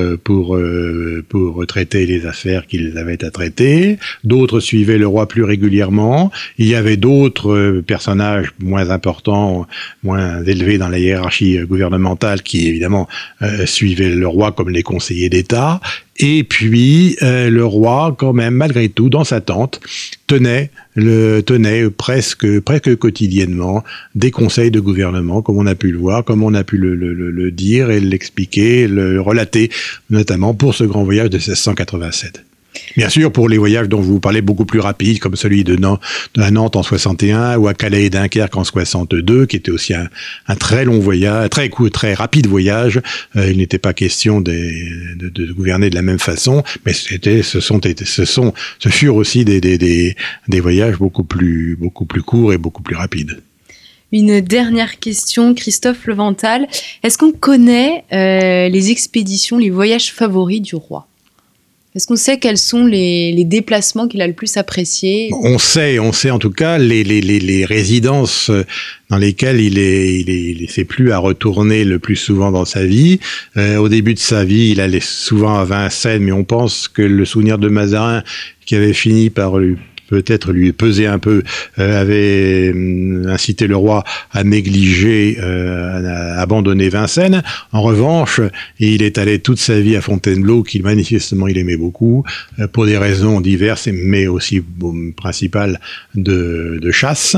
traiter 1.67 2.05
les 2.05 2.25
affaires 2.25 2.65
qu'ils 2.67 2.97
avaient 2.97 3.10
à 3.21 3.31
traiter, 3.31 3.97
d'autres 4.23 4.59
suivaient 4.59 4.97
le 4.97 5.07
roi 5.07 5.27
plus 5.27 5.43
régulièrement, 5.43 6.31
il 6.57 6.67
y 6.67 6.75
avait 6.75 6.97
d'autres 6.97 7.51
euh, 7.51 7.83
personnages 7.85 8.53
moins 8.59 8.89
importants, 8.89 9.67
moins 10.03 10.43
élevés 10.43 10.77
dans 10.77 10.89
la 10.89 10.99
hiérarchie 10.99 11.57
euh, 11.57 11.65
gouvernementale 11.65 12.41
qui 12.41 12.67
évidemment 12.67 13.07
euh, 13.41 13.65
suivaient 13.65 14.09
le 14.15 14.27
roi 14.27 14.51
comme 14.51 14.69
les 14.69 14.83
conseillers 14.83 15.29
d'État, 15.29 15.79
et 16.23 16.43
puis 16.43 17.17
le 17.21 17.63
roi, 17.63 18.15
quand 18.15 18.33
même, 18.33 18.53
malgré 18.53 18.89
tout, 18.89 19.09
dans 19.09 19.23
sa 19.23 19.41
tente, 19.41 19.79
tenait, 20.27 20.69
le, 20.93 21.41
tenait 21.41 21.89
presque, 21.89 22.59
presque 22.59 22.95
quotidiennement 22.95 23.83
des 24.13 24.29
conseils 24.29 24.69
de 24.69 24.79
gouvernement, 24.79 25.41
comme 25.41 25.57
on 25.57 25.65
a 25.65 25.73
pu 25.73 25.91
le 25.91 25.97
voir, 25.97 26.23
comme 26.23 26.43
on 26.43 26.53
a 26.53 26.63
pu 26.63 26.77
le, 26.77 26.93
le, 26.93 27.13
le 27.13 27.51
dire 27.51 27.89
et 27.89 27.99
l'expliquer, 27.99 28.87
le 28.87 29.19
relater, 29.19 29.71
notamment 30.11 30.53
pour 30.53 30.75
ce 30.75 30.83
grand 30.83 31.03
voyage 31.03 31.31
de 31.31 31.37
1687. 31.37 32.43
Bien 32.95 33.09
sûr, 33.09 33.31
pour 33.31 33.49
les 33.49 33.57
voyages 33.57 33.89
dont 33.89 34.01
vous 34.01 34.19
parlez 34.19 34.41
beaucoup 34.41 34.65
plus 34.65 34.79
rapides, 34.79 35.19
comme 35.19 35.35
celui 35.35 35.63
de, 35.63 35.75
Nantes, 35.75 36.01
de 36.35 36.43
Nantes 36.43 36.75
en 36.75 36.83
61 36.83 37.57
ou 37.57 37.67
à 37.67 37.73
Calais 37.73 38.05
et 38.05 38.09
Dunkerque 38.09 38.55
en 38.55 38.63
62, 38.63 39.45
qui 39.45 39.57
était 39.57 39.71
aussi 39.71 39.93
un, 39.93 40.09
très 40.55 40.85
long 40.85 40.99
voyage, 40.99 41.49
très 41.49 41.69
très 41.91 42.13
rapide 42.13 42.47
voyage. 42.47 43.01
Euh, 43.35 43.51
il 43.51 43.57
n'était 43.57 43.77
pas 43.77 43.93
question 43.93 44.41
de, 44.41 45.53
gouverner 45.53 45.89
de 45.89 45.95
la 45.95 46.01
même 46.01 46.19
façon, 46.19 46.63
mais 46.85 46.93
ce 46.93 47.59
sont, 47.59 47.81
ce 48.05 48.25
sont, 48.25 48.53
ce 48.79 48.89
furent 48.89 49.15
aussi 49.15 49.45
des 49.45 50.15
voyages 50.61 50.97
beaucoup 50.97 51.23
plus, 51.23 51.75
beaucoup 51.79 52.05
plus 52.05 52.23
courts 52.23 52.53
et 52.53 52.57
beaucoup 52.57 52.83
plus 52.83 52.95
rapides. 52.95 53.41
Une 54.11 54.41
dernière 54.41 54.99
question, 54.99 55.53
Christophe 55.53 56.05
Levental. 56.05 56.67
Est-ce 57.01 57.17
qu'on 57.17 57.31
connaît 57.31 58.03
euh, 58.11 58.67
les 58.67 58.91
expéditions, 58.91 59.57
les 59.57 59.69
voyages 59.69 60.11
favoris 60.11 60.61
du 60.61 60.75
roi? 60.75 61.07
Est-ce 61.93 62.07
qu'on 62.07 62.15
sait 62.15 62.39
quels 62.39 62.57
sont 62.57 62.85
les, 62.85 63.43
déplacements 63.43 64.07
qu'il 64.07 64.21
a 64.21 64.27
le 64.27 64.33
plus 64.33 64.55
appréciés? 64.55 65.29
On 65.43 65.57
sait, 65.57 65.99
on 65.99 66.13
sait 66.13 66.31
en 66.31 66.39
tout 66.39 66.49
cas 66.51 66.77
les, 66.77 67.65
résidences 67.65 68.49
euh, 68.49 68.63
dans 69.09 69.17
lesquelles 69.17 69.59
il 69.59 69.77
est, 69.77 70.21
il 70.21 70.63
est, 70.63 70.85
plus 70.85 71.11
à 71.11 71.17
retourner 71.17 71.83
le 71.83 71.99
plus 71.99 72.15
souvent 72.15 72.51
dans 72.51 72.63
sa 72.63 72.85
vie. 72.85 73.19
Euh, 73.57 73.75
au 73.75 73.89
début 73.89 74.13
de 74.13 74.19
sa 74.19 74.45
vie, 74.45 74.69
il 74.71 74.79
allait 74.79 75.01
souvent 75.01 75.57
à 75.57 75.65
Vincennes, 75.65 76.23
mais 76.23 76.31
on 76.31 76.45
pense 76.45 76.87
que 76.87 77.01
le 77.01 77.25
souvenir 77.25 77.57
de 77.57 77.67
Mazarin, 77.67 78.23
qui 78.65 78.75
avait 78.75 78.93
fini 78.93 79.29
par 79.29 79.57
lui 79.57 79.75
peut-être 80.11 80.51
lui 80.51 80.73
peser 80.73 81.07
un 81.07 81.19
peu, 81.19 81.41
avait 81.77 82.71
hum, 82.73 83.25
incité 83.27 83.65
le 83.65 83.77
roi 83.77 84.03
à 84.31 84.43
négliger, 84.43 85.39
à 85.39 86.41
abandonner 86.41 86.89
Vincennes. 86.89 87.41
En 87.71 87.81
revanche, 87.81 88.41
il 88.79 89.01
est 89.01 89.17
allé 89.17 89.39
toute 89.39 89.59
sa 89.59 89.79
vie 89.79 89.95
à 89.95 90.01
Fontainebleau, 90.01 90.63
qu'il 90.63 90.83
manifestement 90.83 91.47
il 91.47 91.57
aimait 91.57 91.77
beaucoup, 91.77 92.23
pour 92.73 92.85
des 92.85 92.97
raisons 92.97 93.39
diverses, 93.39 93.87
mais 93.91 94.27
aussi 94.27 94.61
principales 95.15 95.79
de, 96.15 96.79
de 96.81 96.91
chasse, 96.91 97.37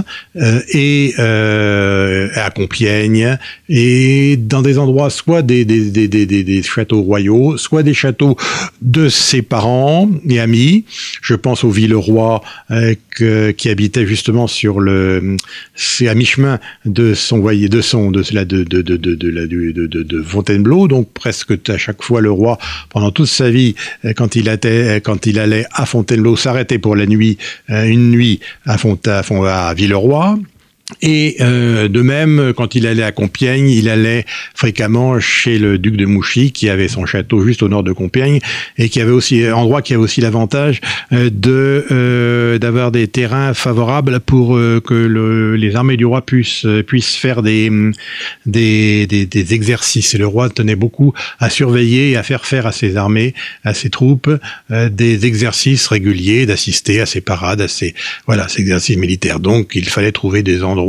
et 0.73 1.13
à 1.17 2.49
Compiègne, 2.55 3.37
et 3.69 4.37
dans 4.37 4.63
des 4.63 4.77
endroits 4.79 5.11
soit 5.11 5.43
des, 5.43 5.63
des, 5.65 5.91
des, 5.91 6.07
des, 6.07 6.43
des 6.43 6.63
châteaux 6.63 7.01
royaux, 7.01 7.57
soit 7.57 7.83
des 7.83 7.93
châteaux 7.93 8.35
de 8.81 9.09
ses 9.09 9.41
parents 9.41 10.09
et 10.27 10.39
amis. 10.39 10.85
Je 11.21 11.35
pense 11.35 11.63
au 11.63 11.69
Villeroy 11.69 12.41
euh, 12.71 13.51
qui 13.51 13.69
habitait 13.69 14.05
justement 14.05 14.47
sur 14.47 14.79
le, 14.79 15.37
c'est 15.75 16.07
à 16.07 16.15
mi-chemin 16.15 16.59
de 16.85 17.13
son 17.13 17.39
voyer, 17.39 17.69
de 17.69 17.81
son, 17.81 18.11
de 18.11 18.23
la, 18.31 18.45
de, 18.45 18.63
de, 18.63 18.81
de, 18.81 18.95
de, 18.97 19.15
de, 19.15 19.71
de, 19.87 20.03
de, 20.03 20.21
Fontainebleau. 20.21 20.87
Donc 20.87 21.11
presque 21.13 21.53
à 21.69 21.77
chaque 21.77 22.01
fois 22.01 22.21
le 22.21 22.31
roi, 22.31 22.57
pendant 22.89 23.11
toute 23.11 23.27
sa 23.27 23.49
vie, 23.49 23.75
euh, 24.05 24.13
quand 24.15 24.35
il 24.35 24.47
était, 24.47 25.01
quand 25.01 25.25
il 25.25 25.39
allait 25.39 25.65
à 25.73 25.85
Fontainebleau, 25.85 26.35
s'arrêtait 26.35 26.79
pour 26.79 26.95
la 26.95 27.05
nuit, 27.05 27.37
euh, 27.69 27.85
une 27.85 28.11
nuit 28.11 28.39
à, 28.65 28.77
Font 28.77 28.99
à, 29.05 29.21
à 29.67 29.73
Villeroy. 29.73 30.39
Et 31.01 31.37
euh, 31.41 31.87
de 31.87 32.01
même, 32.01 32.53
quand 32.55 32.75
il 32.75 32.87
allait 32.87 33.03
à 33.03 33.11
Compiègne, 33.11 33.69
il 33.69 33.89
allait 33.89 34.25
fréquemment 34.55 35.19
chez 35.19 35.57
le 35.57 35.77
duc 35.77 35.95
de 35.97 36.05
Mouchy, 36.05 36.51
qui 36.51 36.69
avait 36.69 36.87
son 36.87 37.05
château 37.05 37.43
juste 37.43 37.63
au 37.63 37.69
nord 37.69 37.83
de 37.83 37.91
Compiègne, 37.91 38.39
et 38.77 38.89
qui 38.89 39.01
avait 39.01 39.11
aussi 39.11 39.49
endroit 39.51 39.81
qui 39.81 39.93
avait 39.93 40.03
aussi 40.03 40.21
l'avantage 40.21 40.81
euh, 41.11 41.29
de 41.31 41.85
euh, 41.91 42.57
d'avoir 42.57 42.91
des 42.91 43.07
terrains 43.07 43.53
favorables 43.53 44.19
pour 44.19 44.55
euh, 44.55 44.81
que 44.81 44.93
le, 44.93 45.55
les 45.55 45.75
armées 45.75 45.97
du 45.97 46.05
roi 46.05 46.25
puissent 46.25 46.65
puissent 46.87 47.15
faire 47.15 47.41
des 47.41 47.71
des, 48.45 49.07
des 49.07 49.25
des, 49.25 49.53
exercices. 49.53 50.13
Et 50.15 50.17
le 50.17 50.27
roi 50.27 50.49
tenait 50.49 50.75
beaucoup 50.75 51.13
à 51.39 51.49
surveiller 51.49 52.11
et 52.11 52.17
à 52.17 52.23
faire 52.23 52.45
faire 52.45 52.65
à 52.65 52.71
ses 52.71 52.97
armées, 52.97 53.33
à 53.63 53.73
ses 53.73 53.89
troupes, 53.89 54.29
des 54.69 55.25
exercices 55.25 55.87
réguliers, 55.87 56.45
d'assister 56.45 57.01
à 57.01 57.05
ses 57.05 57.21
parades, 57.21 57.61
à 57.61 57.67
ses 57.67 57.93
voilà, 58.25 58.47
ces 58.47 58.61
exercices 58.61 58.97
militaires. 58.97 59.39
Donc, 59.39 59.71
il 59.75 59.89
fallait 59.89 60.11
trouver 60.11 60.43
des 60.43 60.63
endroits 60.63 60.82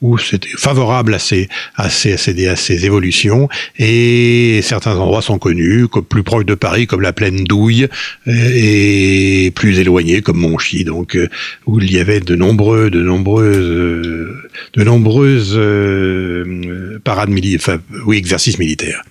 où 0.00 0.18
c'était 0.18 0.48
favorable 0.56 1.14
à 1.14 1.18
ces, 1.18 1.48
à 1.76 1.88
ces, 1.90 2.14
à 2.46 2.56
ces, 2.56 2.86
évolutions. 2.86 3.48
Et 3.78 4.60
certains 4.62 4.96
endroits 4.96 5.22
sont 5.22 5.38
connus, 5.38 5.88
comme 5.88 6.04
plus 6.04 6.22
proches 6.22 6.46
de 6.46 6.54
Paris, 6.54 6.86
comme 6.86 7.00
la 7.00 7.12
plaine 7.12 7.44
d'Ouille, 7.44 7.88
et 8.26 9.52
plus 9.54 9.78
éloignés, 9.78 10.22
comme 10.22 10.38
Monchy, 10.38 10.84
donc 10.84 11.16
euh, 11.16 11.28
où 11.66 11.80
il 11.80 11.92
y 11.92 11.98
avait 11.98 12.20
de 12.20 12.34
nombreux, 12.36 12.90
de 12.90 13.02
nombreuses, 13.02 13.56
euh, 13.56 14.34
de 14.74 14.84
nombreuses 14.84 15.54
euh, 15.56 16.98
parades 17.04 17.30
militaires, 17.30 17.74
enfin, 17.74 17.82
oui, 18.06 18.16
exercices 18.16 18.58
militaires. 18.58 19.02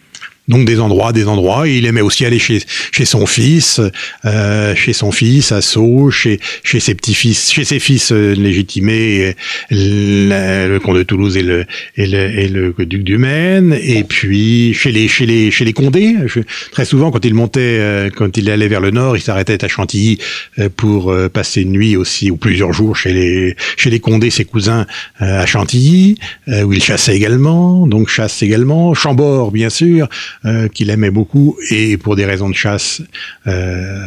Donc 0.49 0.65
des 0.65 0.79
endroits, 0.81 1.13
des 1.13 1.27
endroits. 1.27 1.69
Il 1.69 1.85
aimait 1.85 2.01
aussi 2.01 2.25
aller 2.25 2.39
chez 2.39 2.59
chez 2.91 3.05
son 3.05 3.25
fils, 3.25 3.79
euh, 4.25 4.75
chez 4.75 4.91
son 4.91 5.13
fils 5.13 5.53
à 5.53 5.61
Sceaux, 5.61 6.11
chez 6.11 6.39
chez 6.63 6.81
ses 6.81 6.95
petits-fils, 6.95 7.51
chez 7.51 7.63
ses 7.63 7.79
fils 7.79 8.11
euh, 8.11 8.33
légitimés, 8.33 9.35
le, 9.71 10.79
comte 10.79 10.97
de 10.97 11.03
Toulouse 11.03 11.37
et 11.37 11.43
le 11.43 11.65
et 11.95 12.07
le, 12.07 12.39
et 12.39 12.47
le 12.49 12.73
duc 12.85 13.03
du 13.03 13.17
Maine. 13.17 13.77
Et 13.81 14.03
puis 14.03 14.73
chez 14.73 14.91
les 14.91 15.07
chez 15.07 15.25
les 15.25 15.49
chez 15.49 15.63
les 15.63 15.71
Condés. 15.71 16.15
très 16.71 16.83
souvent, 16.83 17.09
quand 17.11 17.23
il 17.23 17.33
montait, 17.33 17.77
euh, 17.79 18.09
quand 18.13 18.35
il 18.35 18.49
allait 18.49 18.67
vers 18.67 18.81
le 18.81 18.91
nord, 18.91 19.15
il 19.15 19.21
s'arrêtait 19.21 19.63
à 19.63 19.69
Chantilly 19.69 20.17
euh, 20.59 20.67
pour 20.75 21.13
passer 21.31 21.61
une 21.61 21.71
nuit 21.71 21.95
aussi 21.95 22.31
ou 22.31 22.35
plusieurs 22.35 22.73
jours 22.73 22.97
chez 22.97 23.13
les 23.13 23.55
chez 23.77 23.89
les 23.89 24.01
Condés, 24.01 24.29
ses 24.29 24.43
cousins 24.43 24.85
à 25.19 25.45
Chantilly, 25.45 26.17
où 26.47 26.73
il 26.73 26.83
chassait 26.83 27.15
également. 27.15 27.87
Donc 27.87 28.09
chasse 28.09 28.43
également. 28.43 28.93
Chambord, 28.93 29.51
bien 29.51 29.69
sûr. 29.69 30.09
Euh, 30.45 30.67
qu'il 30.67 30.89
aimait 30.89 31.09
beaucoup 31.09 31.55
et 31.69 31.95
pour 31.95 32.17
des 32.17 32.25
raisons 32.25 32.49
de 32.49 32.53
chasse 32.53 33.01
euh, 33.47 34.05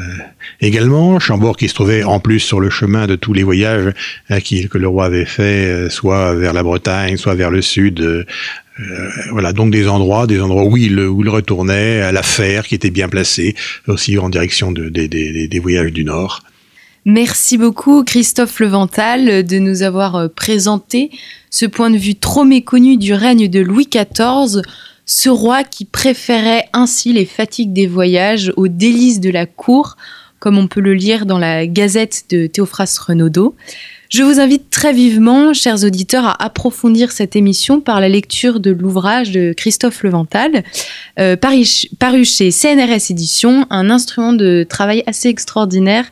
également. 0.60 1.18
Chambord 1.18 1.56
qui 1.56 1.66
se 1.66 1.72
trouvait 1.72 2.02
en 2.02 2.20
plus 2.20 2.40
sur 2.40 2.60
le 2.60 2.68
chemin 2.68 3.06
de 3.06 3.16
tous 3.16 3.32
les 3.32 3.42
voyages 3.42 3.94
euh, 4.30 4.40
que 4.40 4.76
le 4.76 4.86
roi 4.86 5.06
avait 5.06 5.24
fait, 5.24 5.88
soit 5.88 6.34
vers 6.34 6.52
la 6.52 6.62
Bretagne, 6.62 7.16
soit 7.16 7.34
vers 7.36 7.50
le 7.50 7.62
sud. 7.62 8.26
voilà, 9.30 9.54
donc 9.54 9.70
des 9.70 9.88
endroits, 9.88 10.26
des 10.26 10.42
endroits 10.42 10.64
où 10.64 10.76
il, 10.76 11.00
où 11.00 11.22
il 11.22 11.30
retournait, 11.30 12.02
à 12.02 12.12
la 12.12 12.22
fer 12.22 12.66
qui 12.66 12.74
était 12.74 12.90
bien 12.90 13.08
placé, 13.08 13.54
aussi 13.86 14.18
en 14.18 14.28
direction 14.28 14.72
de, 14.72 14.90
des 14.90 15.58
voyages 15.58 15.92
du 15.92 16.04
Nord. 16.04 16.42
Merci 17.06 17.56
beaucoup 17.56 18.04
Christophe 18.04 18.60
Levental 18.60 19.46
de 19.46 19.58
nous 19.58 19.82
avoir 19.82 20.28
présenté 20.28 21.10
ce 21.48 21.64
point 21.64 21.88
de 21.88 21.96
vue 21.96 22.16
trop 22.16 22.44
méconnu 22.44 22.98
du 22.98 23.14
règne 23.14 23.48
de 23.48 23.60
Louis 23.60 23.88
XIV 23.90 24.60
ce 25.06 25.28
roi 25.28 25.62
qui 25.62 25.84
préférait 25.84 26.68
ainsi 26.72 27.12
les 27.12 27.24
fatigues 27.24 27.72
des 27.72 27.86
voyages 27.86 28.52
aux 28.56 28.68
délices 28.68 29.20
de 29.20 29.30
la 29.30 29.46
cour, 29.46 29.96
comme 30.40 30.58
on 30.58 30.66
peut 30.66 30.80
le 30.80 30.94
lire 30.94 31.26
dans 31.26 31.38
la 31.38 31.66
Gazette 31.66 32.24
de 32.28 32.46
Théophras 32.48 32.98
Renaudot. 33.06 33.54
Je 34.08 34.22
vous 34.22 34.38
invite 34.38 34.70
très 34.70 34.92
vivement, 34.92 35.52
chers 35.52 35.84
auditeurs, 35.84 36.26
à 36.26 36.44
approfondir 36.44 37.10
cette 37.10 37.34
émission 37.34 37.80
par 37.80 38.00
la 38.00 38.08
lecture 38.08 38.60
de 38.60 38.70
l'ouvrage 38.70 39.30
de 39.30 39.52
Christophe 39.56 40.02
Levental, 40.02 40.62
euh, 41.18 41.36
paru, 41.36 42.24
chez 42.24 42.50
CNRS 42.50 43.10
Éditions, 43.10 43.66
un 43.70 43.90
instrument 43.90 44.32
de 44.32 44.64
travail 44.68 45.02
assez 45.06 45.28
extraordinaire, 45.28 46.06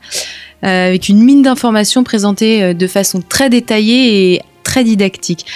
euh, 0.65 0.89
avec 0.89 1.09
une 1.09 1.23
mine 1.23 1.43
d'informations 1.43 2.03
présentée 2.03 2.63
euh, 2.63 2.75
de 2.75 2.87
façon 2.87 3.23
très 3.23 3.49
détaillée 3.49 4.35
et 4.35 4.41
très 4.65 4.83
didactique. 4.83 5.47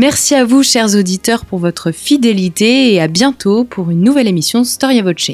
Merci 0.00 0.34
à 0.34 0.46
vous, 0.46 0.62
chers 0.62 0.96
auditeurs, 0.96 1.44
pour 1.44 1.58
votre 1.58 1.90
fidélité 1.92 2.94
et 2.94 3.02
à 3.02 3.06
bientôt 3.06 3.64
pour 3.64 3.90
une 3.90 4.00
nouvelle 4.00 4.28
émission 4.28 4.64
Storia 4.64 5.02
Voce. 5.02 5.32